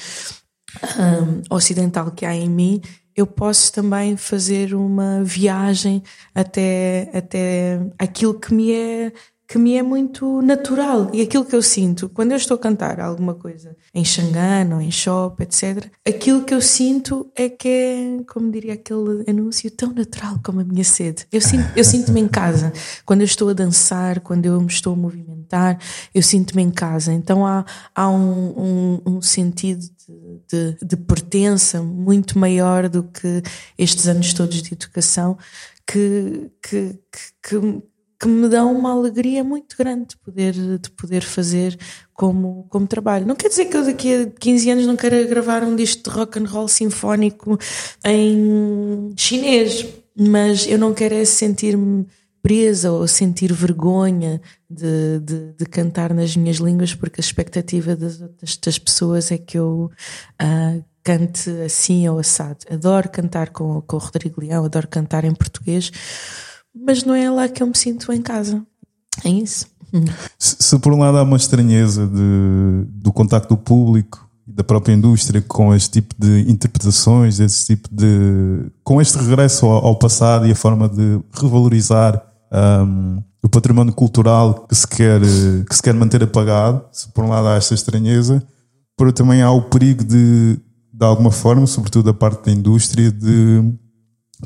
um, 0.98 1.54
ocidental 1.54 2.10
que 2.10 2.26
há 2.26 2.34
em 2.34 2.48
mim, 2.50 2.82
eu 3.16 3.26
posso 3.26 3.72
também 3.72 4.16
fazer 4.16 4.74
uma 4.74 5.22
viagem 5.24 6.02
até, 6.34 7.10
até 7.12 7.80
aquilo 7.98 8.34
que 8.34 8.52
me 8.54 8.72
é 8.72 9.12
que 9.50 9.58
me 9.58 9.74
é 9.74 9.82
muito 9.82 10.40
natural. 10.42 11.10
E 11.12 11.20
aquilo 11.20 11.44
que 11.44 11.56
eu 11.56 11.60
sinto, 11.60 12.08
quando 12.08 12.30
eu 12.30 12.36
estou 12.36 12.54
a 12.54 12.58
cantar 12.58 13.00
alguma 13.00 13.34
coisa 13.34 13.76
em 13.92 14.04
Xangana 14.04 14.76
ou 14.76 14.80
em 14.80 14.92
Shop, 14.92 15.42
etc., 15.42 15.90
aquilo 16.06 16.44
que 16.44 16.54
eu 16.54 16.60
sinto 16.60 17.28
é 17.34 17.48
que 17.48 17.68
é, 17.68 18.22
como 18.32 18.48
diria 18.52 18.74
aquele 18.74 19.28
anúncio, 19.28 19.68
tão 19.72 19.92
natural 19.92 20.38
como 20.44 20.60
a 20.60 20.64
minha 20.64 20.84
sede. 20.84 21.26
Eu, 21.32 21.40
sinto, 21.40 21.68
eu 21.74 21.82
sinto-me 21.82 22.20
em 22.20 22.28
casa. 22.28 22.72
Quando 23.04 23.22
eu 23.22 23.24
estou 23.24 23.48
a 23.48 23.52
dançar, 23.52 24.20
quando 24.20 24.46
eu 24.46 24.60
me 24.60 24.68
estou 24.68 24.92
a 24.92 24.96
movimentar, 24.96 25.80
eu 26.14 26.22
sinto-me 26.22 26.62
em 26.62 26.70
casa. 26.70 27.12
Então 27.12 27.44
há, 27.44 27.64
há 27.92 28.08
um, 28.08 29.00
um, 29.04 29.14
um 29.16 29.20
sentido 29.20 29.80
de, 29.80 30.76
de, 30.76 30.86
de 30.86 30.96
pertença 30.96 31.82
muito 31.82 32.38
maior 32.38 32.88
do 32.88 33.02
que 33.02 33.42
estes 33.76 34.06
anos 34.06 34.32
todos 34.32 34.62
de 34.62 34.74
educação 34.74 35.36
que, 35.90 36.52
que, 36.62 36.98
que, 37.42 37.82
que 38.20 38.28
me 38.28 38.48
dão 38.50 38.76
uma 38.76 38.92
alegria 38.92 39.42
muito 39.42 39.74
grande 39.78 40.10
de 40.10 40.16
poder, 40.18 40.52
de 40.52 40.90
poder 40.90 41.22
fazer 41.22 41.78
como, 42.12 42.66
como 42.68 42.86
trabalho. 42.86 43.26
Não 43.26 43.34
quer 43.34 43.48
dizer 43.48 43.64
que 43.64 43.76
eu 43.76 43.82
daqui 43.82 44.14
a 44.14 44.26
15 44.26 44.70
anos 44.70 44.86
não 44.86 44.94
queira 44.94 45.24
gravar 45.24 45.64
um 45.64 45.74
disco 45.74 46.02
de 46.02 46.10
rock 46.10 46.38
and 46.38 46.44
roll 46.44 46.68
sinfónico 46.68 47.58
em 48.04 49.14
chinês, 49.16 49.86
mas 50.14 50.66
eu 50.66 50.78
não 50.78 50.92
quero 50.92 51.14
é 51.14 51.24
sentir-me 51.24 52.06
presa 52.42 52.92
ou 52.92 53.08
sentir 53.08 53.54
vergonha 53.54 54.40
de, 54.68 55.20
de, 55.20 55.52
de, 55.52 55.64
cantar 55.64 56.12
nas 56.12 56.36
minhas 56.36 56.56
línguas, 56.56 56.94
porque 56.94 57.20
a 57.20 57.24
expectativa 57.24 57.96
das, 57.96 58.18
das 58.18 58.78
pessoas 58.78 59.30
é 59.30 59.38
que 59.38 59.58
eu 59.58 59.90
uh, 60.42 60.84
cante 61.02 61.50
assim 61.64 62.06
ou 62.06 62.18
assado. 62.18 62.58
Adoro 62.70 63.08
cantar 63.08 63.48
com, 63.48 63.80
com 63.80 63.96
o 63.96 63.98
Rodrigo 63.98 64.42
Leão, 64.42 64.64
adoro 64.64 64.88
cantar 64.88 65.24
em 65.24 65.34
português 65.34 65.90
mas 66.74 67.04
não 67.04 67.14
é 67.14 67.30
lá 67.30 67.48
que 67.48 67.62
eu 67.62 67.66
me 67.66 67.76
sinto 67.76 68.12
em 68.12 68.22
casa. 68.22 68.64
É 69.24 69.28
isso. 69.28 69.66
Se, 70.38 70.56
se 70.58 70.78
por 70.78 70.92
um 70.92 70.98
lado 70.98 71.18
há 71.18 71.22
uma 71.22 71.36
estranheza 71.36 72.06
de, 72.06 72.84
do 72.92 73.12
contacto 73.12 73.54
do 73.54 73.60
público 73.60 74.28
e 74.46 74.52
da 74.52 74.62
própria 74.62 74.92
indústria 74.92 75.42
com 75.42 75.74
este 75.74 76.00
tipo 76.00 76.14
de 76.18 76.50
interpretações, 76.50 77.40
esse 77.40 77.66
tipo 77.66 77.88
de. 77.90 78.70
com 78.84 79.00
este 79.00 79.18
regresso 79.18 79.66
ao, 79.66 79.86
ao 79.86 79.96
passado 79.96 80.46
e 80.46 80.52
a 80.52 80.54
forma 80.54 80.88
de 80.88 81.20
revalorizar 81.32 82.22
um, 82.52 83.22
o 83.42 83.48
património 83.48 83.92
cultural 83.92 84.66
que 84.68 84.74
se, 84.74 84.86
quer, 84.86 85.20
que 85.20 85.74
se 85.74 85.82
quer 85.82 85.94
manter 85.94 86.22
apagado, 86.22 86.84
se 86.92 87.08
por 87.08 87.24
um 87.24 87.28
lado 87.28 87.48
há 87.48 87.56
esta 87.56 87.74
estranheza, 87.74 88.42
por 88.96 89.12
também 89.12 89.42
há 89.42 89.50
o 89.50 89.62
perigo 89.62 90.04
de, 90.04 90.58
de 90.92 91.04
alguma 91.04 91.30
forma, 91.30 91.66
sobretudo 91.66 92.06
da 92.06 92.14
parte 92.14 92.44
da 92.44 92.52
indústria, 92.52 93.10
de 93.10 93.72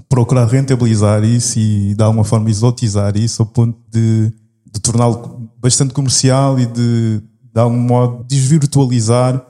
procurar 0.09 0.47
rentabilizar 0.47 1.25
isso 1.25 1.59
e 1.59 1.95
de 1.95 2.03
alguma 2.03 2.25
forma 2.25 2.51
exotizar 2.51 3.17
isso 3.17 3.43
ao 3.43 3.47
ponto 3.47 3.79
de, 3.91 4.33
de 4.73 4.81
torná-lo 4.81 5.51
bastante 5.59 5.95
comercial 5.95 6.59
e 6.59 6.67
de, 6.67 7.23
de 7.53 7.61
algum 7.61 7.79
modo, 7.79 8.25
desvirtualizar 8.25 9.45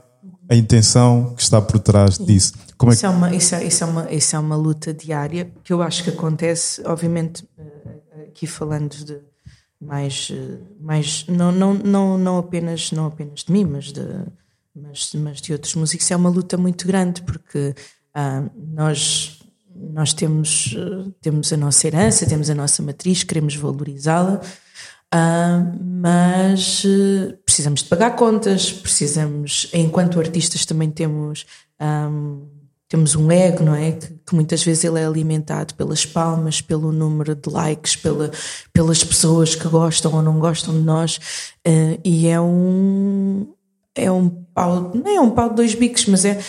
a 0.49 0.55
intenção 0.55 1.35
que 1.35 1.43
está 1.43 1.61
por 1.61 1.79
trás 1.79 2.19
disso. 2.19 2.53
Como 2.77 2.93
é 2.93 2.95
que... 2.95 2.99
isso, 2.99 3.07
é 3.07 3.09
uma, 3.09 3.35
isso, 3.35 3.55
é, 3.55 3.65
isso, 3.65 3.85
é 3.85 3.87
uma, 3.87 4.13
isso 4.13 4.37
é 4.37 4.39
uma 4.39 4.57
luta 4.57 4.93
diária 4.93 5.51
que 5.63 5.73
eu 5.73 5.83
acho 5.83 6.05
que 6.05 6.11
acontece, 6.11 6.83
obviamente, 6.85 7.49
eh, 7.59 8.29
aqui 8.29 8.47
falando 8.47 8.95
de 8.95 9.19
mais, 9.81 10.31
eh, 10.31 10.59
mais 10.81 11.27
não, 11.29 11.51
não, 11.51 11.75
não, 11.75 12.19
não, 12.19 12.39
apenas, 12.39 12.93
não 12.93 13.07
apenas 13.07 13.45
de 13.45 13.53
mim, 13.53 13.65
mas 13.65 13.93
de, 13.93 14.03
mas, 14.75 15.13
mas 15.15 15.41
de 15.41 15.53
outros 15.53 15.75
músicos, 15.75 16.11
é 16.11 16.17
uma 16.17 16.29
luta 16.29 16.57
muito 16.57 16.87
grande 16.87 17.23
porque 17.23 17.75
ah, 18.15 18.45
nós 18.57 19.44
nós 19.93 20.13
temos, 20.13 20.77
temos 21.21 21.53
a 21.53 21.57
nossa 21.57 21.87
herança, 21.87 22.27
temos 22.27 22.51
a 22.51 22.55
nossa 22.55 22.83
matriz, 22.83 23.23
queremos 23.23 23.57
valorizá-la, 23.57 24.41
uh, 25.15 25.79
mas 25.83 26.85
uh, 26.85 27.37
precisamos 27.45 27.83
de 27.83 27.89
pagar 27.89 28.17
contas, 28.17 28.73
precisamos, 28.73 29.69
enquanto 29.73 30.19
artistas 30.19 30.65
também 30.65 30.91
temos, 30.91 31.47
um, 31.81 32.47
temos 32.89 33.15
um 33.15 33.31
ego, 33.31 33.65
não 33.65 33.75
é? 33.75 33.93
Que, 33.93 34.07
que, 34.27 34.35
muitas 34.35 34.63
vezes 34.63 34.85
ele 34.85 35.01
é 35.01 35.07
alimentado 35.07 35.75
pelas 35.75 36.05
palmas, 36.05 36.61
pelo 36.61 36.93
número 36.93 37.35
de 37.35 37.51
likes, 37.51 37.97
pela, 37.97 38.31
pelas 38.73 39.03
pessoas 39.05 39.55
que 39.55 39.69
gostam 39.69 40.13
ou 40.15 40.23
não 40.23 40.39
gostam 40.39 40.75
de 40.75 40.85
nós, 40.85 41.19
uh, 41.67 42.01
e 42.05 42.27
é 42.27 42.41
um. 42.41 43.53
É 43.97 44.11
um 44.11 44.29
pau, 44.29 44.93
é 45.07 45.21
um 45.21 45.31
pau 45.31 45.51
de 45.51 45.55
dois 45.55 45.73
bicos, 45.77 46.07
mas 46.07 46.25
é, 46.25 46.41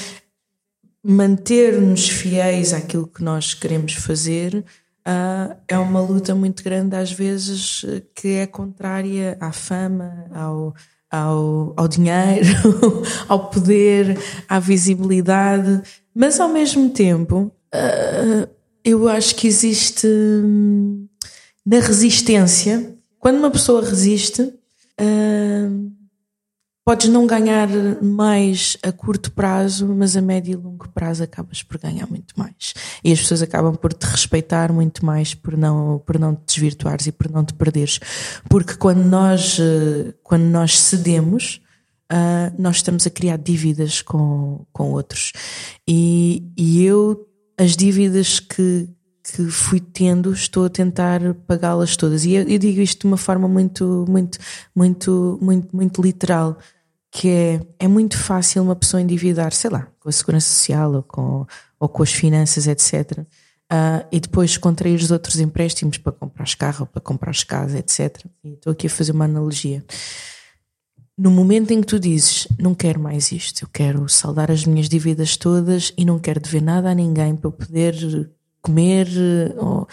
manter-nos 1.08 2.10
fiéis 2.10 2.74
àquilo 2.74 3.06
que 3.06 3.24
nós 3.24 3.53
queremos 3.53 3.93
fazer 3.93 4.66
uh, 5.08 5.56
é 5.68 5.78
uma 5.78 6.01
luta 6.01 6.34
muito 6.34 6.64
grande, 6.64 6.95
às 6.95 7.12
vezes, 7.12 7.86
que 8.16 8.30
é 8.30 8.47
contrária 8.47 9.38
à 9.39 9.51
fama, 9.51 10.26
ao, 10.34 10.74
ao, 11.12 11.74
ao 11.78 11.88
dinheiro, 11.88 12.47
ao 13.30 13.51
poder, 13.51 14.18
à 14.49 14.60
visibilidade, 14.60 15.84
mas 16.14 16.39
ao 16.39 16.49
mesmo 16.49 16.89
tempo, 16.89 17.51
uh, 17.74 18.49
eu 18.84 19.08
acho 19.08 19.36
que 19.36 19.47
existe 19.47 20.08
hum, 20.08 21.08
na 21.64 21.80
resistência, 21.82 22.95
quando 23.20 23.38
uma 23.38 23.51
pessoa 23.51 23.82
resiste. 23.82 24.41
Uh, 24.99 25.93
Podes 26.86 27.10
não 27.10 27.26
ganhar 27.26 27.68
mais 28.00 28.78
a 28.84 28.92
curto 28.92 29.32
prazo, 29.32 29.88
mas 29.88 30.16
a 30.16 30.22
médio 30.22 30.52
e 30.52 30.56
longo 30.56 30.88
prazo 30.90 31.24
acabas 31.24 31.64
por 31.64 31.80
ganhar 31.80 32.06
muito 32.08 32.38
mais. 32.38 32.76
E 33.04 33.12
as 33.12 33.20
pessoas 33.22 33.42
acabam 33.42 33.76
por 33.76 33.92
te 33.92 34.06
respeitar 34.06 34.72
muito 34.72 35.04
mais 35.04 35.34
por 35.34 35.58
não, 35.58 35.98
por 36.06 36.20
não 36.20 36.36
te 36.36 36.44
desvirtuares 36.46 37.08
e 37.08 37.12
por 37.12 37.28
não 37.32 37.44
te 37.44 37.56
perderes. 37.56 38.00
Porque 38.48 38.76
quando 38.76 39.04
nós, 39.04 39.58
eh, 39.60 40.14
quando 40.22 40.44
nós 40.44 40.80
cedemos, 40.80 41.60
uh, 42.14 42.54
nós 42.62 42.76
estamos 42.76 43.08
a 43.08 43.10
criar 43.10 43.38
dívidas 43.38 44.04
com, 44.04 44.64
com 44.72 44.92
outros. 44.92 45.32
E, 45.88 46.44
e 46.56 46.84
eu, 46.84 47.28
as 47.58 47.76
dívidas 47.76 48.40
que, 48.40 48.88
que 49.24 49.46
fui 49.50 49.80
tendo, 49.80 50.32
estou 50.32 50.66
a 50.66 50.70
tentar 50.70 51.34
pagá-las 51.48 51.98
todas. 51.98 52.26
E 52.26 52.34
eu, 52.34 52.48
eu, 52.48 52.60
digo 52.60 52.80
isto 52.80 53.02
de 53.02 53.08
uma 53.08 53.18
forma 53.18 53.48
muito, 53.48 54.06
muito, 54.08 54.38
muito, 54.76 55.40
muito, 55.42 55.76
muito 55.76 56.02
literal 56.02 56.60
que 57.16 57.30
é, 57.30 57.61
é 57.80 57.88
muito 57.88 58.18
fácil 58.18 58.61
uma 58.61 58.76
pessoa 58.76 59.01
endividar, 59.01 59.53
sei 59.53 59.70
lá, 59.70 59.88
com 60.01 60.09
a 60.09 60.11
segurança 60.11 60.53
social 60.53 60.95
ou 60.95 61.01
com, 61.01 61.47
ou 61.80 61.88
com 61.88 62.03
as 62.03 62.11
finanças, 62.11 62.68
etc. 62.68 63.20
uh, 63.20 64.05
e 64.11 64.20
depois 64.20 64.57
contrair 64.57 64.99
os 64.99 65.11
outros 65.11 65.39
empréstimos 65.39 65.97
para 65.97 66.11
comprar 66.11 66.45
carro, 66.57 66.86
para 66.86 66.99
comprar 66.99 67.34
casa, 67.47 67.80
etc. 67.80 68.22
E 68.43 68.55
estou 68.55 68.74
aqui 68.74 68.88
a 68.88 68.89
fazer 68.89 69.13
uma 69.13 69.24
analogia. 69.24 69.82
No 71.18 71.32
momento 71.32 71.72
em 71.72 71.80
que 71.80 71.88
tu 71.88 71.97
dizes, 71.97 72.49
não 72.59 72.76
quero 72.76 72.99
mais 72.99 73.32
isto, 73.32 73.63
eu 73.63 73.70
quero 73.72 74.09
saldar 74.09 74.51
as 74.51 74.66
minhas 74.66 74.89
dívidas 74.89 75.38
todas 75.38 75.93
e 75.97 76.03
não 76.03 76.20
quero 76.20 76.41
dever 76.41 76.61
nada 76.61 76.89
a 76.89 76.93
ninguém 76.93 77.34
para 77.34 77.47
eu 77.47 77.53
poder 77.53 78.30
comer 78.61 79.07
ou 79.55 79.88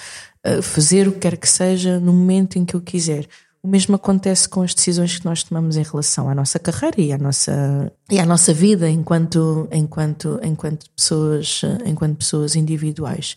uh, 0.45 0.61
fazer 0.61 1.07
o 1.07 1.13
que 1.13 1.21
quer 1.21 1.37
que 1.37 1.49
seja 1.49 2.01
no 2.01 2.13
momento 2.13 2.59
em 2.59 2.65
que 2.65 2.75
eu 2.75 2.81
quiser. 2.81 3.29
O 3.65 3.69
mesmo 3.69 3.95
acontece 3.95 4.49
com 4.49 4.63
as 4.63 4.75
decisões 4.75 5.21
que 5.21 5.25
nós 5.25 5.45
tomamos 5.45 5.77
em 5.77 5.85
relação 5.85 6.29
à 6.29 6.35
nossa 6.35 6.59
carreira 6.59 7.01
e 7.01 7.13
à 7.13 7.19
nossa, 7.19 7.93
e 8.11 8.19
à 8.19 8.27
nossa 8.27 8.53
vida 8.53 8.91
enquanto, 8.91 9.69
enquanto, 9.71 10.41
enquanto, 10.43 10.91
pessoas, 10.91 11.63
enquanto 11.87 12.17
pessoas 12.17 12.57
individuais. 12.57 13.37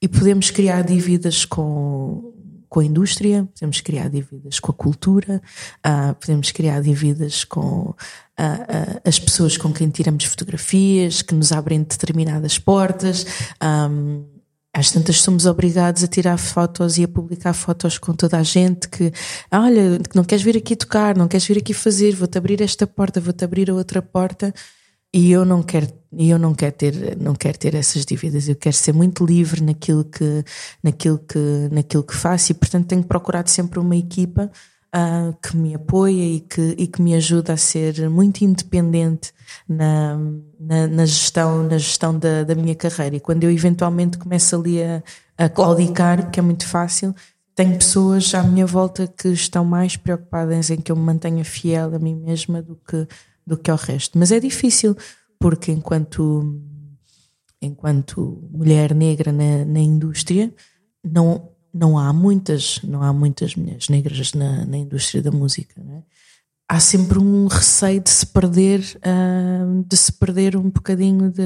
E 0.00 0.06
podemos 0.06 0.48
criar 0.50 0.82
dívidas 0.82 1.44
com, 1.44 2.32
com 2.68 2.78
a 2.78 2.84
indústria, 2.84 3.48
podemos 3.52 3.80
criar 3.80 4.08
dívidas 4.08 4.60
com 4.60 4.70
a 4.70 4.74
cultura, 4.74 5.42
uh, 5.84 6.14
podemos 6.20 6.52
criar 6.52 6.80
dívidas 6.80 7.42
com 7.42 7.60
uh, 7.60 7.94
uh, 7.94 9.00
as 9.04 9.18
pessoas 9.18 9.56
com 9.56 9.72
quem 9.72 9.90
tiramos 9.90 10.22
fotografias, 10.22 11.20
que 11.20 11.34
nos 11.34 11.50
abrem 11.50 11.82
determinadas 11.82 12.60
portas. 12.60 13.26
Um, 13.60 14.33
às 14.74 14.90
tantas 14.90 15.20
somos 15.22 15.46
obrigados 15.46 16.02
a 16.02 16.08
tirar 16.08 16.36
fotos 16.36 16.98
e 16.98 17.04
a 17.04 17.08
publicar 17.08 17.52
fotos 17.54 17.96
com 17.96 18.12
toda 18.12 18.36
a 18.36 18.42
gente 18.42 18.88
que, 18.88 19.12
olha, 19.50 20.00
não 20.12 20.24
queres 20.24 20.42
vir 20.42 20.56
aqui 20.56 20.74
tocar, 20.74 21.16
não 21.16 21.28
queres 21.28 21.46
vir 21.46 21.58
aqui 21.58 21.72
fazer, 21.72 22.16
vou-te 22.16 22.36
abrir 22.36 22.60
esta 22.60 22.84
porta, 22.84 23.20
vou-te 23.20 23.44
abrir 23.44 23.70
a 23.70 23.74
outra 23.74 24.02
porta. 24.02 24.52
E 25.14 25.30
eu 25.30 25.44
não 25.44 25.62
quero, 25.62 25.86
eu 26.18 26.40
não 26.40 26.52
quero 26.52 26.74
ter, 26.74 27.16
não 27.16 27.36
quero 27.36 27.56
ter 27.56 27.76
essas 27.76 28.04
dívidas. 28.04 28.48
Eu 28.48 28.56
quero 28.56 28.74
ser 28.74 28.92
muito 28.92 29.24
livre 29.24 29.62
naquilo 29.62 30.04
que, 30.04 30.44
naquilo 30.82 31.20
que, 31.20 31.68
naquilo 31.70 32.02
que 32.02 32.16
faço 32.16 32.50
e 32.50 32.54
portanto 32.54 32.88
tenho 32.88 33.04
procurado 33.04 33.48
sempre 33.48 33.78
uma 33.78 33.94
equipa 33.94 34.50
uh, 34.94 35.36
que 35.42 35.56
me 35.56 35.74
apoia 35.74 36.24
e 36.24 36.40
que, 36.40 36.74
e 36.78 36.86
que 36.86 37.02
me 37.02 37.14
ajuda 37.14 37.54
a 37.54 37.56
ser 37.56 38.08
muito 38.08 38.42
independente 38.42 39.32
na, 39.68 40.16
na, 40.58 40.86
na 40.86 41.06
gestão, 41.06 41.64
na 41.64 41.76
gestão 41.76 42.16
da, 42.16 42.44
da, 42.44 42.54
minha 42.54 42.74
carreira. 42.74 43.16
E 43.16 43.20
quando 43.20 43.44
eu 43.44 43.50
eventualmente 43.50 44.16
começo 44.16 44.54
ali 44.56 44.82
a, 44.82 45.02
a 45.36 45.48
claudicar, 45.48 46.30
que 46.30 46.38
é 46.38 46.42
muito 46.42 46.66
fácil, 46.66 47.14
tenho 47.54 47.76
pessoas 47.76 48.34
à 48.34 48.42
minha 48.42 48.66
volta 48.66 49.06
que 49.06 49.28
estão 49.28 49.64
mais 49.64 49.96
preocupadas 49.96 50.70
em 50.70 50.80
que 50.80 50.90
eu 50.90 50.96
me 50.96 51.02
mantenha 51.02 51.44
fiel 51.44 51.94
a 51.94 51.98
mim 51.98 52.14
mesma 52.14 52.62
do 52.62 52.76
que, 52.76 53.06
do 53.46 53.56
que 53.56 53.70
ao 53.70 53.76
resto. 53.76 54.18
Mas 54.18 54.32
é 54.32 54.40
difícil, 54.40 54.96
porque 55.38 55.70
enquanto, 55.70 56.60
enquanto 57.60 58.42
mulher 58.50 58.94
negra 58.94 59.30
na, 59.30 59.64
na 59.64 59.80
indústria, 59.80 60.52
não, 61.04 61.53
não 61.74 61.98
há 61.98 62.12
muitas, 62.12 62.80
não 62.84 63.02
há 63.02 63.12
muitas 63.12 63.56
mulheres 63.56 63.88
negras 63.88 64.32
na, 64.32 64.64
na 64.64 64.76
indústria 64.76 65.20
da 65.20 65.32
música, 65.32 65.80
é? 65.80 66.02
Há 66.66 66.80
sempre 66.80 67.18
um 67.18 67.46
receio 67.46 68.00
de 68.00 68.08
se 68.08 68.24
perder, 68.24 68.80
uh, 68.80 69.84
de 69.86 69.96
se 69.96 70.10
perder 70.10 70.56
um 70.56 70.70
bocadinho 70.70 71.30
de, 71.30 71.42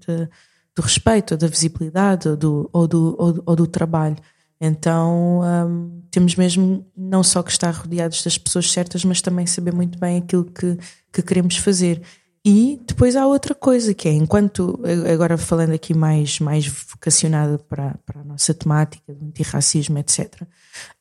de, 0.00 0.28
do 0.74 0.80
respeito, 0.80 1.36
da 1.36 1.46
visibilidade, 1.46 2.26
ou 2.26 2.36
do, 2.36 2.70
ou 2.72 2.88
do, 2.88 3.16
ou, 3.18 3.42
ou 3.44 3.56
do 3.56 3.66
trabalho. 3.66 4.16
Então 4.58 5.40
um, 5.42 6.02
temos 6.10 6.36
mesmo 6.36 6.86
não 6.96 7.22
só 7.22 7.42
que 7.42 7.50
estar 7.50 7.72
rodeados 7.72 8.22
das 8.22 8.38
pessoas 8.38 8.70
certas, 8.70 9.04
mas 9.04 9.20
também 9.20 9.46
saber 9.46 9.74
muito 9.74 9.98
bem 9.98 10.18
aquilo 10.18 10.44
que, 10.44 10.78
que 11.12 11.20
queremos 11.20 11.56
fazer. 11.56 12.00
E 12.44 12.80
depois 12.84 13.14
há 13.14 13.24
outra 13.24 13.54
coisa 13.54 13.94
que 13.94 14.08
é, 14.08 14.12
enquanto, 14.12 14.80
agora 15.12 15.38
falando 15.38 15.72
aqui 15.72 15.94
mais, 15.94 16.40
mais 16.40 16.66
vocacionada 16.66 17.56
para, 17.56 17.96
para 18.04 18.20
a 18.20 18.24
nossa 18.24 18.52
temática 18.52 19.14
do 19.14 19.26
antirracismo, 19.26 19.98
etc., 19.98 20.42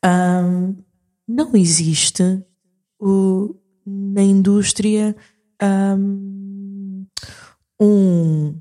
um, 0.05 0.75
não 1.27 1.55
existe 1.55 2.43
o, 2.99 3.55
na 3.85 4.21
indústria 4.21 5.15
um, 5.97 7.07
um, 7.81 8.55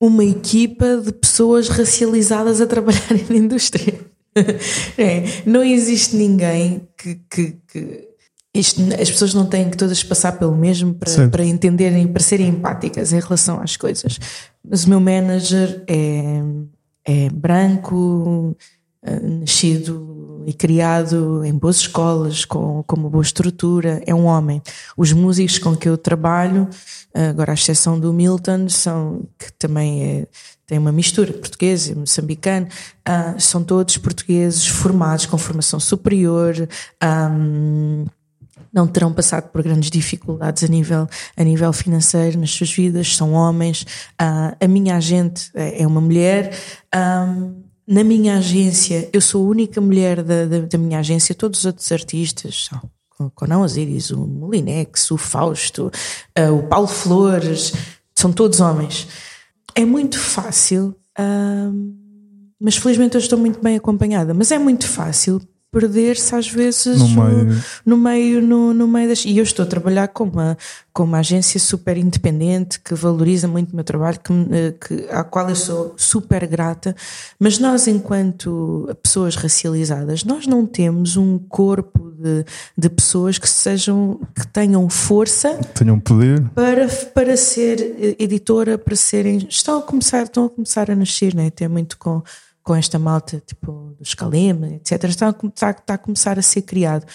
uma 0.00 0.24
equipa 0.24 0.96
de 0.96 1.12
pessoas 1.12 1.68
racializadas 1.68 2.60
a 2.60 2.66
trabalhar 2.66 3.12
na 3.30 3.36
indústria. 3.36 4.00
é, 4.98 5.42
não 5.46 5.62
existe 5.62 6.16
ninguém 6.16 6.88
que, 6.96 7.20
que, 7.30 7.52
que 7.68 8.13
isto, 8.54 8.80
as 9.00 9.10
pessoas 9.10 9.34
não 9.34 9.46
têm 9.46 9.68
que 9.68 9.76
todas 9.76 10.02
passar 10.04 10.32
pelo 10.32 10.54
mesmo 10.54 10.94
para, 10.94 11.28
para 11.28 11.44
entenderem, 11.44 12.06
para 12.06 12.22
serem 12.22 12.48
empáticas 12.48 13.12
em 13.12 13.18
relação 13.18 13.60
às 13.60 13.76
coisas. 13.76 14.18
Mas 14.62 14.84
o 14.84 14.90
meu 14.90 15.00
manager 15.00 15.82
é, 15.88 16.40
é 17.04 17.28
branco, 17.30 18.56
eh, 19.02 19.20
nascido 19.20 20.44
e 20.46 20.52
criado 20.52 21.44
em 21.44 21.52
boas 21.52 21.76
escolas, 21.76 22.44
com, 22.44 22.82
com 22.86 22.96
uma 22.96 23.10
boa 23.10 23.22
estrutura, 23.22 24.00
é 24.06 24.14
um 24.14 24.26
homem. 24.26 24.62
Os 24.96 25.12
músicos 25.12 25.58
com 25.58 25.74
que 25.74 25.88
eu 25.88 25.98
trabalho, 25.98 26.68
agora 27.12 27.52
à 27.52 27.54
exceção 27.54 27.98
do 27.98 28.12
Milton, 28.12 28.68
são, 28.68 29.26
que 29.38 29.52
também 29.54 30.04
é, 30.04 30.26
tem 30.66 30.78
uma 30.78 30.92
mistura 30.92 31.32
portuguesa 31.32 31.92
e 31.92 31.94
moçambicano, 31.94 32.66
uh, 32.66 33.40
são 33.40 33.64
todos 33.64 33.96
portugueses 33.96 34.66
formados 34.66 35.26
com 35.26 35.36
formação 35.36 35.80
superior. 35.80 36.68
Um, 37.02 38.04
não 38.74 38.88
terão 38.88 39.12
passado 39.12 39.50
por 39.50 39.62
grandes 39.62 39.88
dificuldades 39.88 40.64
a 40.64 40.66
nível, 40.66 41.06
a 41.36 41.44
nível 41.44 41.72
financeiro 41.72 42.40
nas 42.40 42.50
suas 42.50 42.72
vidas, 42.72 43.16
são 43.16 43.32
homens. 43.32 43.82
Uh, 44.20 44.56
a 44.60 44.66
minha 44.66 44.96
agente 44.96 45.48
é, 45.54 45.82
é 45.82 45.86
uma 45.86 46.00
mulher. 46.00 46.58
Um, 46.92 47.62
na 47.86 48.02
minha 48.02 48.38
agência, 48.38 49.08
eu 49.12 49.20
sou 49.20 49.46
a 49.46 49.48
única 49.48 49.80
mulher 49.80 50.22
da, 50.24 50.46
da, 50.46 50.60
da 50.60 50.78
minha 50.78 50.98
agência, 50.98 51.34
todos 51.34 51.60
os 51.60 51.66
outros 51.66 51.92
artistas 51.92 52.66
são. 52.68 52.82
Conan 53.36 53.60
Osiris, 53.60 54.10
o 54.10 54.26
Molinex, 54.26 55.12
o 55.12 55.16
Fausto, 55.16 55.92
uh, 56.36 56.52
o 56.52 56.64
Paulo 56.64 56.88
Flores, 56.88 57.72
são 58.12 58.32
todos 58.32 58.60
homens. 58.60 59.06
É 59.72 59.84
muito 59.84 60.18
fácil, 60.18 60.96
uh, 61.16 61.94
mas 62.60 62.76
felizmente 62.76 63.14
eu 63.14 63.20
estou 63.20 63.38
muito 63.38 63.62
bem 63.62 63.76
acompanhada. 63.76 64.34
Mas 64.34 64.50
é 64.50 64.58
muito 64.58 64.88
fácil 64.88 65.40
perder-se 65.74 66.32
às 66.36 66.48
vezes 66.48 67.00
no 67.00 67.08
meio, 67.08 67.62
no, 67.84 67.96
meio, 67.96 68.40
no, 68.40 68.72
no 68.72 68.86
meio 68.86 69.08
das. 69.08 69.24
E 69.24 69.36
eu 69.36 69.42
estou 69.42 69.64
a 69.64 69.66
trabalhar 69.66 70.06
com 70.06 70.22
uma, 70.22 70.56
com 70.92 71.02
uma 71.02 71.18
agência 71.18 71.58
super 71.58 71.96
independente 71.98 72.78
que 72.78 72.94
valoriza 72.94 73.48
muito 73.48 73.72
o 73.72 73.74
meu 73.74 73.84
trabalho, 73.84 74.20
que, 74.20 74.32
eh, 74.32 74.74
que, 74.80 75.08
à 75.10 75.24
qual 75.24 75.48
eu 75.48 75.56
sou 75.56 75.92
super 75.96 76.46
grata, 76.46 76.94
mas 77.40 77.58
nós, 77.58 77.88
enquanto 77.88 78.88
pessoas 79.02 79.34
racializadas, 79.34 80.22
nós 80.22 80.46
não 80.46 80.64
temos 80.64 81.16
um 81.16 81.36
corpo 81.36 82.12
de, 82.12 82.44
de 82.78 82.88
pessoas 82.88 83.36
que 83.36 83.48
sejam, 83.48 84.20
que 84.32 84.46
tenham 84.46 84.88
força, 84.88 85.54
tenham 85.74 85.98
poder 85.98 86.40
para, 86.54 86.86
para 86.86 87.36
ser 87.36 87.80
eh, 87.80 88.16
editora, 88.20 88.78
para 88.78 88.94
serem. 88.94 89.38
Estão 89.50 89.78
a 89.78 89.82
começar, 89.82 90.22
estão 90.22 90.44
a 90.44 90.50
começar 90.50 90.88
a 90.88 90.94
nascer, 90.94 91.34
né? 91.34 91.48
Até 91.48 91.66
muito 91.66 91.98
com 91.98 92.22
com 92.64 92.74
esta 92.74 92.98
malta 92.98 93.40
tipo 93.46 93.94
dos 93.98 94.14
Calema, 94.14 94.68
etc., 94.68 95.04
está 95.04 95.28
está, 95.28 95.70
está 95.70 95.94
a 95.94 95.98
começar 95.98 96.38
a 96.38 96.42
ser 96.42 96.62
criado. 96.62 97.06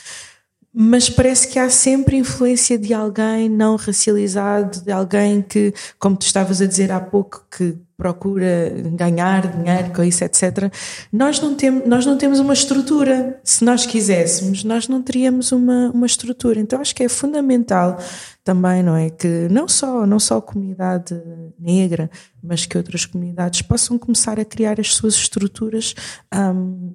Mas 0.71 1.09
parece 1.09 1.47
que 1.47 1.57
há 1.57 1.69
sempre 1.69 2.15
influência 2.15 2.77
de 2.77 2.93
alguém 2.93 3.49
não 3.49 3.75
racializado, 3.75 4.81
de 4.81 4.91
alguém 4.91 5.41
que, 5.41 5.73
como 5.97 6.15
tu 6.15 6.21
estavas 6.21 6.61
a 6.61 6.67
dizer 6.67 6.91
há 6.91 6.99
pouco, 6.99 7.43
que 7.49 7.75
procura 7.99 8.71
ganhar 8.93 9.45
dinheiro 9.45 9.91
com 9.93 10.01
isso, 10.01 10.23
etc. 10.23 10.71
Nós 11.11 11.41
não, 11.41 11.53
temos, 11.53 11.85
nós 11.85 12.05
não 12.05 12.17
temos 12.17 12.39
uma 12.39 12.53
estrutura. 12.53 13.37
Se 13.43 13.65
nós 13.65 13.85
quiséssemos, 13.85 14.63
nós 14.63 14.87
não 14.87 15.03
teríamos 15.03 15.51
uma, 15.51 15.91
uma 15.91 16.05
estrutura. 16.05 16.61
Então 16.61 16.79
acho 16.79 16.95
que 16.95 17.03
é 17.03 17.09
fundamental 17.09 17.99
também, 18.41 18.81
não 18.81 18.95
é? 18.95 19.09
Que 19.09 19.49
não 19.51 19.67
só, 19.67 20.05
não 20.05 20.17
só 20.17 20.37
a 20.37 20.41
comunidade 20.41 21.13
negra, 21.59 22.09
mas 22.41 22.65
que 22.65 22.77
outras 22.77 23.05
comunidades 23.05 23.61
possam 23.61 23.97
começar 23.97 24.39
a 24.39 24.45
criar 24.45 24.79
as 24.79 24.93
suas 24.95 25.15
estruturas. 25.15 25.93
Um, 26.33 26.93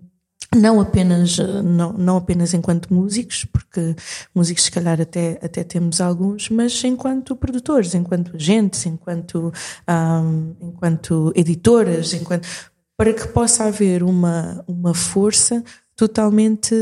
não 0.54 0.80
apenas, 0.80 1.38
não, 1.38 1.92
não 1.92 2.16
apenas 2.16 2.54
enquanto 2.54 2.92
músicos, 2.92 3.44
porque 3.44 3.94
músicos 4.34 4.64
se 4.64 4.70
calhar 4.70 5.00
até, 5.00 5.38
até 5.42 5.64
temos 5.64 6.00
alguns, 6.00 6.48
mas 6.48 6.82
enquanto 6.84 7.36
produtores, 7.36 7.94
enquanto 7.94 8.36
agentes, 8.36 8.86
enquanto, 8.86 9.52
um, 9.88 10.54
enquanto 10.60 11.32
editoras, 11.34 12.12
enquanto, 12.12 12.46
para 12.96 13.12
que 13.12 13.26
possa 13.28 13.64
haver 13.64 14.02
uma, 14.02 14.64
uma 14.66 14.94
força 14.94 15.62
totalmente, 15.96 16.74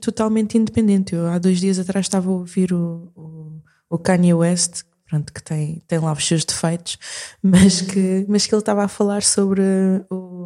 totalmente 0.00 0.56
independente. 0.58 1.14
Eu 1.14 1.26
há 1.26 1.38
dois 1.38 1.60
dias 1.60 1.78
atrás 1.78 2.06
estava 2.06 2.28
a 2.28 2.32
ouvir 2.32 2.72
o, 2.72 3.10
o, 3.14 3.62
o 3.90 3.98
Kanye 3.98 4.34
West, 4.34 4.82
pronto, 5.08 5.32
que 5.32 5.42
tem, 5.42 5.82
tem 5.86 5.98
lá 5.98 6.12
os 6.12 6.26
seus 6.26 6.44
defeitos, 6.44 6.98
mas 7.42 7.80
que, 7.80 8.26
mas 8.28 8.46
que 8.46 8.54
ele 8.54 8.60
estava 8.60 8.84
a 8.84 8.88
falar 8.88 9.22
sobre 9.22 9.62
o 10.10 10.37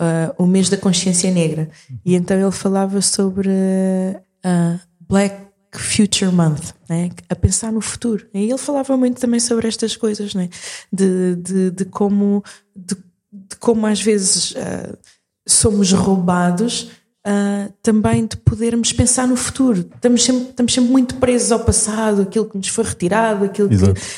uh, 0.00 0.42
o 0.42 0.46
mês 0.46 0.68
da 0.68 0.76
consciência 0.76 1.30
negra. 1.30 1.70
E 2.04 2.14
então 2.14 2.38
ele 2.38 2.50
falava 2.50 3.00
sobre 3.00 3.48
uh, 3.48 4.80
Black 5.00 5.46
Future 5.74 6.32
Month, 6.32 6.72
né? 6.88 7.10
a 7.28 7.34
pensar 7.34 7.72
no 7.72 7.80
futuro. 7.80 8.26
E 8.32 8.44
ele 8.44 8.58
falava 8.58 8.96
muito 8.96 9.20
também 9.20 9.40
sobre 9.40 9.68
estas 9.68 9.96
coisas, 9.96 10.34
né? 10.34 10.48
de, 10.92 11.36
de, 11.36 11.70
de 11.70 11.84
como. 11.84 12.42
De, 12.74 12.94
de 13.32 13.56
como 13.56 13.86
às 13.86 14.00
vezes 14.00 14.52
uh, 14.52 14.96
somos 15.46 15.92
roubados 15.92 16.90
Uh, 17.26 17.72
também 17.82 18.24
de 18.24 18.36
podermos 18.36 18.92
pensar 18.92 19.26
no 19.26 19.34
futuro. 19.34 19.84
Estamos 19.96 20.22
sempre, 20.22 20.42
estamos 20.42 20.72
sempre 20.72 20.92
muito 20.92 21.16
presos 21.16 21.50
ao 21.50 21.58
passado, 21.58 22.22
aquilo 22.22 22.44
que 22.44 22.56
nos 22.56 22.68
foi 22.68 22.84
retirado, 22.84 23.44
aquilo, 23.44 23.68
que, 23.68 23.74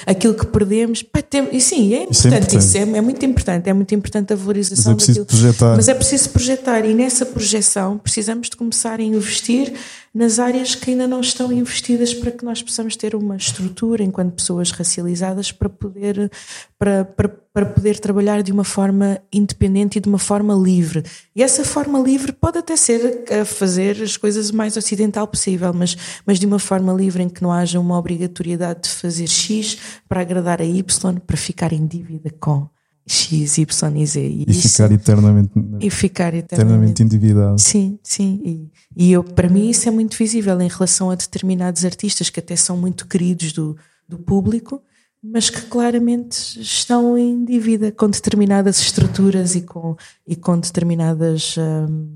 aquilo 0.07 0.35
que 0.35 0.45
perdemos. 0.45 1.03
Pá, 1.03 1.23
tem, 1.23 1.49
e 1.51 1.59
sim, 1.59 1.95
é 1.95 2.03
importante 2.03 2.13
isso, 2.13 2.27
é, 2.27 2.29
importante. 2.29 2.59
isso 2.59 2.77
é, 2.77 2.81
é, 2.81 3.01
muito 3.01 3.25
importante, 3.25 3.71
é 3.71 3.73
muito 3.73 3.95
importante 3.95 4.35
a 4.35 4.37
valorização 4.37 4.93
Mas 4.93 5.05
é 5.05 5.07
daquilo. 5.07 5.25
projetar. 5.25 5.75
Mas 5.77 5.89
é 5.89 5.95
preciso 5.95 6.29
projetar 6.29 6.85
e 6.85 6.93
nessa 6.93 7.25
projeção 7.25 7.97
precisamos 7.97 8.51
de 8.51 8.57
começar 8.57 9.01
a 9.01 9.03
investir 9.03 9.73
nas 10.15 10.39
áreas 10.39 10.75
que 10.75 10.91
ainda 10.91 11.07
não 11.07 11.21
estão 11.21 11.53
investidas 11.53 12.15
para 12.15 12.31
que 12.31 12.45
nós 12.45 12.63
possamos 12.63 12.97
ter 12.97 13.15
uma 13.15 13.37
estrutura 13.37 14.03
enquanto 14.03 14.35
pessoas 14.35 14.71
racializadas 14.71 15.53
para 15.53 15.69
poder, 15.69 16.31
para, 16.79 17.05
para, 17.05 17.29
para 17.29 17.67
poder 17.67 17.99
trabalhar 17.99 18.43
de 18.43 18.53
uma 18.53 18.65
forma 18.65 19.21
independente 19.33 19.99
e 19.99 20.01
de 20.01 20.09
uma 20.09 20.19
forma 20.19 20.55
livre. 20.55 21.05
E 21.35 21.43
essa 21.43 21.65
forma 21.65 21.99
livre 21.99 22.33
pode 22.33 22.59
até 22.59 22.77
ser 22.77 23.25
a 23.31 23.45
fazer 23.45 24.03
as 24.03 24.17
coisas 24.17 24.51
o 24.51 24.57
mais 24.57 24.77
ocidental 24.77 25.27
possível, 25.27 25.73
mas, 25.73 25.97
mas 26.25 26.39
de 26.39 26.47
uma 26.47 26.59
forma 26.59 26.93
livre 26.93 27.23
em 27.23 27.29
que 27.29 27.43
não 27.43 27.53
haja 27.53 27.79
uma 27.79 27.99
obrigatoriedade 27.99 28.83
de 28.83 28.89
fazer 28.89 29.29
X 29.29 29.79
para 30.09 30.21
agradar 30.21 30.61
a 30.61 30.65
Y, 30.65 31.19
para 31.27 31.37
ficar 31.37 31.73
em 31.73 31.87
dívida 31.87 32.31
com. 32.41 32.69
X, 33.09 33.59
Y 33.59 33.97
e 33.97 34.07
Z. 34.07 34.21
E, 34.21 34.45
e 34.47 34.51
isso, 34.51 34.69
ficar 34.69 34.93
eternamente, 34.93 35.51
e 35.81 35.91
ficar 35.91 36.35
eternamente, 36.35 36.55
eternamente 36.55 37.03
endividado. 37.03 37.59
Sim, 37.59 37.99
sim. 38.03 38.41
E, 38.45 38.71
e 38.95 39.13
eu, 39.13 39.25
para 39.25 39.49
mim 39.49 39.71
isso 39.71 39.89
é 39.89 39.91
muito 39.91 40.17
visível 40.17 40.61
em 40.61 40.69
relação 40.69 41.11
a 41.11 41.15
determinados 41.15 41.85
artistas 41.85 42.29
que 42.29 42.39
até 42.39 42.55
são 42.55 42.77
muito 42.77 43.07
queridos 43.07 43.53
do, 43.53 43.77
do 44.07 44.19
público, 44.19 44.83
mas 45.23 45.51
que 45.51 45.63
claramente 45.63 46.61
estão 46.61 47.17
em 47.17 47.45
dívida 47.45 47.91
com 47.91 48.09
determinadas 48.09 48.79
estruturas 48.81 49.55
e 49.55 49.63
com, 49.63 49.97
e 50.27 50.37
com 50.37 50.59
determinadas 50.59 51.57
hum, 51.57 52.09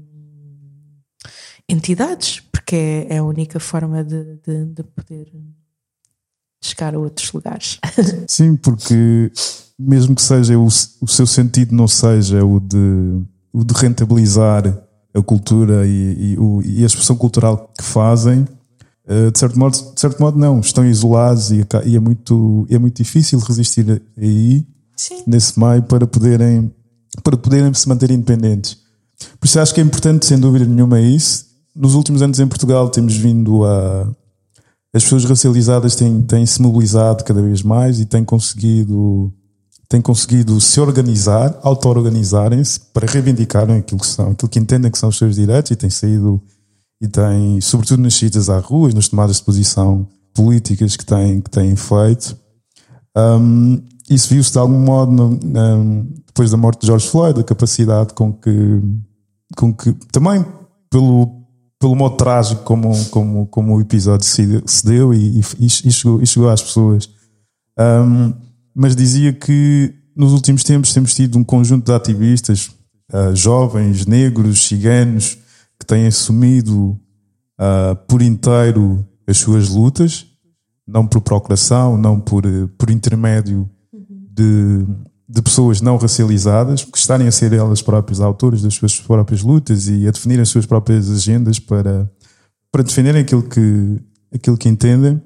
entidades, 1.68 2.40
porque 2.52 2.76
é, 2.76 3.14
é, 3.14 3.18
a 3.18 3.24
única 3.24 3.58
forma 3.58 4.04
de, 4.04 4.36
de, 4.46 4.66
de 4.66 4.82
poder 4.82 5.32
chegar 6.60 6.94
a 6.94 6.98
outros 6.98 7.32
lugares. 7.32 7.78
Sim, 8.28 8.56
porque 8.56 9.32
mesmo 9.86 10.14
que 10.14 10.22
seja 10.22 10.58
o, 10.58 10.66
o 10.66 11.08
seu 11.08 11.26
sentido 11.26 11.74
não 11.74 11.88
seja 11.88 12.44
o 12.44 12.60
de, 12.60 13.22
o 13.52 13.64
de 13.64 13.74
rentabilizar 13.74 14.66
a 15.14 15.22
cultura 15.22 15.86
e, 15.86 16.32
e, 16.32 16.38
o, 16.38 16.62
e 16.62 16.82
a 16.82 16.86
expressão 16.86 17.16
cultural 17.16 17.70
que 17.78 17.84
fazem, 17.84 18.46
uh, 19.06 19.30
de, 19.30 19.38
certo 19.38 19.58
modo, 19.58 19.72
de 19.72 20.00
certo 20.00 20.20
modo 20.20 20.38
não, 20.38 20.60
estão 20.60 20.86
isolados 20.86 21.50
e, 21.50 21.66
e 21.84 21.96
é, 21.96 22.00
muito, 22.00 22.66
é 22.70 22.78
muito 22.78 22.96
difícil 22.96 23.38
resistir 23.40 24.02
aí, 24.16 24.66
Sim. 24.96 25.22
nesse 25.26 25.58
meio, 25.58 25.82
para 25.82 26.06
poderem, 26.06 26.72
para 27.22 27.36
poderem 27.36 27.72
se 27.74 27.88
manter 27.88 28.10
independentes. 28.10 28.78
Por 29.38 29.46
isso 29.46 29.60
acho 29.60 29.74
que 29.74 29.80
é 29.80 29.84
importante, 29.84 30.26
sem 30.26 30.38
dúvida 30.38 30.64
nenhuma, 30.64 31.00
isso. 31.00 31.46
Nos 31.74 31.94
últimos 31.94 32.22
anos 32.22 32.38
em 32.40 32.46
Portugal 32.46 32.88
temos 32.88 33.16
vindo 33.16 33.64
a. 33.64 34.10
As 34.94 35.04
pessoas 35.04 35.24
racializadas 35.24 35.96
têm, 35.96 36.20
têm 36.20 36.44
se 36.44 36.60
mobilizado 36.60 37.24
cada 37.24 37.40
vez 37.40 37.62
mais 37.62 37.98
e 37.98 38.04
têm 38.04 38.22
conseguido 38.22 39.32
têm 39.92 40.00
conseguido 40.00 40.58
se 40.58 40.80
organizar, 40.80 41.58
auto-organizarem-se 41.62 42.80
para 42.94 43.06
reivindicarem 43.06 43.76
aquilo 43.76 44.00
que 44.00 44.06
são, 44.06 44.30
aquilo 44.30 44.48
que 44.48 44.58
entendem 44.58 44.90
que 44.90 44.98
são 44.98 45.10
os 45.10 45.18
seus 45.18 45.34
direitos 45.36 45.70
e 45.70 45.76
têm 45.76 45.90
saído 45.90 46.42
e 46.98 47.06
têm, 47.06 47.60
sobretudo 47.60 48.00
nas 48.00 48.14
saídas 48.14 48.48
às 48.48 48.64
ruas, 48.64 48.94
nas 48.94 49.08
tomadas 49.08 49.36
de 49.36 49.42
posição 49.42 50.08
políticas 50.32 50.96
que 50.96 51.04
têm, 51.04 51.42
que 51.42 51.50
têm 51.50 51.76
feito. 51.76 52.38
Um, 53.14 53.82
isso 54.08 54.30
viu-se 54.30 54.52
de 54.52 54.58
algum 54.58 54.78
modo 54.78 55.12
no, 55.12 55.24
um, 55.26 56.08
depois 56.26 56.50
da 56.50 56.56
morte 56.56 56.80
de 56.80 56.86
George 56.86 57.06
Floyd, 57.06 57.38
a 57.38 57.44
capacidade 57.44 58.14
com 58.14 58.32
que, 58.32 58.80
com 59.54 59.74
que 59.74 59.92
também 60.10 60.42
pelo, 60.88 61.44
pelo 61.78 61.94
modo 61.94 62.16
trágico 62.16 62.62
como, 62.62 62.92
como, 63.10 63.46
como 63.48 63.76
o 63.76 63.80
episódio 63.80 64.24
se, 64.24 64.62
se 64.64 64.86
deu 64.86 65.12
e, 65.12 65.40
e, 65.40 65.66
e, 65.66 65.68
chegou, 65.68 66.22
e 66.22 66.26
chegou 66.26 66.48
às 66.48 66.62
pessoas. 66.62 67.10
Um, 67.78 68.32
mas 68.74 68.96
dizia 68.96 69.32
que 69.32 69.94
nos 70.14 70.32
últimos 70.32 70.62
tempos 70.64 70.92
temos 70.92 71.14
tido 71.14 71.38
um 71.38 71.44
conjunto 71.44 71.86
de 71.86 71.92
ativistas, 71.92 72.70
uh, 73.12 73.34
jovens, 73.34 74.06
negros, 74.06 74.66
ciganos, 74.66 75.38
que 75.78 75.86
têm 75.86 76.06
assumido 76.06 76.98
uh, 77.58 77.96
por 78.06 78.22
inteiro 78.22 79.06
as 79.26 79.38
suas 79.38 79.68
lutas, 79.68 80.26
não 80.86 81.06
por 81.06 81.20
procuração, 81.20 81.96
não 81.96 82.20
por, 82.20 82.44
por 82.76 82.90
intermédio 82.90 83.68
de, 83.92 84.86
de 85.28 85.42
pessoas 85.42 85.80
não 85.80 85.96
racializadas, 85.96 86.84
que 86.84 86.98
estarem 86.98 87.26
a 87.26 87.32
ser 87.32 87.52
elas 87.52 87.82
próprias 87.82 88.20
autores 88.20 88.62
das 88.62 88.74
suas 88.74 88.98
próprias 89.00 89.42
lutas 89.42 89.88
e 89.88 90.06
a 90.06 90.10
definir 90.10 90.40
as 90.40 90.48
suas 90.48 90.66
próprias 90.66 91.10
agendas 91.10 91.58
para, 91.58 92.10
para 92.70 92.82
defenderem 92.82 93.22
aquilo 93.22 93.42
que, 93.42 94.00
aquilo 94.34 94.58
que 94.58 94.68
entendem. 94.68 95.20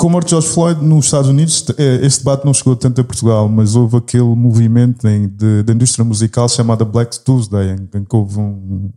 Com 0.00 0.08
a 0.08 0.12
morte 0.12 0.28
de 0.28 0.30
George 0.30 0.48
Floyd 0.48 0.82
nos 0.82 1.04
Estados 1.04 1.28
Unidos, 1.28 1.62
é, 1.76 1.96
este 2.06 2.20
debate 2.20 2.46
não 2.46 2.54
chegou 2.54 2.74
tanto 2.74 3.02
a 3.02 3.04
Portugal, 3.04 3.46
mas 3.50 3.76
houve 3.76 3.98
aquele 3.98 4.34
movimento 4.34 5.02
da 5.02 5.72
indústria 5.74 6.02
musical 6.02 6.48
chamado 6.48 6.86
Black 6.86 7.20
Tuesday, 7.20 7.76
em 7.94 8.02
que 8.02 8.16
houve 8.16 8.38
um, 8.38 8.90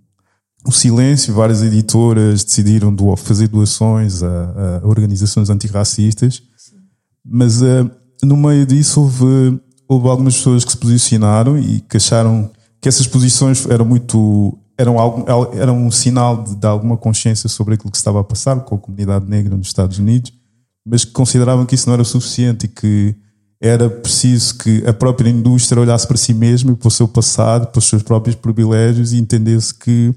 um 0.66 0.72
silêncio, 0.72 1.34
várias 1.34 1.62
editoras 1.62 2.46
decidiram 2.46 2.96
do, 2.96 3.14
fazer 3.18 3.50
doações 3.50 4.24
a, 4.24 4.80
a 4.82 4.88
organizações 4.88 5.50
antirracistas, 5.50 6.42
mas 7.26 7.62
uh, 7.62 7.92
no 8.24 8.38
meio 8.38 8.66
disso 8.66 9.02
houve, 9.02 9.60
houve 9.90 10.08
algumas 10.08 10.38
pessoas 10.38 10.64
que 10.64 10.72
se 10.72 10.78
posicionaram 10.78 11.60
e 11.60 11.82
que 11.82 11.98
acharam 11.98 12.50
que 12.80 12.88
essas 12.88 13.08
posições 13.08 13.70
eram 13.70 13.84
muito 13.84 14.58
eram, 14.78 14.96
eram 15.54 15.86
um 15.86 15.92
sinal 15.92 16.42
de, 16.44 16.56
de 16.56 16.66
alguma 16.66 16.96
consciência 16.96 17.50
sobre 17.50 17.74
aquilo 17.74 17.92
que 17.92 17.98
estava 17.98 18.22
a 18.22 18.24
passar 18.24 18.62
com 18.62 18.76
a 18.76 18.80
comunidade 18.80 19.26
negra 19.28 19.58
nos 19.58 19.68
Estados 19.68 20.00
Unidos 20.00 20.32
mas 20.86 21.06
que 21.06 21.12
consideravam 21.12 21.66
que 21.66 21.76
isso 21.76 21.88
não 21.88 21.94
era 21.94 22.04
suficiente 22.04 22.66
e 22.66 22.70
que 22.70 23.16
era 23.62 23.90
preciso 23.90 24.58
que 24.58 24.86
a 24.86 24.94
própria 24.94 25.30
indústria 25.30 25.82
olhasse 25.82 26.06
para 26.06 26.18
si 26.18 26.34
mesma 26.34 26.74
e 26.74 26.76
para 26.76 26.88
o 26.88 26.92
seu 26.92 27.08
passado, 27.08 27.68
para 27.68 27.80
os 27.80 27.86
seus 27.86 28.04
próprios 28.04 28.36
privilégios 28.36 29.14
e 29.14 29.18
entendesse 29.18 29.74
que 29.74 30.14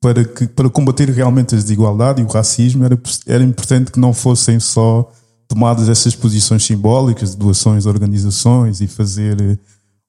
para, 0.00 0.24
que, 0.24 0.46
para 0.46 0.70
combater 0.70 1.10
realmente 1.10 1.54
a 1.54 1.58
desigualdade 1.58 2.22
e 2.22 2.24
o 2.24 2.28
racismo 2.28 2.84
era, 2.84 2.96
era 3.26 3.42
importante 3.42 3.90
que 3.90 3.98
não 3.98 4.12
fossem 4.12 4.60
só 4.60 5.10
tomadas 5.48 5.88
essas 5.88 6.14
posições 6.14 6.64
simbólicas 6.64 7.32
de 7.32 7.36
doações 7.36 7.86
a 7.86 7.90
organizações 7.90 8.80
e 8.80 8.86
fazer 8.86 9.58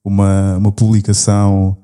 uma, 0.04 0.56
uma 0.58 0.70
publicação 0.70 1.76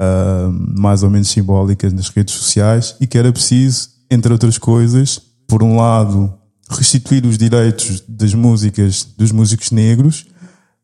uh, 0.00 0.80
mais 0.80 1.02
ou 1.02 1.10
menos 1.10 1.28
simbólica 1.28 1.90
nas 1.90 2.08
redes 2.08 2.34
sociais 2.34 2.96
e 3.00 3.06
que 3.06 3.18
era 3.18 3.32
preciso, 3.32 3.88
entre 4.10 4.32
outras 4.32 4.56
coisas, 4.56 5.20
por 5.46 5.62
um 5.62 5.76
lado, 5.76 6.32
restituir 6.72 7.24
os 7.26 7.38
direitos 7.38 8.02
das 8.08 8.34
músicas 8.34 9.04
dos 9.16 9.32
músicos 9.32 9.70
negros 9.70 10.26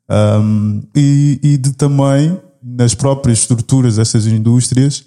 um, 0.09 0.83
e, 0.95 1.41
e, 1.43 1.57
de 1.57 1.73
também 1.73 2.41
nas 2.63 2.95
próprias 2.95 3.41
estruturas 3.41 3.97
dessas 3.97 4.27
indústrias 4.27 5.05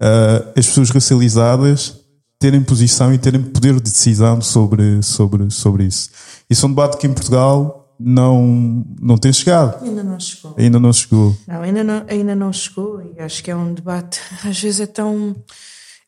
uh, 0.00 0.52
as 0.56 0.66
pessoas 0.66 0.90
racializadas 0.90 2.00
terem 2.38 2.62
posição 2.62 3.12
e 3.12 3.18
terem 3.18 3.42
poder 3.42 3.74
de 3.74 3.82
decisão 3.82 4.40
sobre, 4.40 5.02
sobre, 5.02 5.50
sobre 5.50 5.84
isso. 5.84 6.08
Isso 6.48 6.64
é 6.64 6.68
um 6.68 6.72
debate 6.72 6.96
que 6.96 7.06
em 7.06 7.12
Portugal 7.12 7.94
não, 7.98 8.84
não 8.98 9.18
tem 9.18 9.30
chegado. 9.30 9.84
Ainda 9.84 10.02
não 10.02 10.18
chegou. 10.18 10.54
Ainda 10.56 10.80
não 10.80 10.92
chegou. 10.92 11.36
Não, 11.46 11.60
ainda 11.60 11.84
não, 11.84 12.04
ainda 12.08 12.34
não 12.34 12.52
chegou 12.52 13.02
e 13.02 13.20
acho 13.20 13.44
que 13.44 13.50
é 13.50 13.56
um 13.56 13.74
debate, 13.74 14.18
às 14.42 14.58
vezes 14.58 14.80
é 14.80 14.86
tão 14.86 15.36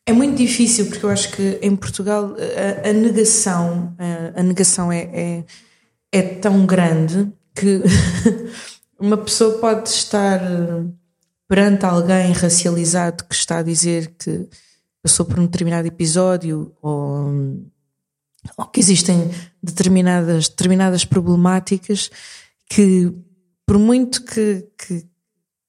é 0.06 0.12
muito 0.12 0.36
difícil 0.36 0.86
porque 0.86 1.04
eu 1.04 1.10
acho 1.10 1.30
que 1.32 1.58
em 1.62 1.76
Portugal 1.76 2.34
a, 2.84 2.88
a 2.88 2.92
negação, 2.92 3.94
a, 3.98 4.40
a 4.40 4.42
negação 4.42 4.90
é, 4.90 5.02
é, 5.12 5.44
é, 6.10 6.22
tão 6.22 6.66
grande 6.66 7.32
que 7.54 7.82
uma 8.98 9.16
pessoa 9.16 9.58
pode 9.58 9.88
estar 9.88 10.40
perante 11.48 11.84
alguém 11.84 12.32
racializado 12.32 13.24
que 13.24 13.34
está 13.34 13.58
a 13.58 13.62
dizer 13.62 14.14
que 14.18 14.48
passou 15.02 15.26
por 15.26 15.38
um 15.38 15.46
determinado 15.46 15.86
episódio 15.86 16.74
ou, 16.80 17.60
ou 18.56 18.66
que 18.66 18.80
existem 18.80 19.30
determinadas, 19.62 20.48
determinadas 20.48 21.04
problemáticas 21.04 22.10
que 22.68 23.12
por 23.66 23.78
muito 23.78 24.24
que, 24.24 24.66
que, 24.78 25.06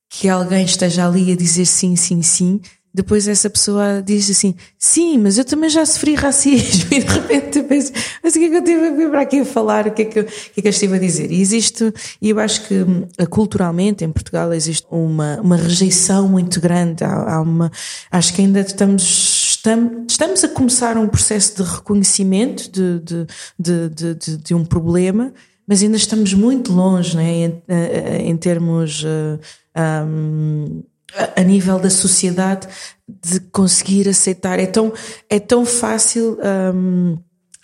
que 0.09 0.29
alguém 0.29 0.65
esteja 0.65 1.07
ali 1.07 1.31
a 1.31 1.36
dizer 1.36 1.65
sim, 1.65 1.95
sim, 1.95 2.21
sim, 2.21 2.61
depois 2.93 3.27
essa 3.27 3.49
pessoa 3.49 4.03
diz 4.05 4.29
assim: 4.29 4.53
Sim, 4.77 5.17
mas 5.17 5.37
eu 5.37 5.45
também 5.45 5.69
já 5.69 5.85
sofri 5.85 6.13
racismo. 6.13 6.83
E 6.93 6.99
de 6.99 7.11
repente 7.11 7.59
tu 7.59 7.63
pensas: 7.63 7.91
Mas 8.21 8.35
o 8.35 8.39
que 8.39 8.45
é 8.45 8.49
que 8.49 8.55
eu 8.55 8.63
tive 8.63 8.87
a 8.87 8.91
vir 8.91 9.09
para 9.09 9.21
aqui 9.21 9.39
a 9.39 9.45
falar? 9.45 9.87
O 9.87 9.91
que 9.91 10.03
é 10.03 10.05
que 10.05 10.19
eu, 10.19 10.23
o 10.23 10.27
que 10.27 10.59
é 10.59 10.61
que 10.61 10.67
eu 10.67 10.71
estive 10.71 10.95
a 10.95 10.99
dizer? 10.99 11.31
E 11.31 11.41
existe, 11.41 11.91
e 12.21 12.29
eu 12.29 12.39
acho 12.39 12.67
que 12.67 12.75
hum, 12.75 13.07
culturalmente 13.29 14.03
em 14.03 14.11
Portugal 14.11 14.53
existe 14.53 14.85
uma, 14.91 15.39
uma 15.41 15.55
rejeição 15.55 16.27
muito 16.27 16.61
grande. 16.61 17.03
Há, 17.03 17.35
há 17.35 17.41
uma, 17.41 17.71
acho 18.11 18.33
que 18.33 18.41
ainda 18.41 18.59
estamos, 18.59 19.59
estamos, 20.07 20.43
a 20.43 20.47
começar 20.49 20.95
um 20.95 21.07
processo 21.07 21.63
de 21.63 21.69
reconhecimento 21.69 22.69
de, 22.71 22.99
de, 22.99 23.27
de, 23.89 24.15
de, 24.15 24.37
de 24.37 24.53
um 24.53 24.63
problema 24.63 25.33
mas 25.65 25.81
ainda 25.81 25.95
estamos 25.95 26.33
muito 26.33 26.73
longe 26.73 27.15
né, 27.15 27.31
em, 27.31 27.63
em 28.27 28.35
termos 28.35 29.05
um, 30.05 30.83
a 31.36 31.41
nível 31.41 31.80
da 31.80 31.89
sociedade 31.89 32.68
de 33.07 33.39
conseguir 33.39 34.07
aceitar. 34.07 34.59
É 34.59 34.66
tão, 34.66 34.93
é 35.30 35.39
tão 35.39 35.66
fácil. 35.66 36.38
Um, 36.74 37.18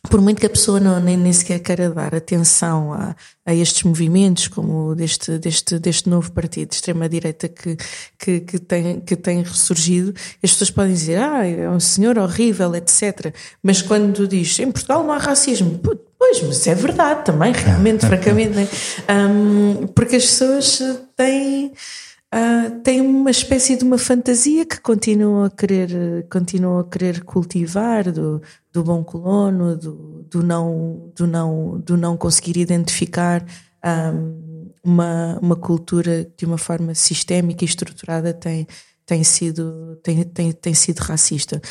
por 0.09 0.21
muito 0.21 0.39
que 0.39 0.45
a 0.45 0.49
pessoa 0.49 0.79
não, 0.79 0.99
nem, 0.99 1.17
nem 1.17 1.33
sequer 1.33 1.59
queira 1.59 1.89
dar 1.89 2.15
atenção 2.15 2.93
a, 2.93 3.15
a 3.45 3.53
estes 3.53 3.83
movimentos, 3.83 4.47
como 4.47 4.95
deste, 4.95 5.37
deste, 5.37 5.77
deste 5.77 6.07
novo 6.07 6.31
partido 6.31 6.69
de 6.69 6.75
extrema-direita 6.75 7.49
que, 7.49 7.75
que, 8.17 8.39
que, 8.39 8.59
tem, 8.59 9.01
que 9.01 9.15
tem 9.17 9.41
ressurgido, 9.41 10.13
as 10.41 10.51
pessoas 10.51 10.71
podem 10.71 10.93
dizer, 10.93 11.19
ah, 11.19 11.45
é 11.45 11.69
um 11.69 11.81
senhor 11.81 12.17
horrível, 12.17 12.73
etc. 12.75 13.33
Mas 13.61 13.81
quando 13.81 14.25
diz, 14.25 14.57
em 14.59 14.71
Portugal 14.71 15.03
não 15.03 15.11
há 15.11 15.17
racismo, 15.17 15.79
pois, 16.17 16.41
mas 16.43 16.65
é 16.65 16.75
verdade 16.75 17.25
também, 17.25 17.51
realmente, 17.51 18.05
francamente, 18.07 18.55
né? 18.55 18.67
um, 19.09 19.87
porque 19.87 20.15
as 20.15 20.25
pessoas 20.25 20.81
têm 21.17 21.73
uh, 22.33 23.01
uma 23.01 23.31
espécie 23.31 23.75
de 23.75 23.83
uma 23.83 23.97
fantasia 23.97 24.65
que 24.65 24.79
continuam 24.79 25.43
a 25.43 25.49
querer, 25.49 26.27
continuam 26.29 26.79
a 26.79 26.83
querer 26.83 27.23
cultivar 27.23 28.11
do, 28.11 28.41
do 28.71 28.83
bom 28.83 29.03
colono, 29.03 29.75
do, 29.75 30.25
do, 30.29 30.43
não, 30.43 31.11
do, 31.15 31.27
não, 31.27 31.79
do 31.79 31.97
não 31.97 32.17
conseguir 32.17 32.57
identificar 32.57 33.45
um, 34.13 34.71
uma, 34.83 35.39
uma 35.41 35.55
cultura 35.55 36.29
de 36.37 36.45
uma 36.45 36.57
forma 36.57 36.95
sistémica 36.95 37.63
e 37.63 37.67
estruturada 37.67 38.33
tem, 38.33 38.67
tem, 39.05 39.23
sido, 39.23 39.97
tem, 40.03 40.23
tem, 40.23 40.51
tem 40.51 40.73
sido 40.73 40.99
racista. 40.99 41.61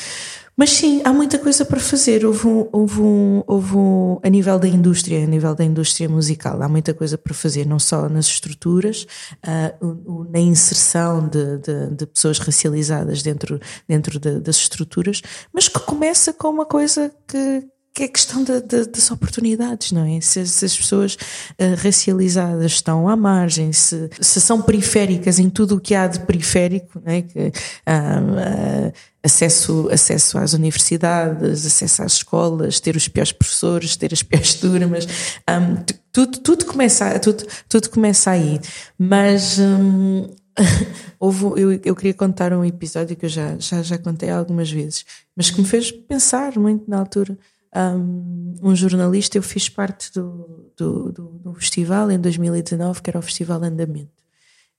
Mas 0.59 0.71
sim, 0.71 1.01
há 1.05 1.13
muita 1.13 1.39
coisa 1.39 1.65
para 1.65 1.79
fazer. 1.79 2.27
Houve 2.27 2.49
um, 2.49 2.69
houve 2.73 3.01
um, 3.01 3.45
houve 3.47 3.77
um, 3.77 4.19
a 4.25 4.29
nível 4.29 4.59
da 4.59 4.67
indústria, 4.67 5.23
a 5.23 5.27
nível 5.27 5.55
da 5.55 5.65
indústria 5.65 6.09
musical, 6.09 6.61
há 6.61 6.69
muita 6.69 6.93
coisa 6.93 7.17
para 7.17 7.33
fazer, 7.33 7.65
não 7.65 7.79
só 7.79 8.09
nas 8.09 8.27
estruturas, 8.27 9.07
uh, 9.47 10.27
na 10.33 10.41
inserção 10.41 11.29
de, 11.29 11.59
de, 11.59 11.91
de, 11.95 12.07
pessoas 12.07 12.41
racializadas 12.41 13.23
dentro, 13.23 13.61
dentro 13.87 14.19
de, 14.19 14.41
das 14.41 14.57
estruturas, 14.57 15.23
mas 15.53 15.69
que 15.69 15.79
começa 15.79 16.33
com 16.33 16.49
uma 16.49 16.67
coisa 16.67 17.13
que, 17.29 17.65
que 17.99 18.05
é 18.05 18.09
questão 18.09 18.45
de, 18.45 18.61
de, 18.61 18.85
das 18.87 19.11
oportunidades, 19.11 19.91
não 19.91 20.05
é? 20.05 20.21
Se, 20.21 20.47
se 20.47 20.65
as 20.65 20.77
pessoas 20.77 21.15
uh, 21.15 21.75
racializadas 21.83 22.71
estão 22.71 23.09
à 23.09 23.17
margem, 23.17 23.73
se, 23.73 24.09
se, 24.21 24.41
são 24.41 24.63
periféricas 24.63 25.41
em 25.41 25.51
tudo 25.51 25.75
o 25.75 25.81
que 25.81 25.97
há 25.97 26.07
de 26.07 26.21
periférico, 26.21 27.03
não 27.05 27.13
é? 27.13 27.23
Que, 27.23 27.49
uh, 27.49 27.51
uh, 27.51 28.93
acesso, 29.21 29.89
acesso 29.91 30.39
às 30.39 30.53
universidades, 30.53 31.67
acesso 31.67 32.05
às 32.05 32.13
escolas, 32.13 32.79
ter 32.79 32.95
os 32.95 33.09
piores 33.09 33.33
professores, 33.33 33.97
ter 33.97 34.13
as 34.13 34.23
piores 34.23 34.55
turmas, 34.55 35.05
um, 35.51 35.83
tudo, 36.13 36.39
tudo, 36.39 36.67
começa, 36.67 37.19
tudo, 37.19 37.45
tudo 37.69 37.91
começa 37.91 38.31
aí. 38.31 38.61
Mas 38.97 39.59
um, 39.59 40.31
houve, 41.19 41.61
eu, 41.61 41.73
eu 41.85 41.97
queria 41.97 42.15
contar 42.15 42.53
um 42.53 42.65
episódio 42.65 43.17
que 43.17 43.27
eu 43.27 43.31
já, 43.31 43.59
já, 43.59 43.83
já 43.83 43.99
contei 43.99 44.31
algumas 44.31 44.71
vezes, 44.71 45.05
mas 45.37 45.51
que 45.51 45.61
me 45.61 45.67
fez 45.67 45.91
pensar 45.91 46.57
muito 46.57 46.89
na 46.89 47.01
altura 47.01 47.37
um, 47.75 48.75
jornalista, 48.75 49.37
eu 49.39 49.43
fiz 49.43 49.69
parte 49.69 50.13
do, 50.13 50.73
do, 50.77 51.13
do, 51.13 51.25
do, 51.39 51.55
festival 51.55 52.11
em 52.11 52.19
2019, 52.19 53.03
que 53.03 53.11
era 53.11 53.19
o 53.19 53.23
Festival 53.23 53.63
Andamento. 53.63 54.19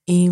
E, 0.08 0.26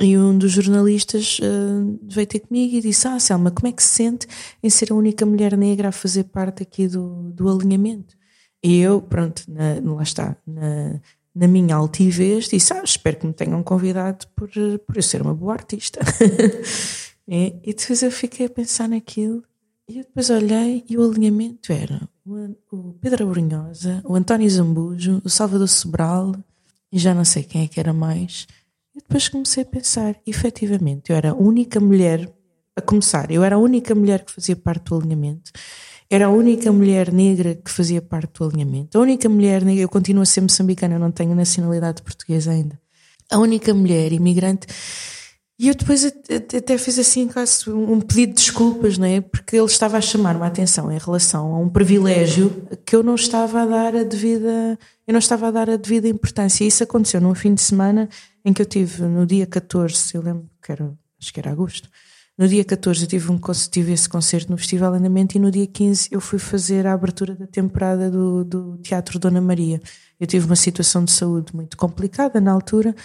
e 0.00 0.18
um 0.18 0.36
dos 0.36 0.52
jornalistas 0.52 1.38
uh, 1.38 2.00
veio 2.02 2.26
ter 2.26 2.40
comigo 2.40 2.74
e 2.74 2.80
disse: 2.80 3.06
Ah, 3.06 3.18
Selma, 3.20 3.50
como 3.50 3.68
é 3.68 3.72
que 3.72 3.82
se 3.82 3.90
sente 3.90 4.26
em 4.62 4.68
ser 4.68 4.90
a 4.90 4.94
única 4.94 5.24
mulher 5.24 5.56
negra 5.56 5.88
a 5.88 5.92
fazer 5.92 6.24
parte 6.24 6.62
aqui 6.62 6.88
do, 6.88 7.30
do 7.32 7.48
alinhamento? 7.48 8.16
E 8.62 8.80
eu, 8.80 9.00
pronto, 9.00 9.44
na, 9.48 9.94
lá 9.94 10.02
está, 10.02 10.36
na, 10.46 11.00
na 11.34 11.46
minha 11.46 11.76
altivez, 11.76 12.48
disse: 12.48 12.72
Ah, 12.72 12.82
espero 12.82 13.18
que 13.18 13.26
me 13.26 13.32
tenham 13.32 13.62
convidado 13.62 14.26
por, 14.34 14.50
por 14.84 14.96
eu 14.96 15.02
ser 15.02 15.22
uma 15.22 15.34
boa 15.34 15.52
artista. 15.52 16.00
e, 17.28 17.54
e 17.62 17.74
depois 17.74 18.02
eu 18.02 18.10
fiquei 18.10 18.46
a 18.46 18.50
pensar 18.50 18.88
naquilo 18.88 19.44
e 19.90 19.98
eu 19.98 20.04
depois 20.04 20.30
olhei 20.30 20.84
e 20.88 20.96
o 20.96 21.02
alinhamento 21.02 21.72
era 21.72 22.08
o, 22.24 22.94
Pedro 23.00 23.24
Abrunhosa, 23.24 24.00
o 24.04 24.14
António 24.14 24.48
Zambujo, 24.48 25.20
o 25.24 25.28
Salvador 25.28 25.68
Sobral 25.68 26.32
e 26.92 26.98
já 26.98 27.12
não 27.12 27.24
sei 27.24 27.42
quem 27.42 27.64
é 27.64 27.66
que 27.66 27.80
era 27.80 27.92
mais. 27.92 28.46
E 28.94 29.00
depois 29.00 29.28
comecei 29.28 29.64
a 29.64 29.66
pensar, 29.66 30.16
efetivamente, 30.24 31.10
eu 31.10 31.16
era 31.16 31.30
a 31.30 31.34
única 31.34 31.80
mulher, 31.80 32.32
a 32.76 32.80
começar, 32.80 33.32
eu 33.32 33.42
era 33.42 33.56
a 33.56 33.58
única 33.58 33.92
mulher 33.92 34.24
que 34.24 34.32
fazia 34.32 34.54
parte 34.54 34.84
do 34.84 34.96
alinhamento, 34.96 35.50
era 36.08 36.26
a 36.26 36.30
única 36.30 36.70
mulher 36.70 37.12
negra 37.12 37.56
que 37.56 37.70
fazia 37.70 38.00
parte 38.00 38.38
do 38.38 38.44
alinhamento, 38.44 38.96
a 38.96 39.00
única 39.00 39.28
mulher 39.28 39.64
negra, 39.64 39.82
eu 39.82 39.88
continuo 39.88 40.22
a 40.22 40.26
ser 40.26 40.40
moçambicana, 40.40 40.94
eu 40.94 41.00
não 41.00 41.10
tenho 41.10 41.34
nacionalidade 41.34 42.00
portuguesa 42.02 42.52
ainda, 42.52 42.80
a 43.28 43.38
única 43.38 43.74
mulher 43.74 44.12
imigrante 44.12 44.68
e 45.62 45.68
eu 45.68 45.74
depois 45.74 46.06
até 46.06 46.78
fiz 46.78 46.98
assim 46.98 47.28
quase 47.28 47.68
um 47.68 48.00
pedido 48.00 48.30
de 48.30 48.36
desculpas, 48.36 48.96
não 48.96 49.06
é? 49.06 49.20
Porque 49.20 49.56
ele 49.56 49.66
estava 49.66 49.98
a 49.98 50.00
chamar-me 50.00 50.42
a 50.42 50.46
atenção 50.46 50.90
em 50.90 50.96
relação 50.96 51.54
a 51.54 51.58
um 51.58 51.68
privilégio 51.68 52.66
que 52.82 52.96
eu 52.96 53.02
não 53.02 53.14
estava 53.14 53.60
a 53.60 53.66
dar 53.66 53.94
a 53.94 54.02
devida, 54.02 54.78
eu 55.06 55.12
não 55.12 55.18
estava 55.18 55.48
a 55.48 55.50
dar 55.50 55.68
a 55.68 55.76
devida 55.76 56.08
importância. 56.08 56.64
E 56.64 56.68
isso 56.68 56.82
aconteceu 56.82 57.20
num 57.20 57.34
fim 57.34 57.52
de 57.52 57.60
semana 57.60 58.08
em 58.42 58.54
que 58.54 58.62
eu 58.62 58.64
tive 58.64 59.02
no 59.02 59.26
dia 59.26 59.46
14, 59.46 60.14
eu 60.14 60.22
lembro 60.22 60.48
que 60.62 60.72
era, 60.72 60.94
acho 61.20 61.30
que 61.30 61.38
era 61.38 61.50
agosto. 61.50 61.90
No 62.38 62.48
dia 62.48 62.64
14 62.64 63.02
eu 63.02 63.06
tive, 63.06 63.30
um, 63.30 63.38
tive 63.70 63.92
esse 63.92 64.08
concerto 64.08 64.50
no 64.50 64.56
Festival 64.56 64.94
Andamento 64.94 65.36
e 65.36 65.38
no 65.38 65.50
dia 65.50 65.66
15 65.66 66.08
eu 66.10 66.22
fui 66.22 66.38
fazer 66.38 66.86
a 66.86 66.94
abertura 66.94 67.34
da 67.34 67.46
temporada 67.46 68.10
do, 68.10 68.46
do 68.46 68.78
Teatro 68.78 69.18
Dona 69.18 69.42
Maria. 69.42 69.78
Eu 70.18 70.26
tive 70.26 70.46
uma 70.46 70.56
situação 70.56 71.04
de 71.04 71.12
saúde 71.12 71.54
muito 71.54 71.76
complicada 71.76 72.40
na 72.40 72.50
altura 72.50 72.96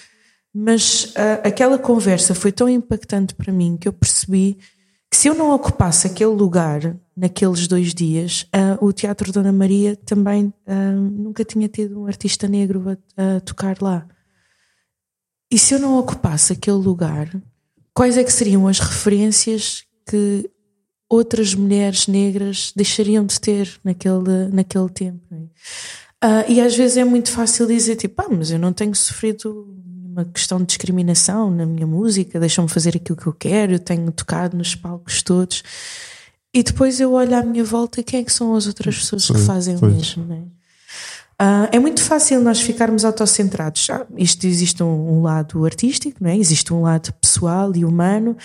mas 0.57 1.03
uh, 1.17 1.41
aquela 1.43 1.77
conversa 1.77 2.33
foi 2.33 2.49
tão 2.49 2.69
impactante 2.69 3.35
para 3.35 3.51
mim 3.51 3.75
que 3.75 3.89
eu 3.89 3.91
percebi 3.91 4.57
que 5.11 5.17
se 5.17 5.27
eu 5.27 5.35
não 5.35 5.51
ocupasse 5.51 6.07
aquele 6.07 6.31
lugar 6.31 6.95
naqueles 7.15 7.67
dois 7.67 7.93
dias, 7.93 8.47
uh, 8.55 8.85
o 8.85 8.93
Teatro 8.93 9.33
Dona 9.33 9.51
Maria 9.51 9.97
também 9.97 10.53
uh, 10.65 11.01
nunca 11.11 11.43
tinha 11.43 11.67
tido 11.67 12.01
um 12.01 12.07
artista 12.07 12.47
negro 12.47 12.97
a, 13.17 13.35
a, 13.35 13.39
tocar 13.41 13.81
lá. 13.81 14.07
E 15.51 15.59
se 15.59 15.73
eu 15.73 15.79
não 15.79 15.99
ocupasse 15.99 16.53
aquele 16.53 16.77
lugar, 16.77 17.29
quais 17.93 18.17
é 18.17 18.23
que 18.23 18.31
seriam 18.31 18.65
as 18.65 18.79
referências 18.79 19.83
que 20.09 20.49
outras 21.09 21.53
mulheres 21.53 22.07
negras 22.07 22.71
deixariam 22.73 23.25
de 23.25 23.41
ter 23.41 23.77
naquele, 23.83 24.47
naquele 24.53 24.89
tempo? 24.89 25.35
Uh, 26.23 26.47
e 26.47 26.61
às 26.61 26.77
vezes 26.77 26.95
é 26.95 27.03
muito 27.03 27.29
fácil 27.29 27.67
dizer 27.67 27.97
tipo, 27.97 28.21
ah, 28.21 28.29
mas 28.29 28.51
eu 28.51 28.57
não 28.57 28.71
tenho 28.71 28.95
sofrido 28.95 29.75
uma 30.15 30.23
questão 30.23 30.59
de 30.59 30.65
discriminação 30.65 31.51
na 31.51 31.65
minha 31.65 31.85
música, 31.85 32.39
deixam-me 32.39 32.69
fazer 32.69 32.95
aquilo 32.95 33.17
que 33.17 33.27
eu 33.27 33.33
quero, 33.33 33.73
eu 33.73 33.79
tenho 33.79 34.09
tocado 34.13 34.55
nos 34.55 34.73
palcos 34.73 35.21
todos. 35.21 35.61
E 36.53 36.63
depois 36.63 37.01
eu 37.01 37.11
olho 37.11 37.35
à 37.35 37.43
minha 37.43 37.65
volta 37.65 38.01
quem 38.01 38.21
é 38.21 38.23
que 38.23 38.31
são 38.31 38.55
as 38.55 38.65
outras 38.65 38.97
pessoas 38.97 39.27
que 39.27 39.37
fazem 39.39 39.75
o 39.75 39.85
mesmo, 39.85 40.25
não 40.25 40.35
é? 40.35 40.55
Uh, 41.37 41.67
é 41.69 41.79
muito 41.79 42.01
fácil 42.01 42.39
nós 42.39 42.61
ficarmos 42.61 43.03
autocentrados. 43.03 43.89
Ah, 43.89 44.07
isto 44.15 44.47
existe 44.47 44.81
um, 44.81 45.17
um, 45.17 45.21
lado 45.21 45.65
artístico, 45.65 46.23
não 46.23 46.29
é? 46.29 46.37
existe 46.37 46.73
um 46.73 46.81
lado 46.81 47.11
pessoal 47.19 47.75
e 47.75 47.83
humano, 47.83 48.37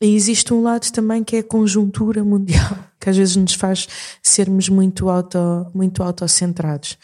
e 0.00 0.14
existe 0.16 0.54
um 0.54 0.62
lado 0.62 0.90
também 0.90 1.22
que 1.22 1.36
é 1.36 1.38
a 1.40 1.44
conjuntura 1.44 2.24
mundial, 2.24 2.78
que 2.98 3.10
às 3.10 3.18
vezes 3.18 3.36
nos 3.36 3.52
faz 3.52 3.86
sermos 4.22 4.70
muito, 4.70 5.10
auto, 5.10 5.38
muito 5.74 6.02
autocentrados. 6.02 6.96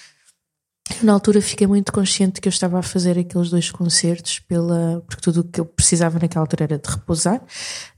Na 1.02 1.12
altura 1.12 1.40
fiquei 1.40 1.66
muito 1.66 1.92
consciente 1.92 2.40
que 2.40 2.48
eu 2.48 2.50
estava 2.50 2.78
a 2.78 2.82
fazer 2.82 3.18
aqueles 3.18 3.50
dois 3.50 3.70
concertos 3.70 4.38
pela, 4.40 5.02
porque 5.06 5.22
tudo 5.22 5.40
o 5.40 5.44
que 5.44 5.60
eu 5.60 5.64
precisava 5.64 6.18
naquela 6.18 6.44
altura 6.44 6.64
era 6.64 6.78
de 6.78 6.90
repousar. 6.90 7.40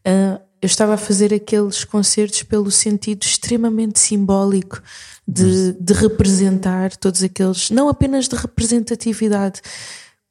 Uh, 0.06 0.40
eu 0.60 0.66
estava 0.66 0.94
a 0.94 0.98
fazer 0.98 1.32
aqueles 1.32 1.84
concertos 1.84 2.42
pelo 2.42 2.70
sentido 2.70 3.22
extremamente 3.22 3.98
simbólico 3.98 4.82
de, 5.26 5.72
de 5.72 5.92
representar 5.94 6.94
todos 6.96 7.22
aqueles, 7.22 7.70
não 7.70 7.88
apenas 7.88 8.28
de 8.28 8.36
representatividade, 8.36 9.62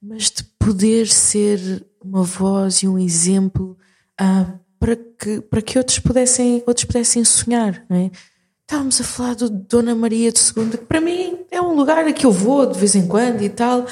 mas 0.02 0.30
de 0.30 0.44
poder 0.60 1.08
ser 1.08 1.86
uma 2.04 2.24
voz 2.24 2.84
e 2.84 2.88
um 2.88 3.00
exemplo 3.00 3.76
uh, 4.22 4.60
para, 4.80 4.96
que, 4.96 5.42
para 5.42 5.62
que 5.62 5.78
outros 5.78 6.00
pudessem, 6.00 6.64
outros 6.68 6.86
pudessem 6.86 7.24
sonhar. 7.24 7.84
Não 7.90 7.98
é? 7.98 8.12
Estávamos 8.70 9.02
a 9.02 9.04
falar 9.04 9.34
do 9.34 9.50
Dona 9.50 9.96
Maria 9.96 10.32
de 10.32 10.38
Segunda, 10.38 10.78
que 10.78 10.86
para 10.86 11.02
mim 11.02 11.40
é 11.50 11.60
um 11.60 11.74
lugar 11.74 12.06
a 12.06 12.14
que 12.14 12.24
eu 12.24 12.32
vou 12.32 12.68
de 12.68 12.78
vez 12.78 12.94
em 12.94 13.08
quando 13.08 13.42
e 13.42 13.50
tal, 13.50 13.84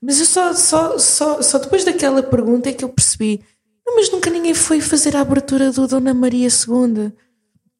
mas 0.00 0.18
eu 0.20 0.24
só, 0.24 0.54
só, 0.54 0.96
só, 0.96 1.42
só 1.42 1.58
depois 1.58 1.84
daquela 1.84 2.22
pergunta 2.22 2.70
é 2.70 2.72
que 2.72 2.82
eu 2.82 2.88
percebi, 2.88 3.42
mas 3.84 4.10
nunca 4.10 4.30
ninguém 4.30 4.54
foi 4.54 4.80
fazer 4.80 5.14
a 5.16 5.20
abertura 5.20 5.70
do 5.70 5.86
Dona 5.86 6.14
Maria 6.14 6.48
II. 6.48 7.12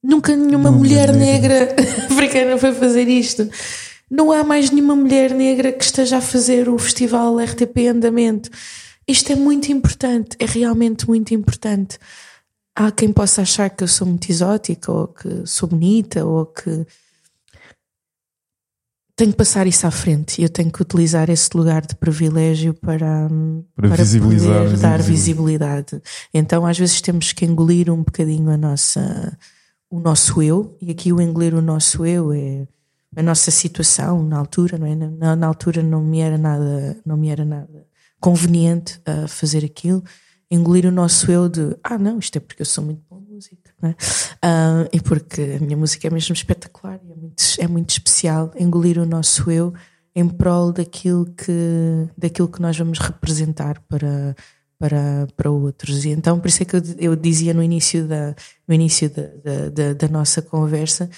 Nunca 0.04 0.36
nenhuma 0.36 0.70
não, 0.70 0.76
mulher 0.76 1.10
negra 1.14 1.74
africana 2.10 2.58
foi 2.58 2.74
fazer 2.74 3.08
isto. 3.08 3.48
Não 4.10 4.30
há 4.30 4.44
mais 4.44 4.70
nenhuma 4.70 4.94
mulher 4.94 5.32
negra 5.32 5.72
que 5.72 5.82
esteja 5.82 6.18
a 6.18 6.20
fazer 6.20 6.68
o 6.68 6.76
festival 6.76 7.38
RTP 7.38 7.88
Andamento. 7.88 8.50
Isto 9.08 9.32
é 9.32 9.36
muito 9.36 9.72
importante, 9.72 10.36
é 10.38 10.44
realmente 10.44 11.08
muito 11.08 11.32
importante 11.32 11.98
há 12.74 12.90
quem 12.90 13.12
possa 13.12 13.42
achar 13.42 13.70
que 13.70 13.84
eu 13.84 13.88
sou 13.88 14.06
muito 14.06 14.30
exótica 14.30 14.90
ou 14.90 15.08
que 15.08 15.46
sou 15.46 15.68
bonita 15.68 16.24
ou 16.24 16.46
que 16.46 16.86
tenho 19.14 19.30
que 19.30 19.36
passar 19.36 19.66
isso 19.66 19.86
à 19.86 19.90
frente 19.90 20.40
e 20.40 20.44
eu 20.44 20.48
tenho 20.48 20.70
que 20.72 20.80
utilizar 20.80 21.28
esse 21.30 21.50
lugar 21.54 21.82
de 21.86 21.94
privilégio 21.94 22.74
para, 22.74 23.28
para, 23.76 23.88
para 23.88 23.96
visibilizar, 23.96 24.64
poder 24.64 24.78
dar 24.78 25.02
visibilidade. 25.02 26.02
Então, 26.32 26.66
às 26.66 26.78
vezes, 26.78 27.00
temos 27.00 27.32
que 27.32 27.44
engolir 27.44 27.90
um 27.92 28.02
bocadinho 28.02 28.50
a 28.50 28.56
nossa, 28.56 29.38
o 29.90 30.00
nosso 30.00 30.42
eu, 30.42 30.76
e 30.80 30.90
aqui 30.90 31.12
o 31.12 31.20
engolir 31.20 31.54
o 31.54 31.60
nosso 31.60 32.06
eu 32.06 32.32
é 32.32 32.66
a 33.14 33.22
nossa 33.22 33.50
situação 33.50 34.22
na 34.22 34.38
altura, 34.38 34.78
não 34.78 34.86
é? 34.86 34.94
Na, 34.94 35.36
na 35.36 35.46
altura 35.46 35.82
não 35.82 36.02
me 36.02 36.20
era 36.20 36.38
nada, 36.38 36.96
não 37.04 37.16
me 37.16 37.28
era 37.28 37.44
nada 37.44 37.86
conveniente 38.22 39.00
a 39.04 39.26
fazer 39.26 39.64
aquilo. 39.64 40.02
Engolir 40.52 40.84
o 40.84 40.92
nosso 40.92 41.32
eu 41.32 41.48
de, 41.48 41.74
ah, 41.82 41.96
não, 41.96 42.18
isto 42.18 42.36
é 42.36 42.40
porque 42.40 42.60
eu 42.60 42.66
sou 42.66 42.84
muito 42.84 43.00
boa 43.08 43.22
música? 43.22 43.72
Uh, 43.82 44.86
e 44.92 45.00
porque 45.00 45.56
a 45.58 45.64
minha 45.64 45.76
música 45.78 46.06
é 46.06 46.10
mesmo 46.10 46.34
espetacular 46.34 47.00
é 47.02 47.14
muito, 47.14 47.42
é 47.58 47.66
muito 47.66 47.90
especial. 47.90 48.50
Engolir 48.58 48.98
o 48.98 49.06
nosso 49.06 49.50
eu 49.50 49.72
em 50.14 50.28
prol 50.28 50.70
daquilo 50.70 51.24
que, 51.24 52.06
daquilo 52.18 52.48
que 52.48 52.60
nós 52.60 52.76
vamos 52.76 52.98
representar 52.98 53.80
para, 53.88 54.36
para, 54.78 55.26
para 55.34 55.50
outros. 55.50 56.04
E 56.04 56.10
então, 56.10 56.38
por 56.38 56.48
isso 56.48 56.62
é 56.62 56.66
que 56.66 56.76
eu, 56.76 56.82
eu 56.98 57.16
dizia 57.16 57.54
no 57.54 57.62
início 57.62 58.06
da, 58.06 58.34
no 58.68 58.74
início 58.74 59.08
da, 59.08 59.70
da, 59.70 59.92
da 59.94 60.08
nossa 60.08 60.42
conversa 60.42 61.08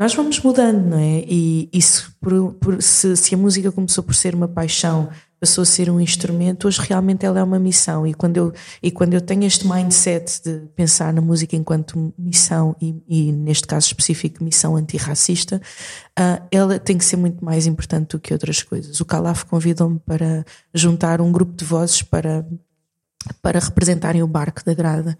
nós 0.00 0.14
vamos 0.14 0.40
mudando, 0.40 0.82
não 0.86 0.98
é? 0.98 1.22
E 1.28 1.68
isso, 1.70 2.10
por, 2.22 2.54
por, 2.54 2.82
se, 2.82 3.14
se, 3.14 3.34
a 3.34 3.36
música 3.36 3.70
começou 3.70 4.02
por 4.02 4.14
ser 4.14 4.34
uma 4.34 4.48
paixão, 4.48 5.10
passou 5.40 5.62
a 5.62 5.64
ser 5.64 5.88
um 5.88 5.98
instrumento, 5.98 6.68
hoje 6.68 6.78
realmente 6.82 7.24
ela 7.24 7.40
é 7.40 7.42
uma 7.42 7.58
missão. 7.58 8.06
E 8.06 8.12
quando 8.12 8.36
eu, 8.36 8.52
e 8.82 8.90
quando 8.90 9.14
eu 9.14 9.22
tenho 9.22 9.44
este 9.44 9.66
mindset 9.66 10.42
de 10.44 10.66
pensar 10.76 11.14
na 11.14 11.22
música 11.22 11.56
enquanto 11.56 12.12
missão, 12.18 12.76
e, 12.80 13.02
e 13.08 13.32
neste 13.32 13.66
caso 13.66 13.86
específico, 13.86 14.44
missão 14.44 14.76
antirracista, 14.76 15.56
uh, 16.18 16.46
ela 16.50 16.78
tem 16.78 16.98
que 16.98 17.04
ser 17.04 17.16
muito 17.16 17.42
mais 17.42 17.66
importante 17.66 18.10
do 18.10 18.20
que 18.20 18.34
outras 18.34 18.62
coisas. 18.62 19.00
O 19.00 19.04
Calaf 19.06 19.44
convidou-me 19.44 19.98
para 19.98 20.44
juntar 20.74 21.22
um 21.22 21.32
grupo 21.32 21.56
de 21.56 21.64
vozes 21.64 22.02
para, 22.02 22.46
para 23.40 23.58
representarem 23.58 24.22
o 24.22 24.28
barco 24.28 24.62
da 24.62 24.74
grada. 24.74 25.16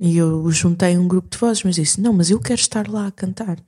E 0.00 0.16
eu 0.16 0.50
juntei 0.50 0.96
um 0.96 1.06
grupo 1.06 1.28
de 1.28 1.36
vozes, 1.36 1.62
mas 1.62 1.74
disse: 1.74 2.00
Não, 2.00 2.12
mas 2.14 2.30
eu 2.30 2.40
quero 2.40 2.60
estar 2.60 2.88
lá 2.88 3.06
a 3.06 3.12
cantar. 3.12 3.58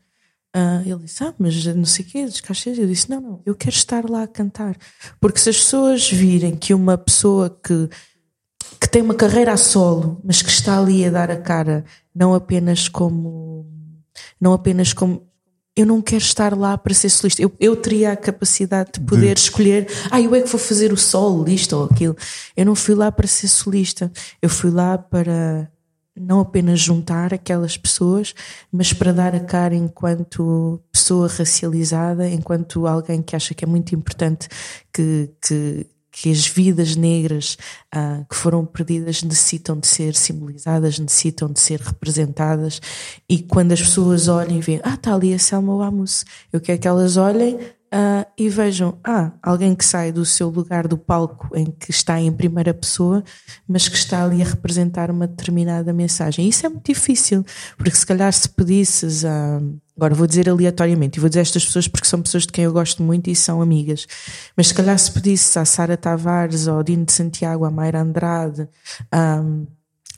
Uh, 0.55 0.89
ele 0.89 1.03
disse, 1.03 1.25
ah, 1.25 1.35
mas 1.37 1.67
não 1.67 1.85
sei 1.85 2.05
o 2.05 2.09
quê, 2.09 2.25
descaixas. 2.27 2.79
Eu 2.79 2.87
disse, 2.87 3.11
não, 3.11 3.21
não, 3.21 3.43
eu 3.45 3.57
quero 3.57 3.75
estar 3.75 4.09
lá 4.09 4.23
a 4.23 4.29
cantar. 4.29 4.77
Porque 5.21 5.41
se 5.41 5.51
as 5.51 5.57
pessoas 5.57 6.09
virem 6.09 6.55
que 6.55 6.73
uma 6.73 6.97
pessoa 6.97 7.51
que, 7.51 7.89
que 8.81 8.89
tem 8.89 9.03
uma 9.03 9.15
carreira 9.15 9.53
a 9.53 9.57
solo, 9.57 10.21
mas 10.23 10.43
que 10.43 10.51
está 10.51 10.79
ali 10.79 11.05
a 11.05 11.11
dar 11.11 11.29
a 11.29 11.37
cara, 11.37 11.85
não 12.15 12.35
apenas 12.35 12.89
como, 12.89 13.67
não 14.41 14.53
apenas 14.53 14.93
como, 14.93 15.27
eu 15.77 15.85
não 15.85 16.01
quero 16.01 16.23
estar 16.23 16.57
lá 16.57 16.79
para 16.79 16.95
ser 16.95 17.09
solista. 17.09 17.43
Eu, 17.43 17.53
eu 17.59 17.75
teria 17.75 18.13
a 18.13 18.17
capacidade 18.17 18.93
de 18.95 19.01
poder 19.01 19.35
de... 19.35 19.41
escolher, 19.41 19.89
ah, 20.09 20.21
eu 20.21 20.33
é 20.37 20.41
que 20.41 20.49
vou 20.49 20.61
fazer 20.61 20.93
o 20.93 20.97
solo, 20.97 21.49
isto 21.49 21.77
ou 21.77 21.87
aquilo. 21.87 22.17
Eu 22.57 22.65
não 22.65 22.77
fui 22.77 22.95
lá 22.95 23.11
para 23.11 23.27
ser 23.27 23.49
solista. 23.49 24.13
Eu 24.41 24.49
fui 24.49 24.71
lá 24.71 24.97
para 24.97 25.69
não 26.17 26.41
apenas 26.41 26.81
juntar 26.81 27.35
aquelas 27.35 27.77
pessoas, 27.77 28.35
mas 28.71 28.93
para 28.93 29.13
dar 29.13 29.35
a 29.35 29.41
cara 29.41 29.75
enquanto 29.75 30.81
pessoa 30.93 31.29
racializada, 31.29 32.29
enquanto 32.29 32.87
alguém 32.87 33.21
que 33.21 33.35
acha 33.35 33.55
que 33.55 33.65
é 33.65 33.67
muito 33.67 33.95
importante 33.95 34.49
que, 34.93 35.31
que, 35.41 35.87
que 36.13 36.31
as 36.31 36.47
vidas 36.47 36.95
negras 36.95 37.59
uh, 37.95 38.25
que 38.29 38.37
foram 38.37 38.65
perdidas 38.65 39.23
necessitam 39.25 39.79
de 39.79 39.89
ser 39.89 40.15
simbolizadas, 40.15 40.99
necessitam 40.99 41.53
de 41.53 41.59
ser 41.59 41.81
representadas. 41.81 42.81
E 43.29 43.43
quando 43.43 43.73
as 43.73 43.81
pessoas 43.81 44.29
olhem 44.29 44.59
e 44.59 44.63
veem, 44.63 44.81
ah, 44.85 44.95
está 44.95 45.15
ali 45.15 45.35
a 45.35 45.39
Selma 45.39 45.75
Wamus, 45.75 46.25
eu 46.53 46.61
quero 46.61 46.81
que 46.81 46.87
elas 46.87 47.17
olhem 47.17 47.59
uh, 47.95 48.27
e 48.37 48.49
vejam, 48.49 48.99
ah, 49.05 49.31
alguém 49.41 49.75
que 49.75 49.85
sai 49.85 50.11
do 50.11 50.25
seu 50.25 50.49
lugar 50.49 50.89
do 50.89 50.99
palco 50.99 51.49
em 51.57 51.67
que 51.67 51.91
está 51.91 52.21
em 52.21 52.33
primeira 52.33 52.75
pessoa, 52.75 53.23
mas 53.69 53.89
que 53.89 53.97
está 53.97 54.25
ali 54.25 54.43
a 54.43 54.45
representar 54.45 55.11
uma 55.11 55.29
determinada 55.29 55.93
mensagem. 55.93 56.49
Isso 56.49 56.67
é 56.67 56.69
muito 56.69 56.85
difícil, 56.85 57.45
porque 57.77 57.97
se 57.97 58.05
calhar 58.05 58.33
se 58.33 58.49
pedisses 58.49 59.25
a. 59.25 59.61
Agora 59.97 60.13
vou 60.13 60.27
dizer 60.27 60.49
aleatoriamente, 60.49 61.19
e 61.19 61.21
vou 61.21 61.29
dizer 61.29 61.43
estas 61.43 61.65
pessoas 61.65 61.87
porque 61.87 62.09
são 62.09 62.21
pessoas 62.21 62.45
de 62.45 62.53
quem 62.53 62.65
eu 62.65 62.73
gosto 62.73 63.01
muito 63.01 63.31
e 63.31 63.37
são 63.37 63.63
amigas, 63.63 64.09
mas 64.57 64.67
se 64.67 64.75
calhar 64.75 64.99
se 64.99 65.09
pedisse 65.13 65.57
à 65.57 65.65
Sara 65.65 65.97
Tavares, 65.97 66.67
ao 66.67 66.83
Dino 66.83 67.05
de 67.05 67.13
Santiago, 67.13 67.65
à 67.65 67.71
Mayra 67.71 68.03
Andrade, 68.03 68.69
um, 69.15 69.67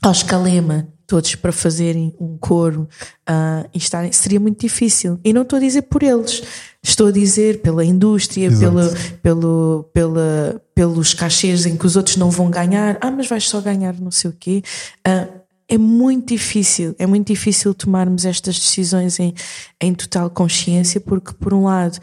ao 0.01 0.11
Escalema, 0.11 0.87
todos 1.07 1.35
para 1.35 1.53
fazerem 1.53 2.13
um 2.19 2.37
coro 2.37 2.87
uh, 3.29 3.67
e 3.73 3.77
estarem, 3.77 4.11
seria 4.11 4.39
muito 4.39 4.59
difícil. 4.59 5.19
E 5.23 5.31
não 5.31 5.43
estou 5.43 5.57
a 5.57 5.59
dizer 5.61 5.83
por 5.83 6.03
eles, 6.03 6.43
estou 6.83 7.07
a 7.07 7.11
dizer 7.11 7.61
pela 7.61 7.83
indústria, 7.83 8.49
pelo, 8.49 8.89
pelo, 9.21 9.89
pela, 9.93 10.61
pelos 10.73 11.13
cachês 11.13 11.65
em 11.65 11.77
que 11.77 11.85
os 11.85 11.95
outros 11.95 12.17
não 12.17 12.29
vão 12.29 12.49
ganhar. 12.49 12.97
Ah, 13.01 13.11
mas 13.11 13.27
vais 13.27 13.47
só 13.47 13.61
ganhar 13.61 13.99
não 13.99 14.11
sei 14.11 14.29
o 14.29 14.33
quê. 14.33 14.63
Uh, 15.07 15.37
é 15.69 15.77
muito 15.77 16.29
difícil, 16.29 16.95
é 16.97 17.05
muito 17.05 17.27
difícil 17.27 17.73
tomarmos 17.73 18.25
estas 18.25 18.57
decisões 18.57 19.19
em, 19.19 19.33
em 19.81 19.93
total 19.93 20.29
consciência, 20.29 21.01
porque, 21.01 21.33
por 21.33 21.53
um 21.53 21.65
lado, 21.65 21.99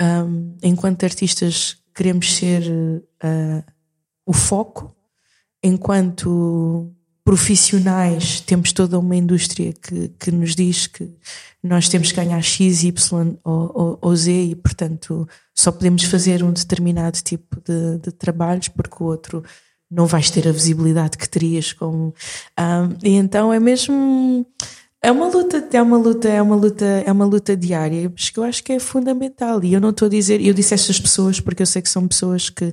um, 0.00 0.56
enquanto 0.62 1.04
artistas, 1.04 1.76
queremos 1.94 2.34
ser 2.34 2.62
uh, 2.66 3.62
o 4.24 4.32
foco, 4.32 4.96
enquanto 5.62 6.90
profissionais, 7.24 8.40
temos 8.40 8.72
toda 8.72 8.98
uma 8.98 9.16
indústria 9.16 9.72
que, 9.72 10.08
que 10.18 10.30
nos 10.30 10.54
diz 10.54 10.86
que 10.86 11.10
nós 11.62 11.88
temos 11.88 12.12
que 12.12 12.16
ganhar 12.16 12.42
X, 12.42 12.84
Y 12.84 13.36
ou, 13.42 13.72
ou, 13.74 13.98
ou 14.02 14.16
Z 14.16 14.30
e, 14.30 14.54
portanto, 14.54 15.26
só 15.54 15.72
podemos 15.72 16.04
fazer 16.04 16.44
um 16.44 16.52
determinado 16.52 17.18
tipo 17.22 17.56
de, 17.64 17.98
de 17.98 18.12
trabalhos 18.12 18.68
porque 18.68 19.02
o 19.02 19.06
outro 19.06 19.42
não 19.90 20.06
vais 20.06 20.30
ter 20.30 20.46
a 20.46 20.52
visibilidade 20.52 21.16
que 21.16 21.28
terias 21.28 21.72
como. 21.72 22.14
Um, 22.58 22.96
e 23.02 23.14
então 23.14 23.52
é 23.52 23.58
mesmo. 23.58 24.46
É 25.00 25.12
uma 25.12 25.28
luta, 25.28 25.62
é 25.70 25.82
uma 25.82 25.98
luta, 25.98 26.28
é 26.30 26.40
uma 26.40 26.56
luta, 26.56 26.84
é 26.84 27.12
uma 27.12 27.26
luta 27.26 27.54
diária, 27.54 28.10
mas 28.10 28.30
que 28.30 28.38
eu 28.38 28.42
acho 28.42 28.64
que 28.64 28.72
é 28.72 28.78
fundamental. 28.78 29.62
E 29.62 29.74
eu 29.74 29.80
não 29.80 29.90
estou 29.90 30.06
a 30.06 30.08
dizer, 30.08 30.40
eu 30.40 30.54
disse 30.54 30.72
estas 30.72 30.98
pessoas 30.98 31.40
porque 31.40 31.60
eu 31.60 31.66
sei 31.66 31.82
que 31.82 31.90
são 31.90 32.08
pessoas 32.08 32.48
que 32.48 32.64
uh, 32.64 32.72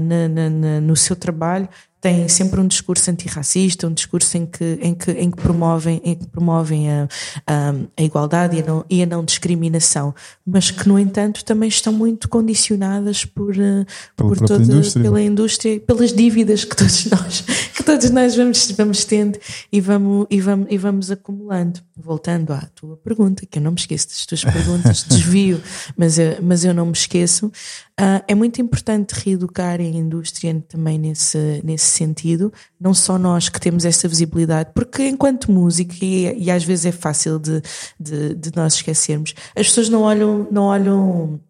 na, 0.00 0.28
na, 0.28 0.50
na, 0.50 0.80
no 0.80 0.94
seu 0.94 1.16
trabalho 1.16 1.68
têm 2.00 2.28
sempre 2.28 2.60
um 2.60 2.66
discurso 2.66 3.10
antirracista, 3.10 3.86
um 3.86 3.92
discurso 3.92 4.36
em 4.36 4.46
que, 4.46 4.78
em 4.80 4.94
que, 4.94 5.10
em 5.10 5.30
que 5.30 5.36
promovem, 5.36 6.00
em 6.04 6.14
que 6.14 6.26
promovem 6.26 6.90
a, 6.90 7.08
a, 7.46 7.74
a 7.96 8.02
igualdade 8.02 8.56
e 8.56 8.60
a, 8.60 8.66
não, 8.66 8.84
e 8.88 9.02
a 9.02 9.06
não 9.06 9.24
discriminação, 9.24 10.14
mas 10.46 10.70
que, 10.70 10.88
no 10.88 10.98
entanto, 10.98 11.44
também 11.44 11.68
estão 11.68 11.92
muito 11.92 12.28
condicionadas 12.28 13.24
por, 13.24 13.58
eh, 13.58 13.84
por 14.16 14.38
toda, 14.38 14.62
indústria. 14.62 15.02
pela 15.02 15.20
indústria, 15.20 15.80
pelas 15.80 16.12
dívidas 16.12 16.64
que 16.64 16.76
todos 16.76 17.06
nós, 17.06 17.44
todos 17.88 18.10
nós 18.10 18.36
vamos, 18.36 18.70
vamos 18.72 19.04
tendo 19.06 19.38
e 19.72 19.80
vamos, 19.80 20.26
e, 20.28 20.42
vamos, 20.42 20.66
e 20.68 20.76
vamos 20.76 21.10
acumulando. 21.10 21.80
Voltando 21.96 22.52
à 22.52 22.60
tua 22.74 22.98
pergunta, 22.98 23.46
que 23.46 23.58
eu 23.58 23.62
não 23.62 23.70
me 23.70 23.78
esqueço 23.78 24.08
das 24.08 24.26
tuas 24.26 24.44
perguntas, 24.44 25.04
desvio, 25.08 25.58
mas 25.96 26.18
eu, 26.18 26.36
mas 26.42 26.66
eu 26.66 26.74
não 26.74 26.84
me 26.84 26.92
esqueço. 26.92 27.46
Uh, 27.46 28.22
é 28.28 28.34
muito 28.34 28.60
importante 28.60 29.12
reeducar 29.12 29.80
a 29.80 29.82
indústria 29.82 30.62
também 30.68 30.98
nesse, 30.98 31.62
nesse 31.64 31.86
sentido, 31.86 32.52
não 32.78 32.92
só 32.92 33.16
nós 33.16 33.48
que 33.48 33.58
temos 33.58 33.86
essa 33.86 34.06
visibilidade, 34.06 34.70
porque 34.74 35.08
enquanto 35.08 35.50
música, 35.50 35.96
e, 36.04 36.44
e 36.44 36.50
às 36.50 36.62
vezes 36.62 36.84
é 36.84 36.92
fácil 36.92 37.38
de, 37.38 37.62
de, 37.98 38.34
de, 38.34 38.52
nós 38.54 38.74
esquecermos, 38.74 39.34
as 39.56 39.66
pessoas 39.66 39.88
não 39.88 40.02
olham, 40.02 40.46
não 40.50 40.64
olham 40.64 41.40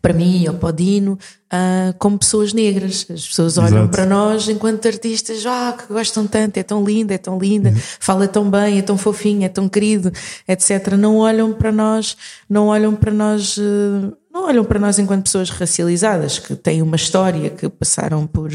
para 0.00 0.12
mim 0.12 0.46
ou 0.48 0.54
para 0.54 0.68
o 0.68 0.72
Dino 0.72 1.18
uh, 1.52 1.94
como 1.98 2.18
pessoas 2.18 2.52
negras. 2.52 3.06
As 3.10 3.26
pessoas 3.26 3.58
olham 3.58 3.84
Exato. 3.84 3.88
para 3.88 4.06
nós 4.06 4.48
enquanto 4.48 4.86
artistas, 4.86 5.44
ah, 5.46 5.74
que 5.76 5.92
gostam 5.92 6.26
tanto, 6.26 6.56
é 6.56 6.62
tão 6.62 6.84
linda, 6.84 7.14
é 7.14 7.18
tão 7.18 7.38
linda, 7.38 7.70
uhum. 7.70 7.76
fala 8.00 8.28
tão 8.28 8.50
bem, 8.50 8.78
é 8.78 8.82
tão 8.82 8.96
fofinho, 8.98 9.44
é 9.44 9.48
tão 9.48 9.68
querido, 9.68 10.12
etc. 10.48 10.94
Não 10.98 11.18
olham 11.18 11.52
para 11.52 11.72
nós, 11.72 12.16
não 12.48 12.68
olham 12.68 12.94
para 12.94 13.12
nós. 13.12 13.56
Uh, 13.56 14.16
não 14.32 14.46
olham 14.46 14.64
para 14.64 14.80
nós 14.80 14.98
enquanto 14.98 15.24
pessoas 15.24 15.48
racializadas 15.48 16.40
que 16.40 16.56
têm 16.56 16.82
uma 16.82 16.96
história, 16.96 17.50
que 17.50 17.68
passaram 17.68 18.26
por, 18.26 18.50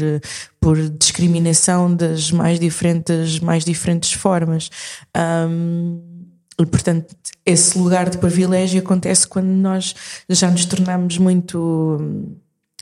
por 0.60 0.76
discriminação 0.76 1.94
das 1.94 2.30
mais 2.30 2.60
diferentes, 2.60 3.40
mais 3.40 3.64
diferentes 3.64 4.12
formas. 4.12 4.70
Um, 5.16 6.09
portanto, 6.66 7.14
esse 7.44 7.78
lugar 7.78 8.10
de 8.10 8.18
privilégio 8.18 8.80
acontece 8.80 9.26
quando 9.26 9.48
nós 9.48 9.94
já 10.28 10.50
nos 10.50 10.64
tornamos 10.64 11.18
muito 11.18 11.98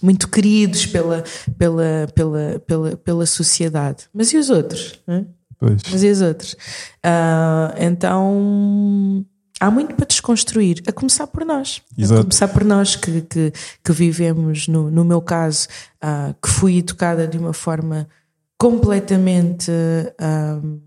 muito 0.03 0.29
queridos 0.29 0.87
pela, 0.87 1.25
pela, 1.59 2.09
pela, 2.15 2.63
pela, 2.67 2.97
pela 2.97 3.27
sociedade. 3.27 4.05
Mas 4.15 4.33
e 4.33 4.37
os 4.37 4.49
outros? 4.49 5.01
Mas 5.91 6.03
e 6.03 6.09
os 6.09 6.21
outros? 6.21 6.53
Uh, 7.05 7.75
então 7.81 9.27
há 9.61 9.71
muito 9.71 9.95
para 9.95 10.07
desconstruir, 10.07 10.83
a 10.87 10.93
começar 10.93 11.27
por 11.27 11.45
nós. 11.45 11.83
Exato. 11.97 12.21
A 12.21 12.25
começar 12.25 12.49
por 12.49 12.65
nós 12.65 12.97
que, 12.97 13.23
que, 13.23 13.53
que 13.85 13.93
vivemos, 13.93 14.69
no, 14.69 14.91
no 14.91 15.05
meu 15.05 15.21
caso, 15.21 15.67
uh, 16.03 16.35
que 16.41 16.49
fui 16.49 16.79
educada 16.79 17.27
de 17.27 17.37
uma 17.37 17.53
forma 17.53 18.09
completamente 18.57 19.71
uh, 19.71 20.81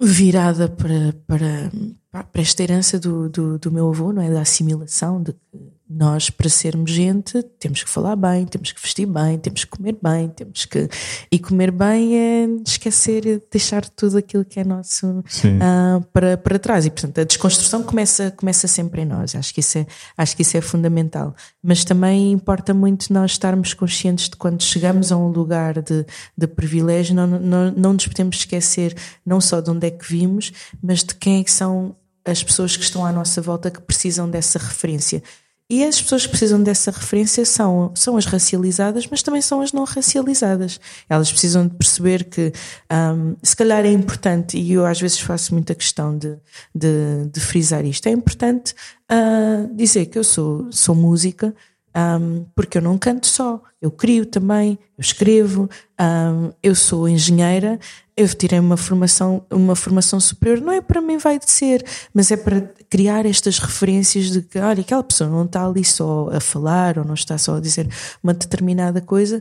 virada 0.00 0.68
para, 0.68 1.12
para, 1.26 1.70
para 2.10 2.42
esta 2.42 2.62
herança 2.62 2.98
do, 2.98 3.28
do, 3.28 3.58
do, 3.58 3.72
meu 3.72 3.88
avô, 3.88 4.12
não 4.12 4.22
é? 4.22 4.30
Da 4.30 4.42
assimilação, 4.42 5.22
de 5.22 5.32
que 5.32 5.77
nós, 5.90 6.28
para 6.28 6.50
sermos 6.50 6.90
gente, 6.90 7.42
temos 7.58 7.82
que 7.82 7.88
falar 7.88 8.14
bem, 8.14 8.44
temos 8.44 8.72
que 8.72 8.82
vestir 8.82 9.06
bem, 9.06 9.38
temos 9.38 9.64
que 9.64 9.70
comer 9.70 9.96
bem, 10.02 10.28
temos 10.28 10.66
que. 10.66 10.86
E 11.32 11.38
comer 11.38 11.70
bem 11.70 12.14
é 12.14 12.46
esquecer, 12.66 13.42
deixar 13.50 13.88
tudo 13.88 14.18
aquilo 14.18 14.44
que 14.44 14.60
é 14.60 14.64
nosso 14.64 15.06
uh, 15.06 16.04
para, 16.12 16.36
para 16.36 16.58
trás. 16.58 16.84
E, 16.84 16.90
portanto, 16.90 17.20
a 17.20 17.24
desconstrução 17.24 17.82
começa, 17.82 18.30
começa 18.32 18.68
sempre 18.68 19.00
em 19.02 19.06
nós. 19.06 19.34
Acho 19.34 19.54
que, 19.54 19.60
isso 19.60 19.78
é, 19.78 19.86
acho 20.16 20.36
que 20.36 20.42
isso 20.42 20.58
é 20.58 20.60
fundamental. 20.60 21.34
Mas 21.62 21.84
também 21.84 22.32
importa 22.32 22.74
muito 22.74 23.10
nós 23.10 23.30
estarmos 23.30 23.72
conscientes 23.72 24.28
de 24.28 24.36
quando 24.36 24.62
chegamos 24.62 25.10
a 25.10 25.16
um 25.16 25.28
lugar 25.28 25.80
de, 25.80 26.04
de 26.36 26.46
privilégio, 26.46 27.14
não, 27.14 27.26
não, 27.26 27.72
não 27.72 27.92
nos 27.94 28.06
podemos 28.06 28.36
esquecer 28.36 28.94
não 29.24 29.40
só 29.40 29.62
de 29.62 29.70
onde 29.70 29.86
é 29.86 29.90
que 29.90 30.04
vimos, 30.06 30.52
mas 30.82 31.02
de 31.02 31.14
quem 31.14 31.40
é 31.40 31.44
que 31.44 31.50
são 31.50 31.96
as 32.24 32.42
pessoas 32.42 32.76
que 32.76 32.84
estão 32.84 33.06
à 33.06 33.12
nossa 33.12 33.40
volta 33.40 33.70
que 33.70 33.80
precisam 33.80 34.28
dessa 34.28 34.58
referência. 34.58 35.22
E 35.70 35.84
as 35.84 36.00
pessoas 36.00 36.24
que 36.24 36.30
precisam 36.30 36.62
dessa 36.62 36.90
referência 36.90 37.44
são, 37.44 37.92
são 37.94 38.16
as 38.16 38.24
racializadas, 38.24 39.06
mas 39.06 39.22
também 39.22 39.42
são 39.42 39.60
as 39.60 39.70
não 39.70 39.84
racializadas. 39.84 40.80
Elas 41.10 41.30
precisam 41.30 41.66
de 41.68 41.74
perceber 41.74 42.24
que, 42.24 42.52
um, 42.90 43.36
se 43.42 43.54
calhar 43.54 43.84
é 43.84 43.92
importante, 43.92 44.56
e 44.56 44.72
eu 44.72 44.86
às 44.86 44.98
vezes 44.98 45.20
faço 45.20 45.52
muita 45.52 45.74
questão 45.74 46.16
de, 46.16 46.38
de, 46.74 47.26
de 47.30 47.40
frisar 47.40 47.84
isto, 47.84 48.06
é 48.06 48.12
importante 48.12 48.74
uh, 49.12 49.74
dizer 49.76 50.06
que 50.06 50.18
eu 50.18 50.24
sou, 50.24 50.72
sou 50.72 50.94
música, 50.94 51.54
um, 51.94 52.46
porque 52.54 52.78
eu 52.78 52.82
não 52.82 52.96
canto 52.96 53.26
só, 53.26 53.60
eu 53.80 53.90
crio 53.90 54.24
também, 54.24 54.78
eu 54.96 55.02
escrevo, 55.02 55.68
um, 56.00 56.50
eu 56.62 56.74
sou 56.74 57.08
engenheira, 57.08 57.78
eu 58.18 58.28
tirei 58.34 58.58
uma 58.58 58.76
formação, 58.76 59.46
uma 59.48 59.76
formação 59.76 60.18
superior, 60.18 60.60
não 60.60 60.72
é 60.72 60.80
para 60.80 61.00
mim 61.00 61.18
vai 61.18 61.38
de 61.38 61.48
ser, 61.48 61.84
mas 62.12 62.32
é 62.32 62.36
para 62.36 62.62
criar 62.90 63.24
estas 63.24 63.58
referências 63.58 64.32
de 64.32 64.42
que, 64.42 64.58
olha, 64.58 64.80
aquela 64.80 65.04
pessoa 65.04 65.30
não 65.30 65.44
está 65.44 65.64
ali 65.64 65.84
só 65.84 66.28
a 66.32 66.40
falar 66.40 66.98
ou 66.98 67.04
não 67.04 67.14
está 67.14 67.38
só 67.38 67.56
a 67.56 67.60
dizer 67.60 67.88
uma 68.20 68.34
determinada 68.34 69.00
coisa, 69.00 69.40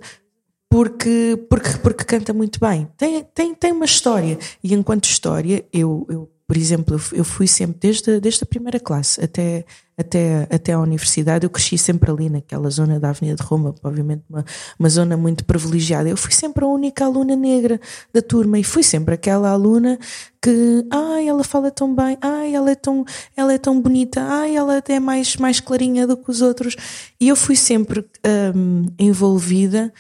porque, 0.70 1.44
porque, 1.50 1.70
porque 1.82 2.04
canta 2.04 2.34
muito 2.34 2.60
bem. 2.60 2.88
Tem, 2.96 3.24
tem, 3.34 3.56
tem 3.56 3.72
uma 3.72 3.86
história. 3.86 4.38
E 4.64 4.74
enquanto 4.74 5.06
história, 5.06 5.66
eu, 5.74 6.06
eu 6.08 6.30
por 6.48 6.56
exemplo, 6.56 6.98
eu 7.12 7.26
fui 7.26 7.46
sempre, 7.46 7.78
desde, 7.78 8.22
desde 8.22 8.42
a 8.42 8.48
primeira 8.48 8.80
classe 8.80 9.22
até, 9.22 9.66
até, 9.98 10.48
até 10.50 10.72
a 10.72 10.80
universidade, 10.80 11.46
eu 11.46 11.50
cresci 11.50 11.78
sempre 11.78 12.10
ali 12.10 12.30
naquela 12.30 12.70
zona 12.70 13.02
da 13.02 13.10
Avenida 13.10 13.36
de 13.36 13.44
Roma, 13.44 13.76
obviamente 13.84 14.24
uma, 14.30 14.46
uma 14.80 14.90
zona 14.90 15.18
muito 15.18 15.44
privilegiada. 15.44 16.08
Eu 16.08 16.16
fui 16.16 16.32
sempre 16.32 16.64
a 16.64 16.68
única 16.68 17.04
aluna 17.04 17.36
negra 17.36 17.82
da 18.14 18.22
turma 18.22 18.58
e 18.58 18.64
fui 18.64 18.82
sempre 18.82 19.16
aquela 19.16 19.50
aluna 19.50 20.00
que, 20.42 20.86
ai, 20.90 21.28
ela 21.28 21.44
fala 21.44 21.70
tão 21.70 21.94
bem, 21.94 22.18
ai, 22.22 22.56
ela 22.56 22.72
é 22.72 22.76
tão, 22.76 23.04
ela 23.36 23.52
é 23.52 23.58
tão 23.58 23.82
bonita, 23.82 24.22
ai, 24.22 24.56
ela 24.56 24.82
é 24.88 25.00
mais, 25.02 25.36
mais 25.36 25.60
clarinha 25.60 26.08
do 26.08 26.16
que 26.16 26.32
os 26.32 26.42
outros. 26.42 26.78
E 27.20 27.28
eu 27.28 27.36
fui 27.36 27.58
sempre 27.58 28.08
um, 28.56 28.86
envolvida 28.98 29.92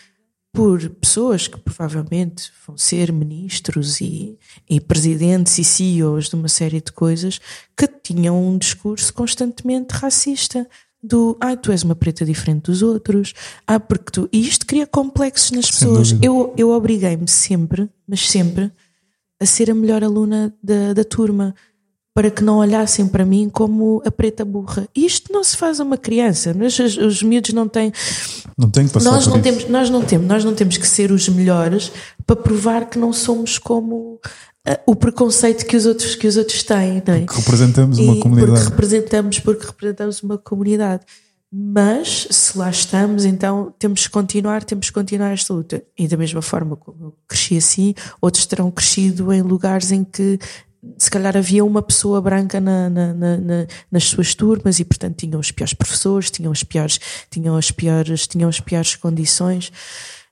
por 0.53 0.89
pessoas 0.89 1.47
que 1.47 1.59
provavelmente 1.59 2.51
vão 2.65 2.77
ser 2.77 3.11
ministros 3.11 4.01
e, 4.01 4.37
e, 4.69 4.79
presidentes 4.79 5.57
e 5.59 5.63
CEOs 5.63 6.29
de 6.29 6.35
uma 6.35 6.47
série 6.47 6.81
de 6.81 6.91
coisas 6.91 7.39
que 7.75 7.87
tinham 7.87 8.41
um 8.41 8.57
discurso 8.57 9.13
constantemente 9.13 9.93
racista. 9.93 10.67
Do 11.01 11.37
ah, 11.39 11.55
tu 11.55 11.71
és 11.71 11.83
uma 11.83 11.95
preta 11.95 12.25
diferente 12.25 12.63
dos 12.63 12.81
outros, 12.81 13.33
ah, 13.67 13.79
porque 13.79 14.11
tu. 14.11 14.29
E 14.33 14.41
isto 14.41 14.65
cria 14.65 14.87
complexos 14.87 15.51
nas 15.51 15.69
pessoas. 15.69 16.15
Eu, 16.23 16.53
eu 16.57 16.71
obriguei-me 16.71 17.27
sempre, 17.27 17.87
mas 18.07 18.27
sempre, 18.27 18.71
a 19.39 19.45
ser 19.45 19.69
a 19.69 19.75
melhor 19.75 20.03
aluna 20.03 20.51
da, 20.61 20.93
da 20.93 21.03
turma 21.03 21.53
para 22.18 22.32
que 22.32 22.43
não 22.43 22.57
olhassem 22.57 23.07
para 23.07 23.24
mim 23.24 23.47
como 23.47 24.01
a 24.03 24.09
preta 24.09 24.43
burra. 24.43 24.88
Isto 24.95 25.32
não 25.32 25.43
se 25.43 25.55
faz 25.55 25.80
a 25.80 25.84
uma 25.84 25.99
criança. 25.99 26.51
Os, 26.51 26.97
os 26.97 27.22
miúdos 27.22 27.53
não 27.53 27.68
têm. 27.68 27.93
Não 28.57 28.72
tem 28.72 28.88
que 28.88 28.93
passar 28.93 29.11
nós 29.11 29.28
não 29.28 29.36
isso. 29.36 29.43
temos, 29.43 29.70
nós 29.70 29.89
não 29.91 30.01
temos, 30.01 30.28
nós 30.28 30.43
não 30.43 30.55
temos 30.55 30.78
que 30.78 30.88
ser 30.88 31.11
os 31.11 31.30
melhores 31.30 31.91
para 32.26 32.36
provar 32.36 32.89
que 32.89 32.97
não 32.97 33.13
somos 33.13 33.59
como 33.59 34.20
uh, 34.68 34.80
o 34.88 34.95
preconceito 34.95 35.63
que 35.68 35.78
os 35.78 35.86
outros 35.86 36.15
que 36.15 36.26
os 36.26 36.38
outros 36.38 36.63
têm, 36.63 37.03
não 37.05 37.13
é? 37.13 37.20
Porque 37.20 37.39
representamos 37.39 37.99
uma 37.99 38.20
comunidade. 38.20 38.51
Porque 38.51 38.70
representamos, 38.72 39.39
porque 39.39 39.65
representamos 39.68 40.24
uma 40.24 40.39
comunidade. 40.39 41.05
Mas 41.53 42.28
se 42.30 42.57
lá 42.57 42.70
estamos, 42.70 43.24
então 43.26 43.74
temos 43.80 44.05
que 44.05 44.11
continuar, 44.11 44.63
temos 44.63 44.88
que 44.88 44.93
continuar 44.93 45.34
esta 45.34 45.53
luta. 45.53 45.84
E 45.97 46.07
da 46.07 46.18
mesma 46.18 46.41
forma 46.41 46.76
como 46.76 47.05
eu 47.05 47.15
cresci 47.28 47.57
assim, 47.57 47.93
outros 48.20 48.47
terão 48.47 48.70
crescido 48.70 49.32
em 49.32 49.43
lugares 49.43 49.91
em 49.91 50.03
que 50.03 50.39
se 50.97 51.09
calhar 51.09 51.35
havia 51.35 51.63
uma 51.63 51.81
pessoa 51.81 52.21
branca 52.21 52.59
na, 52.59 52.89
na, 52.89 53.13
na, 53.13 53.67
nas 53.91 54.05
suas 54.05 54.33
turmas 54.35 54.79
e 54.79 54.85
portanto 54.85 55.17
tinham 55.17 55.39
os 55.39 55.51
piores 55.51 55.73
professores, 55.73 56.31
tinham 56.31 56.51
as 56.51 56.63
piores, 56.63 56.99
tinham 57.29 57.55
as 57.55 57.71
piores, 57.71 58.27
tinham 58.27 58.49
as 58.49 58.59
piores 58.59 58.95
condições. 58.95 59.71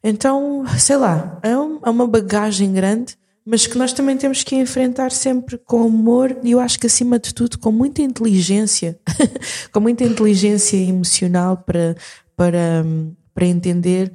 Então, 0.03 0.64
sei 0.78 0.97
lá, 0.97 1.39
é, 1.41 1.58
um, 1.58 1.80
é 1.84 1.89
uma 1.89 2.08
bagagem 2.08 2.72
grande, 2.74 3.16
mas 3.45 3.66
que 3.66 3.78
nós 3.78 3.93
também 3.93 4.18
temos 4.18 4.43
que 4.43 4.56
enfrentar 4.56 5.12
sempre 5.12 5.58
com 5.58 5.86
humor 5.86 6.38
e 6.43 6.51
eu 6.51 6.60
acho 6.60 6.80
que 6.80 6.88
acima 6.88 7.20
de 7.20 7.34
tudo 7.34 7.58
com 7.58 7.72
muita 7.72 8.01
inteligência, 8.01 8.99
com 9.72 9.80
muita 9.80 10.03
inteligência 10.03 10.78
emocional 10.78 11.58
para, 11.58 11.95
para, 12.36 12.86
para 13.34 13.45
entender 13.45 14.12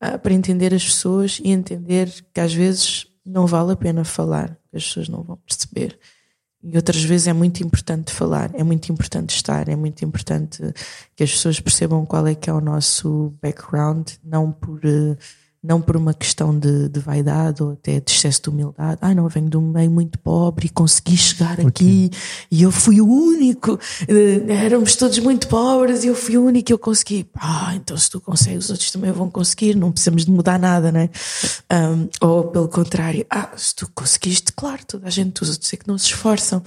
ah, 0.00 0.16
para 0.16 0.32
entender 0.32 0.72
as 0.72 0.82
pessoas 0.82 1.40
e 1.44 1.50
entender 1.50 2.10
que 2.32 2.40
às 2.40 2.54
vezes 2.54 3.06
não 3.24 3.46
vale 3.46 3.72
a 3.72 3.76
pena 3.76 4.02
falar, 4.02 4.56
as 4.72 4.84
pessoas 4.84 5.08
não 5.08 5.22
vão 5.22 5.36
perceber. 5.36 5.98
E 6.62 6.76
outras 6.76 7.02
vezes 7.02 7.26
é 7.26 7.32
muito 7.32 7.62
importante 7.62 8.12
falar, 8.12 8.50
é 8.54 8.62
muito 8.62 8.92
importante 8.92 9.30
estar, 9.34 9.68
é 9.68 9.76
muito 9.76 10.04
importante 10.04 10.58
que 11.16 11.22
as 11.22 11.30
pessoas 11.30 11.58
percebam 11.58 12.04
qual 12.04 12.26
é 12.26 12.34
que 12.34 12.50
é 12.50 12.52
o 12.52 12.60
nosso 12.60 13.34
background, 13.40 14.10
não 14.22 14.52
por 14.52 14.78
uh, 14.84 15.16
não 15.62 15.80
por 15.80 15.94
uma 15.94 16.14
questão 16.14 16.58
de, 16.58 16.88
de, 16.88 17.00
vaidade 17.00 17.62
ou 17.62 17.72
até 17.72 18.00
de 18.00 18.10
excesso 18.10 18.42
de 18.42 18.48
humildade. 18.48 18.98
Ai, 19.02 19.14
não, 19.14 19.24
eu 19.24 19.28
venho 19.28 19.50
de 19.50 19.58
um 19.58 19.72
meio 19.72 19.90
muito 19.90 20.18
pobre 20.18 20.66
e 20.66 20.70
consegui 20.70 21.16
chegar 21.18 21.60
aqui 21.60 22.10
e 22.50 22.62
eu 22.62 22.72
fui 22.72 23.00
o 23.00 23.06
único. 23.06 23.78
Eh, 24.08 24.42
éramos 24.48 24.96
todos 24.96 25.18
muito 25.18 25.48
pobres 25.48 26.02
e 26.02 26.06
eu 26.06 26.14
fui 26.14 26.38
o 26.38 26.44
único 26.44 26.70
e 26.70 26.74
eu 26.74 26.78
consegui. 26.78 27.28
Ah, 27.36 27.74
então 27.76 27.94
se 27.96 28.08
tu 28.08 28.20
consegues, 28.20 28.64
os 28.64 28.70
outros 28.70 28.90
também 28.90 29.12
vão 29.12 29.30
conseguir, 29.30 29.76
não 29.76 29.92
precisamos 29.92 30.24
de 30.24 30.30
mudar 30.30 30.58
nada, 30.58 30.90
né? 30.90 31.10
Um, 31.70 32.08
ou 32.26 32.44
pelo 32.44 32.68
contrário, 32.68 33.26
ah, 33.28 33.50
se 33.54 33.74
tu 33.74 33.90
conseguiste, 33.94 34.52
claro, 34.52 34.80
toda 34.86 35.08
a 35.08 35.10
gente, 35.10 35.42
os 35.42 35.50
outros 35.50 35.70
é 35.72 35.76
que 35.76 35.86
não 35.86 35.98
se 35.98 36.06
esforçam. 36.06 36.62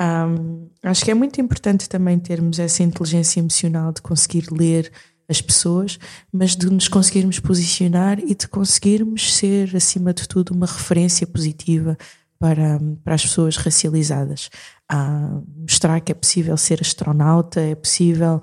Um, 0.00 0.68
acho 0.82 1.04
que 1.04 1.10
é 1.10 1.14
muito 1.14 1.40
importante 1.40 1.88
também 1.88 2.18
termos 2.18 2.58
essa 2.58 2.82
inteligência 2.84 3.40
emocional 3.40 3.92
de 3.92 4.00
conseguir 4.00 4.46
ler 4.52 4.92
as 5.28 5.40
pessoas, 5.40 5.98
mas 6.32 6.56
de 6.56 6.70
nos 6.70 6.88
conseguirmos 6.88 7.38
posicionar 7.38 8.18
e 8.18 8.34
de 8.34 8.48
conseguirmos 8.48 9.34
ser, 9.34 9.76
acima 9.76 10.14
de 10.14 10.26
tudo, 10.26 10.54
uma 10.54 10.66
referência 10.66 11.26
positiva 11.26 11.96
para, 12.38 12.80
para 13.04 13.14
as 13.14 13.22
pessoas 13.22 13.56
racializadas. 13.56 14.48
a 14.88 15.40
mostrar 15.58 16.00
que 16.00 16.12
é 16.12 16.14
possível 16.14 16.56
ser 16.56 16.80
astronauta, 16.80 17.60
é 17.60 17.74
possível 17.74 18.40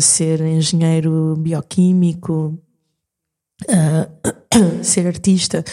ser 0.00 0.40
engenheiro 0.42 1.34
bioquímico, 1.38 2.58
ser 4.82 5.06
artista, 5.06 5.64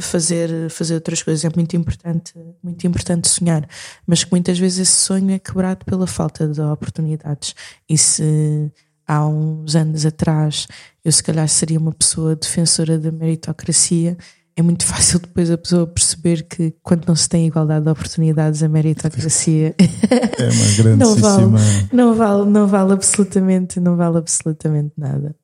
fazer, 0.00 0.70
fazer 0.70 0.94
outras 0.94 1.22
coisas. 1.22 1.44
É 1.44 1.50
muito 1.54 1.76
importante, 1.76 2.34
muito 2.62 2.86
importante 2.86 3.28
sonhar, 3.28 3.68
mas 4.06 4.22
que 4.22 4.30
muitas 4.30 4.58
vezes 4.58 4.78
esse 4.78 5.00
sonho 5.00 5.32
é 5.32 5.38
quebrado 5.38 5.84
pela 5.84 6.06
falta 6.06 6.46
de 6.46 6.60
oportunidades. 6.60 7.54
E 7.88 7.98
se 7.98 8.70
há 9.06 9.26
uns 9.26 9.76
anos 9.76 10.04
atrás 10.04 10.66
eu 11.04 11.12
se 11.12 11.22
calhar 11.22 11.48
seria 11.48 11.78
uma 11.78 11.92
pessoa 11.92 12.34
defensora 12.34 12.98
da 12.98 13.12
meritocracia, 13.12 14.16
é 14.56 14.62
muito 14.62 14.84
fácil 14.84 15.20
depois 15.20 15.50
a 15.50 15.58
pessoa 15.58 15.86
perceber 15.86 16.42
que 16.44 16.74
quando 16.82 17.06
não 17.06 17.14
se 17.14 17.28
tem 17.28 17.46
igualdade 17.46 17.84
de 17.84 17.90
oportunidades 17.90 18.62
a 18.62 18.68
meritocracia 18.68 19.74
é 19.78 20.48
uma 20.48 20.76
grande 20.76 20.98
não 21.04 21.14
vale, 21.14 21.46
não 21.92 22.14
vale, 22.14 22.50
não 22.50 22.66
vale 22.66 22.92
absolutamente, 22.94 23.78
não 23.78 23.96
vale 23.96 24.16
absolutamente 24.16 24.92
nada. 24.96 25.36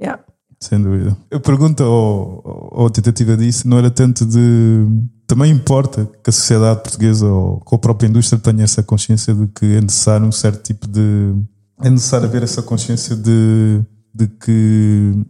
Yeah. 0.00 0.22
Sem 0.58 0.82
dúvida. 0.82 1.16
A 1.32 1.40
pergunta 1.40 1.84
ou, 1.84 2.40
ou 2.72 2.86
a 2.86 2.90
tentativa 2.90 3.36
disso 3.36 3.68
não 3.68 3.78
era 3.78 3.90
tanto 3.90 4.26
de 4.26 4.86
também 5.26 5.50
importa 5.50 6.08
que 6.22 6.30
a 6.30 6.32
sociedade 6.32 6.82
portuguesa 6.82 7.26
ou 7.26 7.58
com 7.60 7.76
a 7.76 7.78
própria 7.78 8.06
indústria 8.06 8.38
tenha 8.38 8.64
essa 8.64 8.82
consciência 8.82 9.34
de 9.34 9.46
que 9.48 9.64
é 9.64 9.80
necessário 9.80 10.26
um 10.26 10.32
certo 10.32 10.62
tipo 10.62 10.86
de 10.86 11.34
é 11.80 11.90
necessário 11.90 12.26
haver 12.26 12.42
essa 12.42 12.62
consciência 12.62 13.16
de, 13.16 13.80
de 14.14 14.26
que 14.26 15.24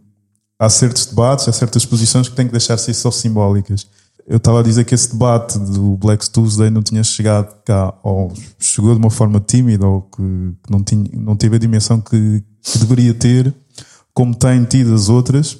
há 0.57 0.69
certos 0.69 1.05
debates, 1.05 1.47
há 1.47 1.51
certas 1.51 1.85
posições 1.85 2.29
que 2.29 2.35
têm 2.35 2.45
que 2.45 2.51
deixar 2.51 2.77
ser 2.77 2.93
só 2.93 3.11
simbólicas. 3.11 3.87
Eu 4.25 4.37
estava 4.37 4.61
a 4.61 4.63
dizer 4.63 4.85
que 4.85 4.95
esse 4.95 5.11
debate 5.11 5.59
do 5.59 5.97
Black 5.97 6.29
Tuesday 6.29 6.69
não 6.69 6.81
tinha 6.81 7.03
chegado 7.03 7.53
cá, 7.65 7.93
ou 8.03 8.31
chegou 8.57 8.93
de 8.93 8.99
uma 8.99 9.09
forma 9.09 9.39
tímida, 9.39 9.85
ou 9.85 10.03
que 10.03 10.53
não, 10.69 10.81
tinha, 10.81 11.09
não 11.13 11.35
teve 11.35 11.57
a 11.57 11.59
dimensão 11.59 11.99
que, 11.99 12.41
que 12.61 12.77
deveria 12.79 13.13
ter, 13.13 13.53
como 14.13 14.33
têm 14.33 14.63
tido 14.63 14.93
as 14.93 15.09
outras, 15.09 15.57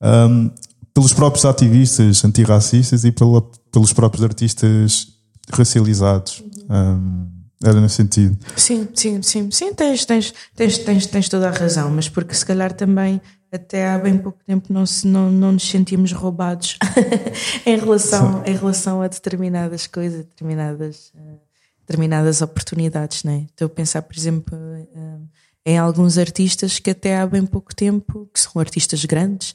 um, 0.00 0.50
pelos 0.94 1.12
próprios 1.12 1.44
ativistas 1.44 2.24
antirracistas 2.24 3.04
e 3.04 3.10
pela, 3.10 3.42
pelos 3.72 3.92
próprios 3.92 4.22
artistas 4.22 5.08
racializados. 5.50 6.42
Um, 6.70 7.31
Era 7.62 7.80
nesse 7.80 7.96
sentido. 7.96 8.36
Sim, 8.56 8.88
sim, 8.94 9.22
sim, 9.22 9.50
sim, 9.50 9.72
tens, 9.72 10.04
tens, 10.04 10.34
tens, 10.54 10.78
tens, 10.78 11.06
tens 11.06 11.28
toda 11.28 11.48
a 11.48 11.52
razão, 11.52 11.90
mas 11.90 12.08
porque 12.08 12.34
se 12.34 12.44
calhar 12.44 12.72
também 12.72 13.20
até 13.52 13.88
há 13.88 13.98
bem 13.98 14.16
pouco 14.16 14.38
tempo 14.44 14.72
não, 14.72 14.86
se, 14.86 15.06
não, 15.06 15.30
não 15.30 15.52
nos 15.52 15.68
sentimos 15.68 16.10
roubados 16.12 16.78
em, 17.66 17.76
relação, 17.78 18.42
em 18.46 18.56
relação 18.56 19.02
a 19.02 19.08
determinadas 19.08 19.86
coisas, 19.86 20.24
determinadas, 20.24 21.12
uh, 21.14 21.38
determinadas 21.80 22.40
oportunidades. 22.40 23.22
Né? 23.24 23.46
Estou 23.50 23.66
a 23.66 23.68
pensar, 23.68 24.02
por 24.02 24.16
exemplo, 24.16 24.56
uh, 24.56 25.28
em 25.64 25.78
alguns 25.78 26.18
artistas 26.18 26.78
que 26.78 26.90
até 26.90 27.18
há 27.18 27.26
bem 27.26 27.46
pouco 27.46 27.74
tempo, 27.74 28.28
que 28.32 28.40
são 28.40 28.60
artistas 28.60 29.04
grandes, 29.04 29.54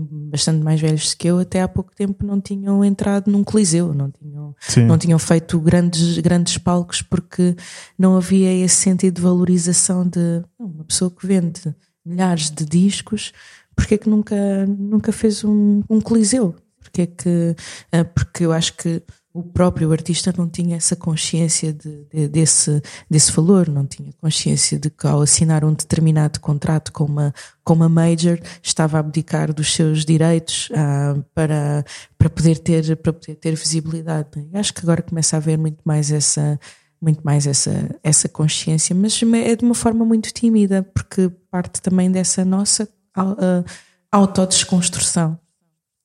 bastante 0.00 0.64
mais 0.64 0.80
velhos 0.80 1.12
que 1.12 1.28
eu, 1.28 1.38
até 1.38 1.60
há 1.60 1.68
pouco 1.68 1.94
tempo 1.94 2.24
não 2.24 2.40
tinham 2.40 2.82
entrado 2.82 3.30
num 3.30 3.44
coliseu, 3.44 3.92
não 3.92 4.10
tinham, 4.10 4.56
não 4.86 4.96
tinham 4.96 5.18
feito 5.18 5.60
grandes, 5.60 6.18
grandes 6.18 6.56
palcos 6.56 7.02
porque 7.02 7.54
não 7.98 8.16
havia 8.16 8.52
esse 8.52 8.76
sentido 8.76 9.16
de 9.16 9.22
valorização 9.22 10.08
de 10.08 10.42
uma 10.58 10.84
pessoa 10.84 11.10
que 11.10 11.26
vende 11.26 11.74
milhares 12.04 12.50
de 12.50 12.64
discos, 12.64 13.32
porque 13.76 13.94
é 13.94 13.98
que 13.98 14.08
nunca, 14.08 14.36
nunca 14.66 15.12
fez 15.12 15.44
um, 15.44 15.82
um 15.90 16.00
coliseu? 16.00 16.54
Porque 16.80 17.02
é 17.02 17.06
que, 17.06 17.56
ah, 17.92 18.04
porque 18.04 18.46
eu 18.46 18.52
acho 18.52 18.74
que 18.76 19.02
o 19.34 19.42
próprio 19.42 19.90
artista 19.90 20.32
não 20.38 20.48
tinha 20.48 20.76
essa 20.76 20.94
consciência 20.94 21.72
de, 21.72 22.04
de, 22.04 22.28
desse, 22.28 22.80
desse 23.10 23.32
valor, 23.32 23.68
não 23.68 23.84
tinha 23.84 24.12
consciência 24.20 24.78
de 24.78 24.88
que 24.88 25.08
ao 25.08 25.20
assinar 25.20 25.64
um 25.64 25.74
determinado 25.74 26.38
contrato 26.38 26.92
com 26.92 27.04
uma, 27.04 27.34
com 27.64 27.74
uma 27.74 27.88
major 27.88 28.38
estava 28.62 28.96
a 28.96 29.00
abdicar 29.00 29.52
dos 29.52 29.74
seus 29.74 30.04
direitos 30.04 30.68
ah, 30.72 31.16
para, 31.34 31.84
para, 32.16 32.30
poder 32.30 32.58
ter, 32.58 32.96
para 32.96 33.12
poder 33.12 33.34
ter 33.34 33.56
visibilidade. 33.56 34.28
Acho 34.52 34.72
que 34.72 34.82
agora 34.82 35.02
começa 35.02 35.36
a 35.36 35.38
haver 35.38 35.58
muito 35.58 35.80
mais 35.84 36.12
essa, 36.12 36.56
muito 37.02 37.20
mais 37.24 37.44
essa, 37.44 37.90
essa 38.04 38.28
consciência, 38.28 38.94
mas 38.94 39.20
é 39.20 39.56
de 39.56 39.64
uma 39.64 39.74
forma 39.74 40.04
muito 40.04 40.32
tímida, 40.32 40.84
porque 40.94 41.28
parte 41.50 41.82
também 41.82 42.08
dessa 42.08 42.44
nossa 42.44 42.88
uh, 43.18 43.64
autodesconstrução. 44.12 45.36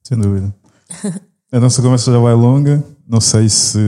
Sem 0.04 0.18
dúvida. 0.18 0.52
A 1.52 1.60
nossa 1.60 1.82
conversa 1.82 2.12
já 2.12 2.20
vai 2.20 2.34
longa. 2.36 2.84
Não 3.10 3.20
sei 3.20 3.50
se 3.50 3.80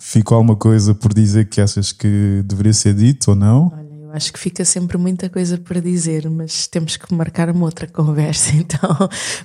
ficou 0.00 0.34
alguma 0.34 0.56
coisa 0.56 0.92
por 0.92 1.14
dizer 1.14 1.48
que 1.48 1.60
achas 1.60 1.92
que 1.92 2.42
deveria 2.44 2.72
ser 2.72 2.92
dito 2.92 3.30
ou 3.30 3.36
não. 3.36 3.72
Olha, 3.72 3.94
eu 4.06 4.12
acho 4.12 4.32
que 4.32 4.38
fica 4.38 4.64
sempre 4.64 4.98
muita 4.98 5.30
coisa 5.30 5.56
para 5.56 5.80
dizer, 5.80 6.28
mas 6.28 6.66
temos 6.66 6.96
que 6.96 7.14
marcar 7.14 7.48
uma 7.50 7.64
outra 7.64 7.86
conversa, 7.86 8.50
então. 8.58 8.90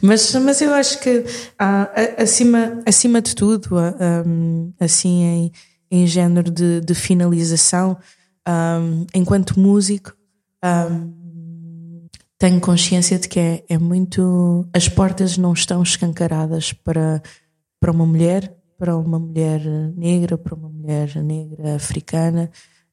Mas, 0.01 0.33
mas 0.33 0.61
eu 0.61 0.73
acho 0.73 0.99
que 0.99 1.23
ah, 1.59 1.91
acima, 2.17 2.81
acima 2.87 3.21
de 3.21 3.35
tudo, 3.35 3.77
ah, 3.77 3.93
um, 4.25 4.73
assim 4.79 5.21
em, 5.21 5.51
em 5.91 6.07
género 6.07 6.49
de, 6.49 6.81
de 6.81 6.95
finalização, 6.95 7.95
um, 8.49 9.05
enquanto 9.13 9.59
músico, 9.59 10.11
tenho 12.39 12.59
consciência 12.59 13.19
de 13.19 13.27
que 13.27 13.39
é, 13.39 13.63
é 13.69 13.77
muito. 13.77 14.67
As 14.73 14.89
portas 14.89 15.37
não 15.37 15.53
estão 15.53 15.83
escancaradas 15.83 16.73
para, 16.73 17.21
para 17.79 17.91
uma 17.91 18.07
mulher 18.07 18.62
para 18.77 18.97
uma 18.97 19.19
mulher 19.19 19.61
negra, 19.95 20.37
para 20.37 20.55
uma 20.55 20.69
mulher 20.69 21.15
negra 21.23 21.75
africana, 21.75 22.49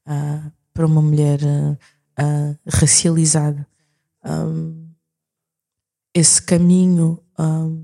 uh, 0.07 0.51
para 0.73 0.85
uma 0.85 1.01
mulher 1.01 1.39
uh, 1.43 2.57
racializada. 2.67 3.67
Um, 4.23 4.89
esse 6.13 6.41
caminho 6.41 7.19
um, 7.39 7.83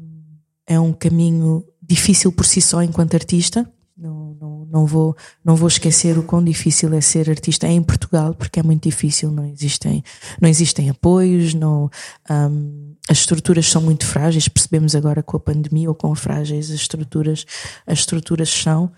é 0.65 0.79
um 0.79 0.93
caminho 0.93 1.65
difícil 1.81 2.31
por 2.31 2.45
si 2.45 2.61
só 2.61 2.81
enquanto 2.81 3.15
artista. 3.15 3.69
Não, 3.95 4.37
não, 4.39 4.65
não, 4.65 4.85
vou, 4.85 5.15
não 5.43 5.55
vou 5.55 5.67
esquecer 5.67 6.19
o 6.19 6.23
quão 6.23 6.43
difícil 6.43 6.93
é 6.93 7.01
ser 7.01 7.29
artista 7.29 7.67
em 7.67 7.81
Portugal, 7.81 8.35
porque 8.35 8.59
é 8.59 8.63
muito 8.63 8.83
difícil, 8.83 9.31
não 9.31 9.45
existem, 9.45 10.03
não 10.39 10.47
existem 10.47 10.89
apoios, 10.89 11.55
não, 11.55 11.89
um, 12.29 12.86
as 13.09 13.19
estruturas 13.19 13.67
são 13.67 13.81
muito 13.81 14.05
frágeis, 14.05 14.47
percebemos 14.47 14.95
agora 14.95 15.23
com 15.23 15.37
a 15.37 15.39
pandemia 15.39 15.89
ou 15.89 15.95
com 15.95 16.13
frágeis 16.13 16.69
as 16.69 16.75
estruturas, 16.75 17.45
as 17.85 17.99
estruturas 17.99 18.49
são, 18.49 18.91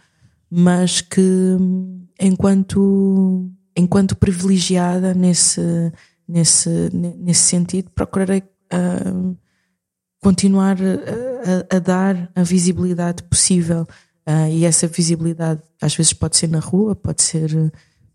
mas 0.50 1.00
que 1.00 1.22
enquanto, 2.20 3.50
enquanto 3.76 4.16
privilegiada 4.16 5.14
nesse, 5.14 5.62
nesse, 6.28 6.90
nesse 6.92 7.42
sentido, 7.42 7.92
procurarei 7.92 8.44
uh, 8.74 9.38
continuar 10.22 10.78
a, 10.82 11.76
a, 11.76 11.80
dar 11.80 12.32
a 12.36 12.44
visibilidade 12.44 13.24
possível. 13.24 13.88
Uh, 14.28 14.50
e 14.52 14.66
essa 14.66 14.88
visibilidade 14.88 15.62
às 15.82 15.96
vezes 15.96 16.14
pode 16.14 16.36
ser 16.36 16.50
na 16.50 16.60
rua, 16.60 16.96
pode 16.96 17.22
ser, 17.22 17.52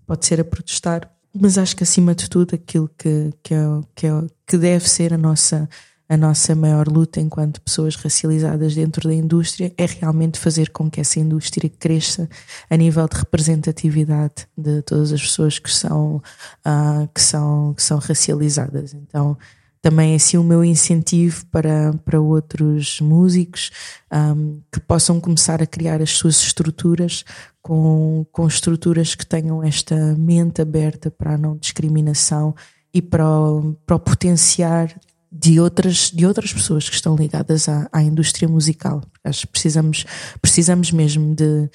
pode 0.06 0.26
ser 0.26 0.40
a 0.40 0.44
protestar, 0.44 1.10
mas 1.34 1.58
acho 1.58 1.76
que 1.76 1.82
acima 1.82 2.14
de 2.14 2.30
tudo 2.30 2.54
aquilo 2.54 2.88
que, 2.96 3.32
que, 3.42 3.54
é, 3.54 3.66
que, 3.94 4.06
é, 4.06 4.10
que 4.46 4.56
deve 4.56 4.88
ser 4.88 5.12
a 5.12 5.18
nossa, 5.18 5.68
a 6.08 6.16
nossa 6.16 6.54
maior 6.54 6.86
luta 6.86 7.20
enquanto 7.20 7.60
pessoas 7.60 7.96
racializadas 7.96 8.74
dentro 8.74 9.08
da 9.08 9.14
indústria 9.14 9.72
é 9.76 9.84
realmente 9.84 10.38
fazer 10.38 10.70
com 10.70 10.88
que 10.88 11.00
essa 11.00 11.18
indústria 11.18 11.68
cresça 11.68 12.28
a 12.70 12.76
nível 12.76 13.08
de 13.08 13.16
representatividade 13.16 14.46
de 14.56 14.82
todas 14.82 15.12
as 15.12 15.20
pessoas 15.20 15.58
que 15.58 15.70
são, 15.70 16.22
uh, 16.64 17.08
que 17.12 17.20
são, 17.20 17.74
que 17.74 17.82
são 17.82 17.98
racializadas. 17.98 18.94
Então, 18.94 19.36
também 19.84 20.14
assim 20.14 20.38
o 20.38 20.42
meu 20.42 20.64
incentivo 20.64 21.44
para, 21.52 21.92
para 22.06 22.18
outros 22.18 23.02
músicos 23.02 23.70
um, 24.10 24.62
que 24.72 24.80
possam 24.80 25.20
começar 25.20 25.62
a 25.62 25.66
criar 25.66 26.00
as 26.00 26.12
suas 26.12 26.40
estruturas 26.40 27.22
com, 27.60 28.24
com 28.32 28.46
estruturas 28.46 29.14
que 29.14 29.26
tenham 29.26 29.62
esta 29.62 29.94
mente 30.16 30.62
aberta 30.62 31.10
para 31.10 31.34
a 31.34 31.36
não 31.36 31.54
discriminação 31.58 32.54
e 32.94 33.02
para 33.02 33.28
o, 33.28 33.74
para 33.84 33.96
o 33.96 34.00
potenciar 34.00 34.98
de 35.30 35.60
outras, 35.60 36.10
de 36.10 36.24
outras 36.24 36.50
pessoas 36.50 36.88
que 36.88 36.94
estão 36.94 37.14
ligadas 37.14 37.68
à, 37.68 37.86
à 37.92 38.02
indústria 38.02 38.48
musical. 38.48 39.02
Acho 39.22 39.42
que 39.42 39.52
precisamos, 39.52 40.06
precisamos 40.40 40.90
mesmo 40.92 41.34
de 41.34 41.68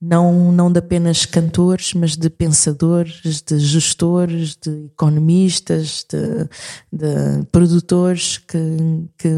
não, 0.00 0.50
não 0.50 0.72
de 0.72 0.78
apenas 0.78 1.26
cantores, 1.26 1.92
mas 1.92 2.16
de 2.16 2.30
pensadores, 2.30 3.42
de 3.42 3.58
gestores, 3.58 4.56
de 4.56 4.86
economistas, 4.86 6.06
de, 6.10 6.48
de 6.90 7.44
produtores 7.52 8.38
que, 8.38 8.58
que, 9.18 9.28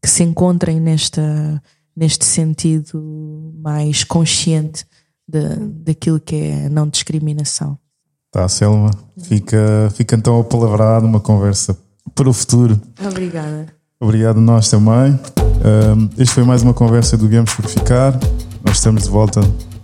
que, 0.00 0.08
se 0.08 0.22
encontrem 0.22 0.78
nesta, 0.78 1.60
neste 1.96 2.24
sentido 2.24 3.52
mais 3.56 4.04
consciente 4.04 4.86
de, 5.28 5.56
daquilo 5.84 6.20
que 6.20 6.36
é 6.36 6.66
a 6.66 6.70
não 6.70 6.88
discriminação. 6.88 7.76
Tá, 8.30 8.48
Selma. 8.48 8.92
Fica, 9.18 9.90
fica 9.94 10.14
então 10.14 10.38
apalavrado 10.38 11.04
uma 11.04 11.18
conversa 11.18 11.76
para 12.14 12.28
o 12.28 12.32
futuro. 12.32 12.80
Obrigada. 13.04 13.66
Obrigado 13.98 14.40
nós 14.40 14.70
também. 14.70 15.18
Um, 15.62 16.08
este 16.16 16.34
foi 16.34 16.44
mais 16.44 16.62
uma 16.62 16.72
conversa 16.72 17.18
do 17.18 17.28
Viemos 17.28 17.52
por 17.54 17.66
Ficar. 17.66 18.18
Nós 18.64 18.76
estamos 18.76 19.02
de 19.04 19.10
volta 19.10 19.40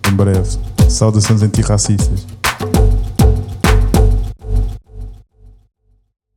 em 0.07 0.15
breve. 0.15 0.57
Saudações 0.89 1.41
antirracistas. 1.41 2.36